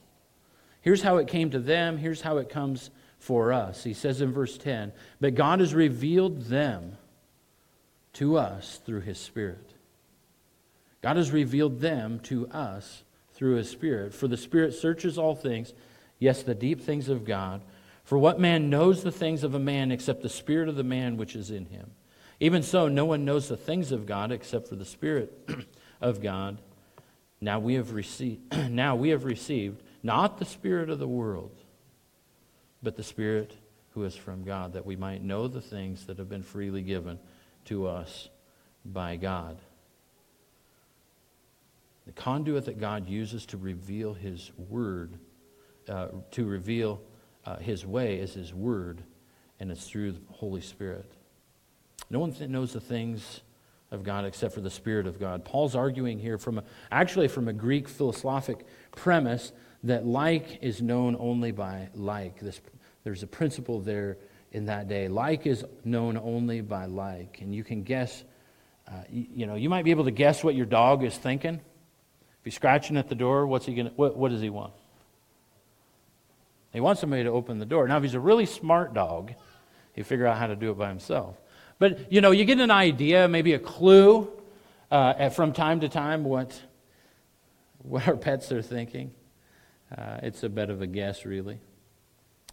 Here's 0.82 1.02
how 1.02 1.18
it 1.18 1.28
came 1.28 1.50
to 1.50 1.60
them. 1.60 1.98
Here's 1.98 2.22
how 2.22 2.38
it 2.38 2.50
comes 2.50 2.92
for 3.20 3.54
us. 3.54 3.84
He 3.84 3.94
says 3.94 4.22
in 4.22 4.32
verse 4.32 4.58
10 4.58 4.92
But 5.20 5.36
God 5.36 5.60
has 5.60 5.74
revealed 5.74 6.44
them 6.44 6.98
to 8.14 8.38
us 8.38 8.80
through 8.86 9.02
his 9.02 9.20
Spirit. 9.20 9.74
God 11.02 11.18
has 11.18 11.32
revealed 11.32 11.80
them 11.80 12.20
to 12.22 12.48
us 12.50 13.04
through 13.34 13.56
his 13.56 13.70
Spirit. 13.70 14.14
For 14.14 14.28
the 14.28 14.38
Spirit 14.38 14.74
searches 14.74 15.18
all 15.18 15.36
things, 15.36 15.74
yes, 16.18 16.44
the 16.44 16.56
deep 16.56 16.82
things 16.82 17.08
of 17.08 17.24
God. 17.24 17.62
For 18.04 18.18
what 18.18 18.40
man 18.40 18.70
knows 18.70 19.04
the 19.04 19.12
things 19.12 19.44
of 19.44 19.54
a 19.54 19.60
man 19.60 19.92
except 19.92 20.24
the 20.24 20.30
Spirit 20.30 20.68
of 20.68 20.76
the 20.76 20.84
man 20.84 21.16
which 21.16 21.36
is 21.36 21.52
in 21.52 21.66
him? 21.68 21.92
Even 22.40 22.64
so, 22.64 22.88
no 22.88 23.06
one 23.06 23.26
knows 23.26 23.48
the 23.48 23.58
things 23.58 23.92
of 23.92 24.06
God 24.06 24.32
except 24.32 24.68
for 24.68 24.76
the 24.76 24.86
Spirit 24.86 25.32
of 26.02 26.22
God. 26.22 26.60
Now 27.40 27.60
we 27.60 27.76
have 27.76 27.94
received, 27.94 28.54
now 28.70 28.96
we 28.96 29.10
have 29.10 29.26
received 29.26 29.84
not 30.02 30.38
the 30.38 30.46
Spirit 30.46 30.90
of 30.90 31.00
the 31.00 31.08
world, 31.08 31.52
but 32.82 32.96
the 32.96 33.04
Spirit 33.04 33.56
who 33.92 34.04
is 34.04 34.16
from 34.16 34.44
God, 34.44 34.74
that 34.74 34.86
we 34.86 34.96
might 34.96 35.24
know 35.24 35.48
the 35.48 35.62
things 35.62 36.06
that 36.06 36.18
have 36.18 36.30
been 36.30 36.44
freely 36.44 36.82
given 36.82 37.20
to 37.66 37.88
us 37.88 38.30
by 38.86 39.16
God. 39.16 39.58
The 42.06 42.12
conduit 42.14 42.66
that 42.66 42.80
God 42.80 43.08
uses 43.08 43.46
to 43.48 43.58
reveal 43.58 44.14
His 44.14 44.52
Word, 44.58 45.18
uh, 45.88 46.08
to 46.32 46.46
reveal 46.46 47.02
uh, 47.46 47.58
His 47.58 47.86
way 47.86 48.20
is 48.20 48.34
His 48.34 48.54
Word, 48.54 49.04
and 49.60 49.72
it's 49.72 49.88
through 49.88 50.14
the 50.14 50.22
Holy 50.32 50.62
Spirit. 50.62 51.12
No 52.10 52.20
one 52.20 52.32
th- 52.32 52.50
knows 52.50 52.74
the 52.74 52.80
things 52.80 53.42
of 53.92 54.04
God 54.04 54.26
except 54.26 54.54
for 54.54 54.62
the 54.62 54.70
Spirit 54.70 55.08
of 55.08 55.20
God. 55.20 55.44
Paul's 55.44 55.76
arguing 55.76 56.20
here 56.20 56.38
from 56.38 56.60
a, 56.60 56.64
actually 56.92 57.28
from 57.28 57.48
a 57.48 57.54
Greek 57.54 57.88
philosophic 57.88 58.66
premise 58.92 59.52
that 59.84 60.06
like 60.06 60.60
is 60.62 60.82
known 60.82 61.16
only 61.20 61.52
by 61.52 61.90
like. 61.94 62.40
This, 62.40 62.62
there's 63.04 63.24
a 63.24 63.28
principle 63.28 63.80
there 63.80 64.18
in 64.52 64.66
that 64.66 64.88
day. 64.88 65.08
Like 65.08 65.46
is 65.46 65.64
known 65.86 66.18
only 66.18 66.62
by 66.62 66.86
like. 66.86 67.40
And 67.42 67.54
you 67.54 67.64
can 67.64 67.84
guess 67.84 68.24
Uh, 68.90 69.04
you, 69.12 69.26
you, 69.36 69.46
know, 69.46 69.56
you 69.56 69.70
might 69.70 69.86
be 69.86 69.92
able 69.92 70.06
to 70.06 70.12
guess 70.12 70.44
what 70.44 70.56
your 70.56 70.66
dog 70.66 71.04
is 71.04 71.16
thinking. 71.16 71.56
If 71.56 72.44
he's 72.44 72.56
scratching 72.56 72.98
at 72.98 73.08
the 73.08 73.16
door, 73.16 73.46
what's 73.46 73.68
he 73.68 73.76
gonna, 73.76 73.92
what, 73.96 74.18
what 74.18 74.32
does 74.32 74.42
he 74.42 74.50
want? 74.50 74.74
He 76.74 76.80
wants 76.80 77.02
somebody 77.02 77.24
to 77.24 77.30
open 77.30 77.60
the 77.60 77.66
door. 77.66 77.88
Now, 77.88 77.98
if 77.98 78.04
he's 78.04 78.16
a 78.16 78.20
really 78.20 78.46
smart 78.48 78.94
dog, 78.94 79.34
he'll 79.94 80.06
figure 80.06 80.26
out 80.26 80.38
how 80.38 80.48
to 80.48 80.56
do 80.56 80.72
it 80.72 80.78
by 80.78 80.90
himself. 80.90 81.36
But, 81.78 82.12
you 82.12 82.22
know, 82.22 82.32
you 82.32 82.46
get 82.46 82.60
an 82.60 82.72
idea, 82.72 83.28
maybe 83.28 83.54
a 83.54 83.60
clue 83.60 84.28
uh, 84.90 85.30
from 85.30 85.54
time 85.54 85.82
to 85.82 85.90
time 85.90 86.24
what, 86.24 86.60
what 87.84 88.08
our 88.08 88.18
pets 88.18 88.52
are 88.52 88.64
thinking. 88.64 89.12
Uh, 89.96 90.18
it's 90.22 90.44
a 90.44 90.50
bit 90.50 90.70
of 90.70 90.82
a 90.82 90.88
guess, 90.88 91.26
really. 91.26 91.60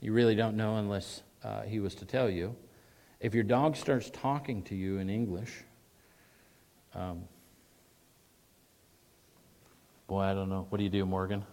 You 0.01 0.13
really 0.13 0.35
don't 0.35 0.57
know 0.57 0.77
unless 0.77 1.23
uh, 1.45 1.63
he 1.63 1.81
was 1.81 1.95
to 1.97 2.05
tell 2.05 2.31
you. 2.31 2.57
If 3.21 3.35
your 3.35 3.45
dog 3.45 3.77
starts 3.77 4.11
talking 4.11 4.63
to 4.65 4.75
you 4.75 4.99
in 4.99 5.09
English, 5.09 5.53
um, 6.95 7.25
boy, 10.07 10.21
I 10.21 10.35
don't 10.35 10.49
know. 10.49 10.67
What 10.69 10.79
do 10.79 10.85
you 10.85 10.91
do, 10.91 11.05
Morgan? 11.05 11.45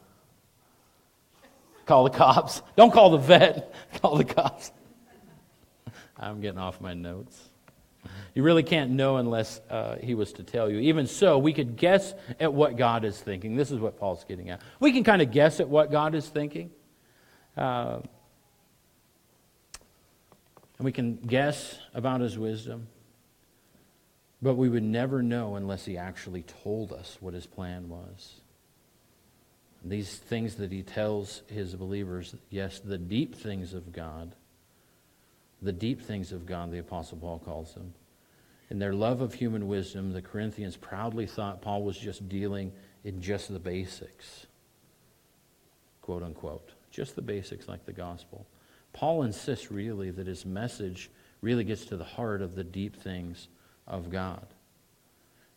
Call 1.85 2.05
the 2.05 2.09
cops. 2.09 2.61
Don't 2.77 2.91
call 2.91 3.11
the 3.11 3.17
vet. 3.17 3.73
Call 4.01 4.15
the 4.15 4.23
cops. 4.23 4.71
I'm 6.17 6.39
getting 6.39 6.59
off 6.59 6.79
my 6.79 6.93
notes. 6.93 7.49
You 8.33 8.43
really 8.43 8.63
can't 8.63 8.91
know 8.91 9.17
unless 9.17 9.61
uh, 9.69 9.97
he 9.97 10.15
was 10.15 10.33
to 10.33 10.43
tell 10.43 10.69
you. 10.69 10.79
Even 10.79 11.07
so, 11.07 11.37
we 11.37 11.53
could 11.53 11.75
guess 11.75 12.13
at 12.39 12.53
what 12.53 12.77
God 12.77 13.05
is 13.05 13.19
thinking. 13.19 13.55
This 13.55 13.71
is 13.71 13.79
what 13.79 13.99
Paul's 13.99 14.23
getting 14.23 14.49
at. 14.49 14.61
We 14.79 14.91
can 14.91 15.03
kind 15.03 15.21
of 15.21 15.31
guess 15.31 15.59
at 15.59 15.69
what 15.69 15.91
God 15.91 16.15
is 16.15 16.27
thinking. 16.27 16.71
Uh, 17.55 17.99
and 20.77 20.85
we 20.85 20.91
can 20.91 21.15
guess 21.15 21.79
about 21.93 22.21
his 22.21 22.37
wisdom. 22.37 22.87
But 24.41 24.55
we 24.55 24.67
would 24.67 24.83
never 24.83 25.23
know 25.23 25.55
unless 25.55 25.85
he 25.85 25.97
actually 25.97 26.43
told 26.43 26.91
us 26.91 27.17
what 27.21 27.33
his 27.33 27.45
plan 27.45 27.87
was. 27.87 28.41
These 29.85 30.15
things 30.17 30.55
that 30.55 30.71
he 30.71 30.81
tells 30.81 31.43
his 31.47 31.75
believers, 31.75 32.35
yes, 32.49 32.79
the 32.79 32.97
deep 32.97 33.35
things 33.35 33.73
of 33.73 33.91
God, 33.91 34.35
the 35.63 35.71
deep 35.71 36.01
things 36.01 36.31
of 36.31 36.45
God, 36.45 36.71
the 36.71 36.79
Apostle 36.79 37.17
Paul 37.17 37.39
calls 37.39 37.73
them. 37.73 37.93
In 38.69 38.79
their 38.79 38.93
love 38.93 39.21
of 39.21 39.33
human 39.33 39.67
wisdom, 39.67 40.11
the 40.11 40.21
Corinthians 40.21 40.77
proudly 40.77 41.25
thought 41.25 41.61
Paul 41.61 41.83
was 41.83 41.97
just 41.97 42.27
dealing 42.27 42.71
in 43.03 43.21
just 43.21 43.51
the 43.51 43.59
basics, 43.59 44.47
quote 46.01 46.23
unquote, 46.23 46.71
just 46.89 47.15
the 47.15 47.21
basics 47.21 47.67
like 47.67 47.85
the 47.85 47.93
gospel. 47.93 48.47
Paul 48.93 49.23
insists 49.23 49.71
really 49.71 50.11
that 50.11 50.27
his 50.27 50.45
message 50.45 51.09
really 51.41 51.63
gets 51.63 51.85
to 51.85 51.97
the 51.97 52.03
heart 52.03 52.41
of 52.41 52.55
the 52.55 52.63
deep 52.63 52.95
things 52.95 53.47
of 53.87 54.09
God. 54.09 54.47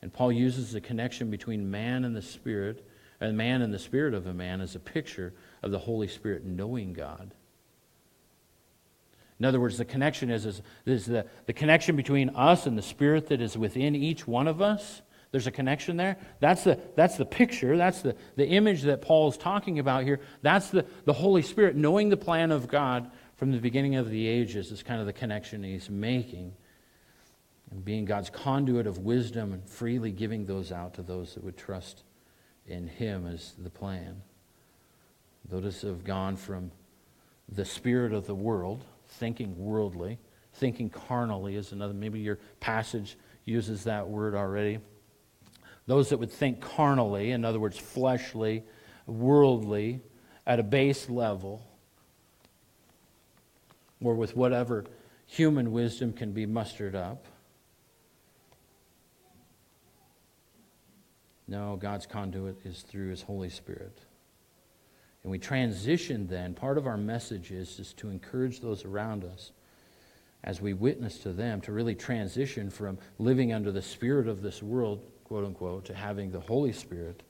And 0.03 0.13
Paul 0.13 0.33
uses 0.33 0.73
the 0.73 0.81
connection 0.81 1.31
between 1.31 1.71
man 1.71 2.05
and 2.05 2.15
the 2.15 2.23
Spirit 2.23 2.87
and 3.21 3.37
man 3.37 3.63
and 3.63 3.73
the 3.73 3.79
spirit 3.79 4.15
of 4.15 4.27
a 4.27 4.35
man 4.35 4.61
as 4.61 4.75
a 4.75 4.81
picture 4.81 5.33
of 5.63 5.71
the 5.71 5.79
Holy 5.79 6.09
Spirit 6.09 6.45
knowing 6.45 6.93
God. 6.93 7.33
In 9.39 9.45
other 9.45 9.61
words, 9.61 9.77
the 9.77 9.85
connection 9.85 10.31
is, 10.31 10.47
is, 10.47 10.63
is 10.87 11.07
the, 11.07 11.27
the 11.47 11.53
connection 11.53 11.95
between 11.97 12.31
us 12.31 12.67
and 12.67 12.77
the 12.77 12.83
spirit 12.83 13.29
that 13.29 13.41
is 13.41 13.57
within 13.57 13.95
each 13.95 14.27
one 14.27 14.49
of 14.49 14.63
us. 14.63 15.03
There's 15.31 15.47
a 15.47 15.51
connection 15.51 15.97
there. 15.97 16.17
That's 16.41 16.65
the, 16.65 16.81
that's 16.95 17.17
the 17.17 17.27
picture. 17.27 17.77
That's 17.77 18.01
the, 18.01 18.17
the 18.37 18.47
image 18.47 18.83
that 18.83 19.03
Paul 19.03 19.29
is 19.29 19.37
talking 19.37 19.79
about 19.79 20.05
here. 20.05 20.21
That's 20.41 20.71
the, 20.71 20.87
the 21.05 21.13
Holy 21.13 21.43
Spirit 21.43 21.77
knowing 21.77 22.09
the 22.09 22.17
plan 22.17 22.51
of 22.51 22.69
God 22.69 23.11
from 23.37 23.53
the 23.53 23.59
beginning 23.59 23.97
of 23.97 24.09
the 24.09 24.27
ages 24.27 24.73
is 24.73 24.83
kind 24.83 25.01
of 25.01 25.07
the 25.07 25.13
connection 25.13 25.63
he's 25.63 25.91
making. 25.91 26.55
And 27.71 27.85
being 27.85 28.05
God's 28.05 28.31
conduit 28.31 28.87
of 28.87 28.99
wisdom 28.99 29.53
and 29.53 29.69
freely 29.69 30.13
giving 30.13 30.47
those 30.47 30.73
out 30.73 30.95
to 30.95 31.03
those 31.03 31.35
that 31.35 31.45
would 31.45 31.57
trust 31.57 32.05
in 32.67 32.87
Him 32.87 33.27
as 33.27 33.55
the 33.59 33.71
plan. 33.71 34.23
Those 35.49 35.83
have 35.83 36.05
gone 36.05 36.37
from 36.37 36.71
the 37.49 37.65
spirit 37.65 38.13
of 38.13 38.27
the 38.27 38.35
world, 38.35 38.85
thinking 39.09 39.57
worldly, 39.57 40.19
thinking 40.55 40.91
carnally 40.91 41.57
is 41.57 41.73
another. 41.73 41.95
Maybe 41.95 42.21
your 42.21 42.39
passage 42.61 43.17
uses 43.45 43.85
that 43.85 44.09
word 44.09 44.35
already. 44.35 44.79
Those 45.87 46.09
that 46.09 46.19
would 46.19 46.33
think 46.33 46.61
carnally, 46.61 47.31
in 47.31 47.45
other 47.45 47.61
words, 47.61 47.79
fleshly, 47.79 48.65
worldly, 49.07 50.01
at 50.47 50.59
a 50.59 50.63
base 50.63 51.09
level, 51.09 51.67
or 54.01 54.15
with 54.15 54.37
whatever 54.37 54.85
human 55.27 55.73
wisdom 55.73 56.13
can 56.13 56.33
be 56.33 56.47
mustered 56.47 56.95
up. 56.95 57.27
No, 61.49 61.77
God's 61.77 62.07
conduit 62.07 62.57
is 62.65 62.83
through 62.83 63.11
His 63.11 63.23
Holy 63.23 63.51
Spirit. 63.51 63.99
And 65.27 65.33
we 65.33 65.41
transition 65.41 66.29
then, 66.29 66.55
part 66.55 66.79
of 66.79 66.87
our 66.87 66.97
message 66.97 67.51
is, 67.51 67.81
is 67.81 67.93
to 67.95 68.11
encourage 68.11 68.61
those 68.61 68.85
around 68.85 69.25
us 69.25 69.51
as 70.45 70.61
we 70.61 70.73
witness 70.73 71.19
to 71.19 71.33
them 71.33 71.61
to 71.63 71.73
really 71.73 71.97
transition 71.97 72.71
from 72.71 72.97
living 73.19 73.53
under 73.53 73.73
the 73.73 73.83
spirit 73.83 74.29
of 74.29 74.41
this 74.41 74.63
world, 74.63 75.05
quote 75.25 75.45
unquote, 75.45 75.85
to 75.87 75.95
having 75.95 76.31
the 76.31 76.39
Holy 76.39 76.73
Spirit 76.73 77.25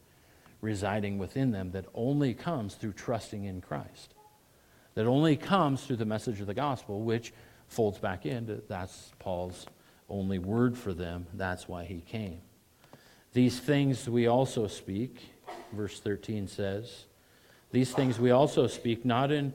residing 0.61 1.16
within 1.16 1.53
them 1.53 1.70
that 1.70 1.86
only 1.94 2.34
comes 2.34 2.74
through 2.74 2.92
trusting 2.92 3.44
in 3.44 3.62
Christ. 3.62 4.12
That 4.92 5.07
only 5.07 5.34
comes 5.34 5.82
through 5.82 5.97
the 5.97 6.05
message 6.05 6.42
of 6.42 6.49
the 6.49 6.53
gospel, 6.53 7.01
which 7.01 7.32
folds 7.66 7.97
back 7.97 8.26
into 8.26 8.61
that's 8.68 9.12
Paul's 9.18 9.64
only 10.11 10.38
word 10.38 10.76
for 10.76 10.92
them. 10.92 11.28
That's 11.32 11.66
why 11.66 11.86
he 11.86 12.03
came. 12.03 12.42
These 13.32 13.59
things 13.59 14.07
we 14.07 14.26
also 14.26 14.66
speak, 14.66 15.30
verse 15.72 15.99
13 15.99 16.47
says, 16.47 17.07
these 17.76 17.92
things 17.92 18.18
we 18.18 18.30
also 18.30 18.66
speak 18.66 19.04
not 19.04 19.30
in 19.30 19.52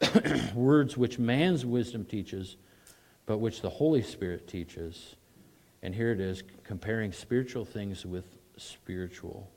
words 0.54 0.96
which 0.96 1.18
man's 1.18 1.66
wisdom 1.66 2.02
teaches, 2.02 2.56
but 3.26 3.40
which 3.40 3.60
the 3.60 3.68
Holy 3.68 4.00
Spirit 4.00 4.48
teaches. 4.48 5.16
And 5.82 5.94
here 5.94 6.12
it 6.12 6.18
is 6.18 6.42
comparing 6.64 7.12
spiritual 7.12 7.66
things 7.66 8.06
with 8.06 8.24
spiritual. 8.56 9.50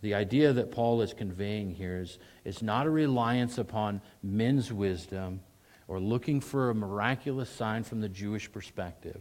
The 0.00 0.14
idea 0.14 0.54
that 0.54 0.72
Paul 0.72 1.02
is 1.02 1.12
conveying 1.12 1.74
here 1.74 2.00
is, 2.00 2.18
is 2.46 2.62
not 2.62 2.86
a 2.86 2.90
reliance 2.90 3.58
upon 3.58 4.00
men's 4.22 4.72
wisdom 4.72 5.40
or 5.86 6.00
looking 6.00 6.40
for 6.40 6.70
a 6.70 6.74
miraculous 6.74 7.50
sign 7.50 7.84
from 7.84 8.00
the 8.00 8.08
Jewish 8.08 8.50
perspective. 8.50 9.20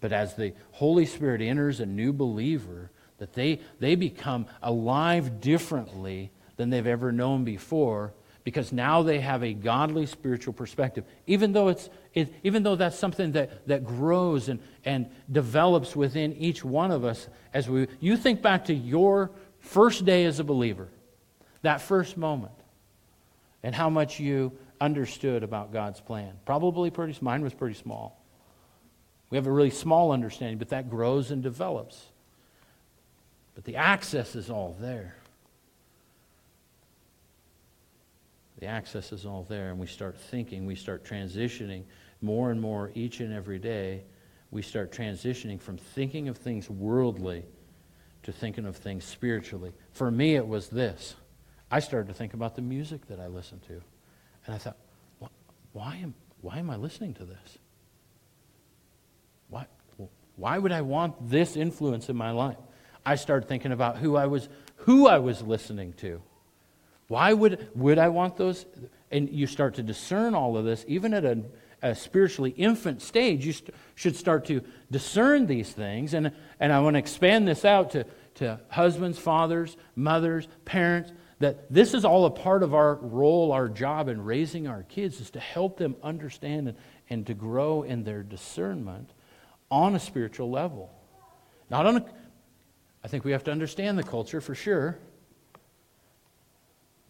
But 0.00 0.14
as 0.14 0.34
the 0.34 0.54
Holy 0.72 1.04
Spirit 1.04 1.42
enters 1.42 1.78
a 1.78 1.84
new 1.84 2.14
believer, 2.14 2.90
that 3.20 3.32
they, 3.34 3.60
they 3.78 3.94
become 3.94 4.46
alive 4.62 5.40
differently 5.40 6.32
than 6.56 6.70
they've 6.70 6.86
ever 6.86 7.12
known 7.12 7.44
before 7.44 8.12
because 8.42 8.72
now 8.72 9.02
they 9.02 9.20
have 9.20 9.42
a 9.44 9.52
godly 9.52 10.06
spiritual 10.06 10.52
perspective. 10.52 11.04
Even 11.26 11.52
though, 11.52 11.68
it's, 11.68 11.88
it, 12.14 12.34
even 12.42 12.62
though 12.62 12.74
that's 12.74 12.98
something 12.98 13.32
that, 13.32 13.66
that 13.68 13.84
grows 13.84 14.48
and, 14.48 14.60
and 14.84 15.08
develops 15.30 15.94
within 15.94 16.34
each 16.34 16.64
one 16.64 16.90
of 16.90 17.04
us 17.04 17.28
as 17.54 17.68
we, 17.68 17.86
you 18.00 18.16
think 18.16 18.42
back 18.42 18.64
to 18.64 18.74
your 18.74 19.30
first 19.60 20.04
day 20.04 20.24
as 20.24 20.40
a 20.40 20.44
believer, 20.44 20.88
that 21.62 21.80
first 21.80 22.16
moment, 22.16 22.54
and 23.62 23.74
how 23.74 23.90
much 23.90 24.18
you 24.18 24.52
understood 24.80 25.42
about 25.42 25.72
God's 25.72 26.00
plan. 26.00 26.32
Probably 26.46 26.90
pretty, 26.90 27.16
mine 27.20 27.42
was 27.42 27.52
pretty 27.52 27.74
small. 27.74 28.24
We 29.28 29.36
have 29.36 29.46
a 29.46 29.52
really 29.52 29.70
small 29.70 30.10
understanding, 30.10 30.58
but 30.58 30.70
that 30.70 30.88
grows 30.88 31.30
and 31.30 31.42
develops. 31.42 32.09
But 33.54 33.64
the 33.64 33.76
access 33.76 34.36
is 34.36 34.50
all 34.50 34.76
there. 34.80 35.16
The 38.58 38.66
access 38.66 39.12
is 39.12 39.24
all 39.24 39.46
there, 39.48 39.70
and 39.70 39.78
we 39.78 39.86
start 39.86 40.18
thinking, 40.18 40.66
we 40.66 40.74
start 40.74 41.04
transitioning 41.04 41.84
more 42.20 42.50
and 42.50 42.60
more 42.60 42.92
each 42.94 43.20
and 43.20 43.32
every 43.32 43.58
day. 43.58 44.04
We 44.50 44.62
start 44.62 44.92
transitioning 44.92 45.60
from 45.60 45.78
thinking 45.78 46.28
of 46.28 46.36
things 46.36 46.68
worldly 46.68 47.44
to 48.22 48.32
thinking 48.32 48.66
of 48.66 48.76
things 48.76 49.04
spiritually. 49.04 49.72
For 49.92 50.10
me, 50.10 50.36
it 50.36 50.46
was 50.46 50.68
this. 50.68 51.14
I 51.70 51.80
started 51.80 52.08
to 52.08 52.14
think 52.14 52.34
about 52.34 52.54
the 52.54 52.62
music 52.62 53.06
that 53.06 53.18
I 53.18 53.28
listened 53.28 53.62
to. 53.68 53.80
And 54.44 54.54
I 54.54 54.58
thought, 54.58 54.76
why 55.72 55.96
am, 55.96 56.14
why 56.42 56.58
am 56.58 56.68
I 56.68 56.76
listening 56.76 57.14
to 57.14 57.24
this? 57.24 57.58
Why, 59.48 59.66
why 60.36 60.58
would 60.58 60.72
I 60.72 60.82
want 60.82 61.30
this 61.30 61.56
influence 61.56 62.08
in 62.08 62.16
my 62.16 62.30
life? 62.30 62.56
I 63.10 63.16
started 63.16 63.48
thinking 63.48 63.72
about 63.72 63.96
who 63.96 64.14
I 64.14 64.26
was, 64.26 64.48
who 64.76 65.08
I 65.08 65.18
was 65.18 65.42
listening 65.42 65.94
to. 65.94 66.22
Why 67.08 67.32
would, 67.32 67.68
would 67.74 67.98
I 67.98 68.08
want 68.08 68.36
those? 68.36 68.64
And 69.10 69.28
you 69.28 69.48
start 69.48 69.74
to 69.74 69.82
discern 69.82 70.36
all 70.36 70.56
of 70.56 70.64
this, 70.64 70.84
even 70.86 71.12
at 71.14 71.24
a, 71.24 71.42
a 71.82 71.96
spiritually 71.96 72.52
infant 72.56 73.02
stage, 73.02 73.44
you 73.44 73.52
st- 73.52 73.74
should 73.96 74.14
start 74.14 74.44
to 74.44 74.62
discern 74.92 75.46
these 75.46 75.72
things. 75.72 76.14
And, 76.14 76.30
and 76.60 76.72
I 76.72 76.78
want 76.78 76.94
to 76.94 77.00
expand 77.00 77.48
this 77.48 77.64
out 77.64 77.90
to, 77.90 78.06
to 78.36 78.60
husbands, 78.68 79.18
fathers, 79.18 79.76
mothers, 79.96 80.46
parents, 80.64 81.10
that 81.40 81.68
this 81.68 81.94
is 81.94 82.04
all 82.04 82.26
a 82.26 82.30
part 82.30 82.62
of 82.62 82.74
our 82.74 82.94
role, 82.94 83.50
our 83.50 83.68
job 83.68 84.06
in 84.06 84.22
raising 84.22 84.68
our 84.68 84.84
kids, 84.84 85.20
is 85.20 85.30
to 85.30 85.40
help 85.40 85.78
them 85.78 85.96
understand 86.00 86.68
and, 86.68 86.78
and 87.08 87.26
to 87.26 87.34
grow 87.34 87.82
in 87.82 88.04
their 88.04 88.22
discernment 88.22 89.10
on 89.68 89.96
a 89.96 89.98
spiritual 89.98 90.48
level. 90.48 90.94
Not 91.70 91.86
on 91.86 91.96
a, 91.96 92.04
I 93.02 93.08
think 93.08 93.24
we 93.24 93.32
have 93.32 93.44
to 93.44 93.50
understand 93.50 93.98
the 93.98 94.02
culture 94.02 94.40
for 94.40 94.54
sure. 94.54 94.98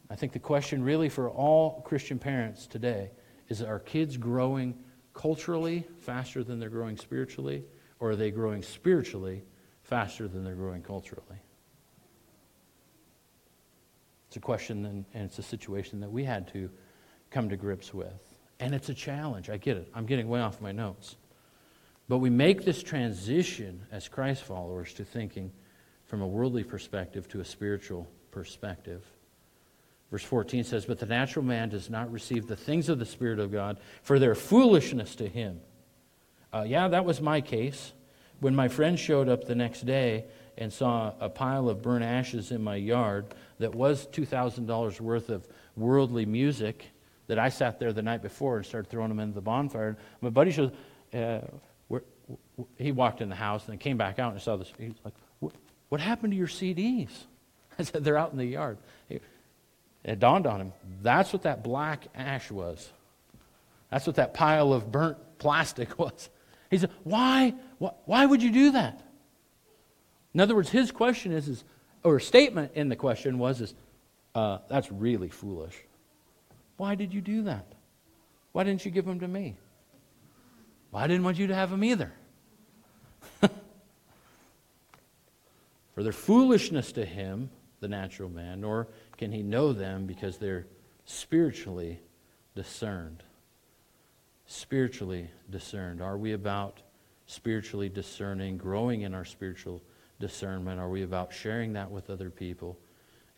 I 0.09 0.17
think 0.17 0.33
the 0.33 0.39
question 0.39 0.83
really 0.83 1.09
for 1.09 1.31
all 1.31 1.83
Christian 1.83 2.19
parents 2.19 2.67
today 2.67 3.11
is 3.49 3.63
are 3.63 3.79
kids 3.79 4.17
growing 4.17 4.77
culturally 5.15 5.87
faster 5.99 6.43
than 6.45 6.59
they're 6.59 6.69
growing 6.69 6.97
spiritually, 6.97 7.65
or 7.99 8.11
are 8.11 8.17
they 8.17 8.31
growing 8.31 8.63
spiritually 8.63 9.43
faster 9.83 10.29
than 10.29 10.45
they're 10.45 10.55
growing 10.55 10.83
culturally? 10.83 11.39
It's 14.29 14.37
a 14.37 14.41
question 14.41 14.87
and, 14.87 15.05
it's 15.13 15.41
a 15.41 15.43
situation 15.43 15.99
that 16.01 16.11
we 16.11 16.23
had 16.23 16.47
to 16.53 16.71
come 17.31 17.49
to 17.49 17.57
grips 17.57 17.93
with. 17.93 18.37
And 18.61 18.75
it's 18.75 18.89
a 18.89 18.95
challenge. 18.95 19.51
I 19.51 19.57
get 19.57 19.77
it. 19.77 19.91
I'm 19.95 20.07
getting 20.07 20.29
way 20.29 20.41
off 20.41 20.61
my 20.61 20.71
notes. 20.71 21.17
But 22.09 22.19
we 22.19 22.31
make 22.31 22.65
this 22.65 22.83
transition 22.83 23.83
as 23.91 24.09
Christ 24.09 24.45
followers 24.45 24.93
to 24.95 25.05
thinking 25.05 25.51
from 26.11 26.23
a 26.23 26.27
worldly 26.27 26.65
perspective 26.65 27.29
to 27.29 27.39
a 27.39 27.45
spiritual 27.45 28.05
perspective. 28.33 29.05
Verse 30.11 30.25
14 30.25 30.65
says, 30.65 30.85
But 30.85 30.99
the 30.99 31.07
natural 31.07 31.45
man 31.45 31.69
does 31.69 31.89
not 31.89 32.11
receive 32.11 32.49
the 32.49 32.57
things 32.57 32.89
of 32.89 32.99
the 32.99 33.07
Spirit 33.07 33.39
of 33.39 33.53
God, 33.53 33.79
for 34.03 34.19
their 34.19 34.35
foolishness 34.35 35.15
to 35.15 35.29
him. 35.29 35.61
Uh, 36.53 36.65
yeah, 36.67 36.89
that 36.89 37.05
was 37.05 37.21
my 37.21 37.41
case. 37.41 37.93
When 38.41 38.57
my 38.57 38.67
friend 38.67 38.99
showed 38.99 39.29
up 39.29 39.45
the 39.45 39.55
next 39.55 39.87
day 39.87 40.25
and 40.59 40.73
saw 40.73 41.13
a 41.21 41.29
pile 41.29 41.69
of 41.69 41.81
burnt 41.81 42.05
ashes 42.05 42.51
in 42.51 42.61
my 42.61 42.75
yard 42.75 43.27
that 43.61 43.73
was 43.73 44.09
$2,000 44.09 45.01
worth 45.01 45.29
of 45.29 45.47
worldly 45.77 46.27
music, 46.27 46.87
that 47.29 47.39
I 47.39 47.51
sat 47.51 47.79
there 47.79 47.93
the 47.93 48.03
night 48.03 48.21
before 48.21 48.57
and 48.57 48.67
started 48.67 48.91
throwing 48.91 49.11
them 49.11 49.21
into 49.21 49.37
the 49.37 49.43
bonfire. 49.43 49.97
My 50.21 50.31
buddy 50.31 50.51
shows, 50.51 50.73
uh, 51.15 51.43
he 52.79 52.91
walked 52.91 53.21
in 53.21 53.29
the 53.29 53.37
house 53.37 53.69
and 53.69 53.79
came 53.79 53.97
back 53.97 54.19
out 54.19 54.33
and 54.33 54.43
saw 54.43 54.57
this. 54.57 54.73
He's 54.77 54.95
like, 55.05 55.15
what, 55.91 56.01
happened 56.01 56.33
to 56.33 56.37
your 56.37 56.49
CDs? 56.49 57.11
I 57.79 57.83
said, 57.83 58.03
they're 58.03 58.17
out 58.17 58.33
in 58.33 58.39
the 58.39 58.47
yard. 58.47 58.79
It 60.03 60.19
dawned 60.19 60.47
on 60.47 60.61
him. 60.61 60.73
That's 61.03 61.33
what 61.33 61.43
that 61.43 61.63
black 61.63 62.07
ash 62.15 62.51
was. 62.51 62.91
That's 63.91 64.07
what 64.07 64.17
that 64.17 64.35
pile 64.35 64.73
of 64.73 64.91
burnt 64.91 65.19
plastic 65.39 65.99
was. 65.99 66.31
He 66.71 66.79
said, 66.79 66.91
Why? 67.05 67.55
Why 67.79 68.27
would 68.27 68.43
you 68.43 68.51
do 68.51 68.73
that? 68.73 69.03
In 70.33 70.41
other 70.41 70.55
words, 70.55 70.71
his 70.71 70.91
question 70.93 71.33
is, 71.33 71.49
is 71.49 71.65
or 72.03 72.19
statement 72.21 72.73
in 72.75 72.89
the 72.89 72.97
question 72.97 73.39
was, 73.39 73.61
is, 73.61 73.75
uh, 74.35 74.59
That's 74.69 74.91
really 74.91 75.29
foolish. 75.29 75.75
Why 76.77 76.95
did 76.95 77.13
you 77.13 77.21
do 77.21 77.43
that? 77.43 77.67
Why 78.53 78.65
didn't 78.65 78.85
you 78.85 78.91
give 78.91 79.05
them 79.05 79.21
to 79.21 79.29
me? 79.29 79.57
Well, 80.91 81.03
I 81.03 81.07
didn't 81.07 81.25
want 81.25 81.39
you 81.39 81.49
to 81.49 81.55
have 81.55 81.71
them 81.71 81.85
either. 81.85 82.13
For 86.01 86.05
their 86.05 86.13
foolishness 86.15 86.93
to 86.93 87.05
him, 87.05 87.51
the 87.81 87.89
natural 87.89 88.31
man, 88.31 88.63
nor 88.63 88.89
can 89.19 89.31
he 89.33 89.43
know 89.43 89.75
them 89.75 90.07
because 90.07 90.39
they're 90.39 90.67
spiritually 91.05 92.01
discerned. 92.55 93.23
Spiritually 94.47 95.29
discerned. 95.51 96.01
Are 96.01 96.17
we 96.17 96.33
about 96.33 96.81
spiritually 97.27 97.91
discerning, 97.91 98.57
growing 98.57 99.03
in 99.03 99.13
our 99.13 99.27
spiritual 99.27 99.83
discernment? 100.19 100.81
Are 100.81 100.89
we 100.89 101.03
about 101.03 101.35
sharing 101.35 101.75
that 101.75 101.91
with 101.91 102.09
other 102.09 102.31
people, 102.31 102.79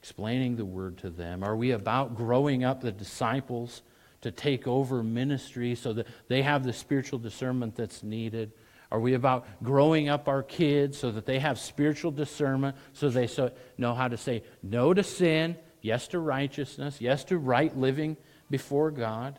explaining 0.00 0.54
the 0.54 0.64
word 0.64 0.98
to 0.98 1.10
them? 1.10 1.42
Are 1.42 1.56
we 1.56 1.72
about 1.72 2.14
growing 2.14 2.62
up 2.62 2.80
the 2.80 2.92
disciples 2.92 3.82
to 4.20 4.30
take 4.30 4.68
over 4.68 5.02
ministry 5.02 5.74
so 5.74 5.92
that 5.94 6.06
they 6.28 6.42
have 6.42 6.62
the 6.62 6.72
spiritual 6.72 7.18
discernment 7.18 7.74
that's 7.74 8.04
needed? 8.04 8.52
Are 8.92 9.00
we 9.00 9.14
about 9.14 9.46
growing 9.64 10.10
up 10.10 10.28
our 10.28 10.42
kids 10.42 10.98
so 10.98 11.10
that 11.10 11.24
they 11.24 11.38
have 11.38 11.58
spiritual 11.58 12.10
discernment 12.10 12.76
so 12.92 13.08
they 13.08 13.26
so, 13.26 13.50
know 13.78 13.94
how 13.94 14.06
to 14.06 14.18
say 14.18 14.42
no 14.62 14.92
to 14.92 15.02
sin 15.02 15.56
yes 15.80 16.08
to 16.08 16.18
righteousness, 16.18 17.00
yes 17.00 17.24
to 17.24 17.38
right 17.38 17.74
living 17.74 18.18
before 18.50 18.90
God. 18.90 19.38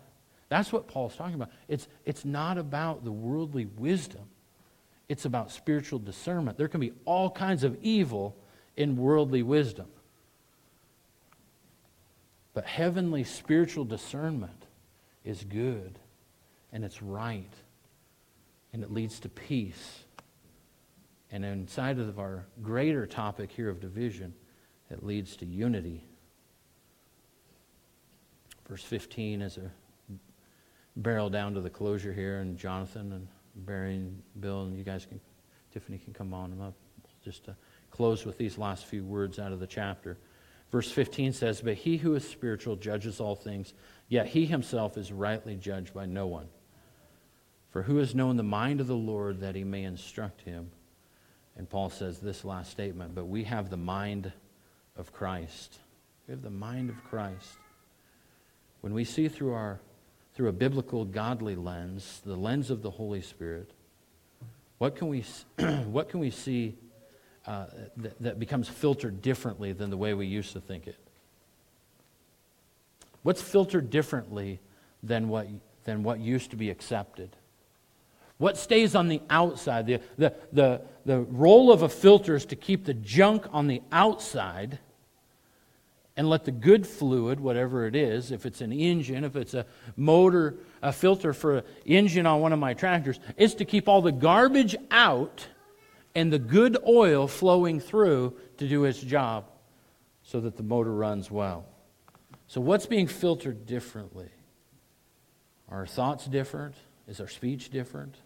That's 0.50 0.74
what 0.74 0.88
Paul's 0.88 1.16
talking 1.16 1.36
about. 1.36 1.52
It's, 1.68 1.88
it's 2.04 2.26
not 2.26 2.58
about 2.58 3.04
the 3.04 3.12
worldly 3.12 3.66
wisdom, 3.66 4.26
it's 5.08 5.26
about 5.26 5.52
spiritual 5.52 6.00
discernment. 6.00 6.58
There 6.58 6.68
can 6.68 6.82
be 6.82 6.94
all 7.06 7.30
kinds 7.30 7.64
of 7.64 7.78
evil 7.84 8.36
in 8.76 8.98
worldly 8.98 9.44
wisdom. 9.44 9.86
But 12.56 12.66
heavenly 12.66 13.24
spiritual 13.24 13.86
discernment 13.86 14.66
is 15.24 15.44
good 15.44 16.00
and 16.72 16.84
it's 16.84 17.04
right 17.04 17.54
and 18.74 18.84
it 18.84 18.92
leads 18.92 19.20
to 19.22 19.30
peace. 19.30 20.04
And 21.32 21.46
inside 21.46 22.00
of 22.00 22.20
our 22.20 22.46
greater 22.62 23.06
topic 23.06 23.52
here 23.52 23.70
of 23.70 23.80
division, 23.80 24.34
it 24.90 25.04
leads 25.04 25.36
to 25.38 25.46
unity 25.46 26.04
Verse 28.68 28.84
15 28.84 29.42
is 29.42 29.58
a 29.58 29.72
barrel 30.96 31.30
down 31.30 31.54
to 31.54 31.62
the 31.62 31.70
closure 31.70 32.14
here, 32.14 32.40
and 32.40 32.58
Jonathan 32.58 33.12
and 33.12 33.28
Barry 33.56 33.96
and 33.96 34.22
Bill 34.40 34.64
and 34.64 34.78
you 34.78 34.84
guys 34.84 35.06
can, 35.06 35.20
Tiffany 35.72 35.98
can 35.98 36.14
come 36.14 36.34
on 36.34 36.60
up. 36.62 36.74
Just 37.24 37.46
to 37.46 37.56
close 37.90 38.26
with 38.26 38.38
these 38.38 38.58
last 38.58 38.86
few 38.86 39.04
words 39.04 39.40
out 39.40 39.52
of 39.52 39.60
the 39.60 39.68
chapter. 39.68 40.18
Verse 40.72 40.92
15 40.92 41.32
says, 41.34 41.62
But 41.62 41.76
he 41.76 41.98
who 41.98 42.16
is 42.16 42.28
spiritual 42.28 42.76
judges 42.76 43.20
all 43.20 43.36
things, 43.36 43.74
yet 44.10 44.28
he 44.28 44.46
himself 44.46 44.98
is 44.98 45.12
rightly 45.12 45.56
judged 45.56 45.94
by 45.94 46.06
no 46.06 46.28
one. 46.28 46.48
For 47.74 47.82
who 47.82 47.98
has 47.98 48.14
known 48.14 48.38
the 48.38 48.44
mind 48.44 48.82
of 48.82 48.88
the 48.88 48.96
Lord 48.96 49.40
that 49.40 49.56
he 49.56 49.64
may 49.64 49.84
instruct 49.84 50.42
him? 50.42 50.70
And 51.58 51.68
Paul 51.68 51.90
says 51.90 52.20
this 52.20 52.46
last 52.46 52.70
statement, 52.70 53.16
But 53.16 53.26
we 53.26 53.46
have 53.46 53.72
the 53.72 53.78
mind 53.78 54.32
of 54.96 55.12
Christ. 55.12 55.80
We 56.28 56.34
have 56.34 56.44
the 56.44 56.52
mind 56.52 56.92
of 56.92 57.04
Christ. 57.04 57.58
When 58.82 58.94
we 58.94 59.04
see 59.04 59.28
through, 59.28 59.54
our, 59.54 59.80
through 60.36 60.50
a 60.50 60.54
biblical, 60.54 61.04
godly 61.04 61.56
lens, 61.56 62.22
the 62.24 62.36
lens 62.36 62.70
of 62.70 62.84
the 62.84 62.92
Holy 62.92 63.22
Spirit, 63.22 63.72
what 64.78 64.96
can 64.96 65.08
we, 65.08 65.26
what 65.86 66.10
can 66.10 66.20
we 66.20 66.30
see 66.30 66.76
uh, 67.48 67.66
that, 67.98 68.22
that 68.22 68.40
becomes 68.40 68.70
filtered 68.70 69.20
differently 69.24 69.74
than 69.74 69.90
the 69.90 69.98
way 69.98 70.14
we 70.14 70.28
used 70.28 70.54
to 70.54 70.62
think 70.62 70.86
it? 70.86 71.00
What's 73.24 73.42
filtered 73.42 73.90
differently 73.90 74.60
than 75.02 75.28
what, 75.28 75.48
than 75.86 76.04
what 76.04 76.20
used 76.20 76.52
to 76.52 76.56
be 76.56 76.70
accepted? 76.70 77.36
What 78.44 78.58
stays 78.58 78.94
on 78.94 79.08
the 79.08 79.22
outside? 79.30 79.88
The, 79.88 80.02
the, 80.18 80.34
the, 80.52 80.82
the 81.06 81.22
role 81.22 81.72
of 81.72 81.82
a 81.82 81.88
filter 81.88 82.36
is 82.36 82.44
to 82.48 82.58
keep 82.58 82.84
the 82.84 82.94
junk 82.94 83.46
on 83.54 83.68
the 83.68 83.82
outside 83.90 84.80
and 86.18 86.30
let 86.30 86.44
the 86.44 86.52
good 86.52 86.86
fluid, 86.86 87.40
whatever 87.40 87.88
it 87.88 87.96
is, 87.96 88.34
if 88.34 88.46
it's 88.46 88.60
an 88.60 88.74
engine, 88.74 89.24
if 89.24 89.38
it's 89.38 89.54
a 89.54 89.66
motor, 89.96 90.56
a 90.82 90.92
filter 90.92 91.32
for 91.32 91.60
an 91.60 91.64
engine 91.86 92.26
on 92.26 92.42
one 92.42 92.52
of 92.52 92.60
my 92.60 92.74
tractors, 92.74 93.18
is 93.38 93.56
to 93.56 93.64
keep 93.64 93.88
all 93.88 94.02
the 94.02 94.12
garbage 94.12 94.76
out 94.92 95.48
and 96.14 96.34
the 96.34 96.38
good 96.38 96.78
oil 96.86 97.30
flowing 97.30 97.80
through 97.80 98.36
to 98.58 98.68
do 98.68 98.84
its 98.84 99.00
job 99.00 99.46
so 100.22 100.42
that 100.42 100.58
the 100.58 100.64
motor 100.64 100.94
runs 100.94 101.32
well. 101.32 101.66
So, 102.48 102.60
what's 102.60 102.88
being 102.88 103.08
filtered 103.08 103.66
differently? 103.66 104.32
Are 105.70 105.78
our 105.78 105.88
thoughts 105.88 106.26
different? 106.26 106.76
Is 107.08 107.22
our 107.22 107.30
speech 107.30 107.70
different? 107.70 108.18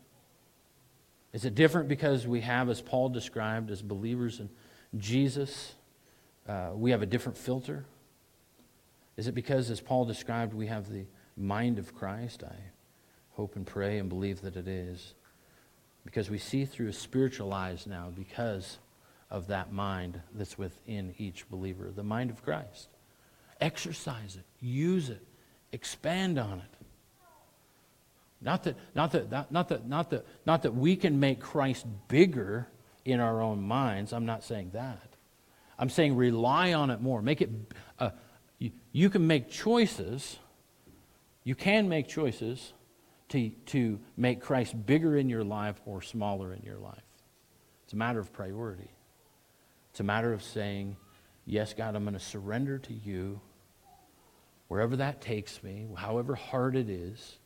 Is 1.38 1.46
it 1.46 1.54
different 1.54 1.88
because 1.88 2.26
we 2.26 2.42
have, 2.42 2.68
as 2.68 2.82
Paul 2.82 3.10
described, 3.10 3.70
as 3.70 3.84
believers 3.84 4.40
in 4.40 4.50
Jesus, 4.98 5.76
uh, 6.50 6.72
we 6.74 6.90
have 6.90 7.04
a 7.04 7.06
different 7.06 7.38
filter? 7.38 7.86
Is 9.18 9.28
it 9.28 9.36
because, 9.36 9.70
as 9.70 9.80
Paul 9.80 10.06
described, 10.06 10.56
we 10.56 10.66
have 10.66 10.92
the 10.92 11.06
mind 11.38 11.78
of 11.78 11.94
Christ? 11.94 12.44
I 12.44 12.56
hope 13.34 13.56
and 13.56 13.68
pray 13.68 14.00
and 14.00 14.10
believe 14.10 14.42
that 14.42 14.56
it 14.56 14.68
is. 14.68 15.14
Because 16.04 16.32
we 16.32 16.40
see 16.40 16.66
through 16.66 16.88
a 16.88 16.94
spiritual 16.94 17.54
eyes 17.54 17.86
now 17.86 18.12
because 18.16 18.80
of 19.30 19.46
that 19.46 19.72
mind 19.72 20.20
that's 20.34 20.58
within 20.58 21.14
each 21.20 21.48
believer, 21.52 21.92
the 21.96 22.02
mind 22.02 22.32
of 22.32 22.42
Christ. 22.42 22.88
Exercise 23.62 24.38
it, 24.38 24.46
use 24.60 25.12
it, 25.12 25.22
expand 25.72 26.40
on 26.40 26.62
it. 26.62 26.77
Not 28.42 28.64
that, 28.64 28.78
not 28.94 29.12
that, 29.12 29.32
not, 29.32 29.52
not 29.52 29.70
that, 29.70 29.88
not 29.88 30.10
that, 30.12 30.26
not 30.46 30.62
that 30.64 30.76
we 30.76 30.96
can 30.96 31.20
make 31.20 31.40
Christ 31.40 31.86
bigger 32.08 32.68
in 33.04 33.20
our 33.20 33.42
own 33.42 33.62
minds. 33.62 34.14
I'm 34.14 34.26
not 34.26 34.44
saying 34.44 34.72
that. 34.74 35.16
I'm 35.80 35.90
saying 35.90 36.16
rely 36.16 36.74
on 36.74 36.90
it 36.90 37.02
more. 37.02 37.22
Make 37.22 37.42
it, 37.42 37.50
uh, 38.00 38.12
you, 38.60 38.72
you 38.92 39.10
can 39.10 39.26
make 39.28 39.50
choices. 39.50 40.38
You 41.44 41.56
can 41.56 41.90
make 41.90 42.08
choices 42.08 42.74
to, 43.30 43.50
to 43.68 44.00
make 44.16 44.42
Christ 44.42 44.86
bigger 44.86 45.18
in 45.18 45.30
your 45.30 45.44
life 45.44 45.80
or 45.86 46.02
smaller 46.02 46.54
in 46.54 46.62
your 46.64 46.78
life. 46.78 47.02
It's 47.86 47.94
a 47.94 47.98
matter 47.98 48.20
of 48.20 48.34
priority. 48.34 48.92
It's 49.92 50.00
a 50.00 50.04
matter 50.04 50.34
of 50.34 50.44
saying, 50.44 50.98
Yes, 51.46 51.74
God, 51.74 51.96
I'm 51.96 52.04
going 52.04 52.14
to 52.14 52.20
surrender 52.20 52.78
to 52.78 52.94
you 52.94 53.40
wherever 54.68 54.98
that 54.98 55.22
takes 55.22 55.64
me, 55.64 55.88
however 55.96 56.36
hard 56.36 56.76
it 56.76 56.90
is. 56.90 57.38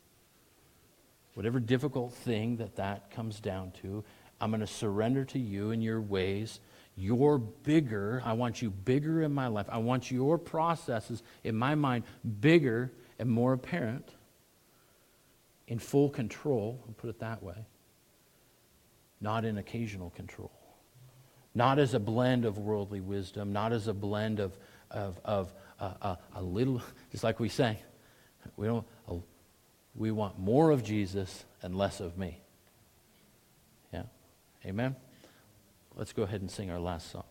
Whatever 1.34 1.60
difficult 1.60 2.14
thing 2.14 2.56
that 2.56 2.76
that 2.76 3.10
comes 3.10 3.40
down 3.40 3.72
to, 3.82 4.04
I'm 4.40 4.50
going 4.50 4.60
to 4.60 4.66
surrender 4.66 5.24
to 5.26 5.38
you 5.38 5.70
and 5.70 5.82
your 5.82 6.00
ways. 6.00 6.60
You're 6.96 7.38
bigger. 7.38 8.22
I 8.24 8.34
want 8.34 8.60
you 8.60 8.70
bigger 8.70 9.22
in 9.22 9.32
my 9.32 9.46
life. 9.46 9.66
I 9.70 9.78
want 9.78 10.10
your 10.10 10.36
processes 10.36 11.22
in 11.44 11.54
my 11.54 11.74
mind 11.74 12.04
bigger 12.40 12.92
and 13.18 13.30
more 13.30 13.52
apparent, 13.52 14.14
in 15.68 15.78
full 15.78 16.10
control, 16.10 16.82
I'll 16.86 16.94
put 16.94 17.08
it 17.08 17.20
that 17.20 17.42
way, 17.42 17.66
not 19.20 19.44
in 19.44 19.58
occasional 19.58 20.10
control. 20.10 20.52
Not 21.54 21.78
as 21.78 21.94
a 21.94 22.00
blend 22.00 22.44
of 22.44 22.58
worldly 22.58 23.00
wisdom, 23.00 23.52
not 23.52 23.72
as 23.72 23.86
a 23.86 23.94
blend 23.94 24.40
of, 24.40 24.58
of, 24.90 25.20
of 25.24 25.52
uh, 25.78 25.92
uh, 26.02 26.16
a 26.34 26.42
little, 26.42 26.82
just 27.12 27.22
like 27.24 27.38
we 27.38 27.48
say, 27.48 27.78
we, 28.56 28.66
don't, 28.66 28.86
uh, 29.08 29.14
we 29.94 30.10
want 30.10 30.38
more 30.38 30.70
of 30.70 30.82
Jesus 30.82 31.44
and 31.62 31.76
less 31.76 32.00
of 32.00 32.16
me. 32.16 32.40
Yeah? 33.92 34.04
Amen? 34.64 34.96
Let's 35.94 36.12
go 36.12 36.22
ahead 36.22 36.40
and 36.40 36.50
sing 36.50 36.70
our 36.70 36.80
last 36.80 37.10
song. 37.10 37.24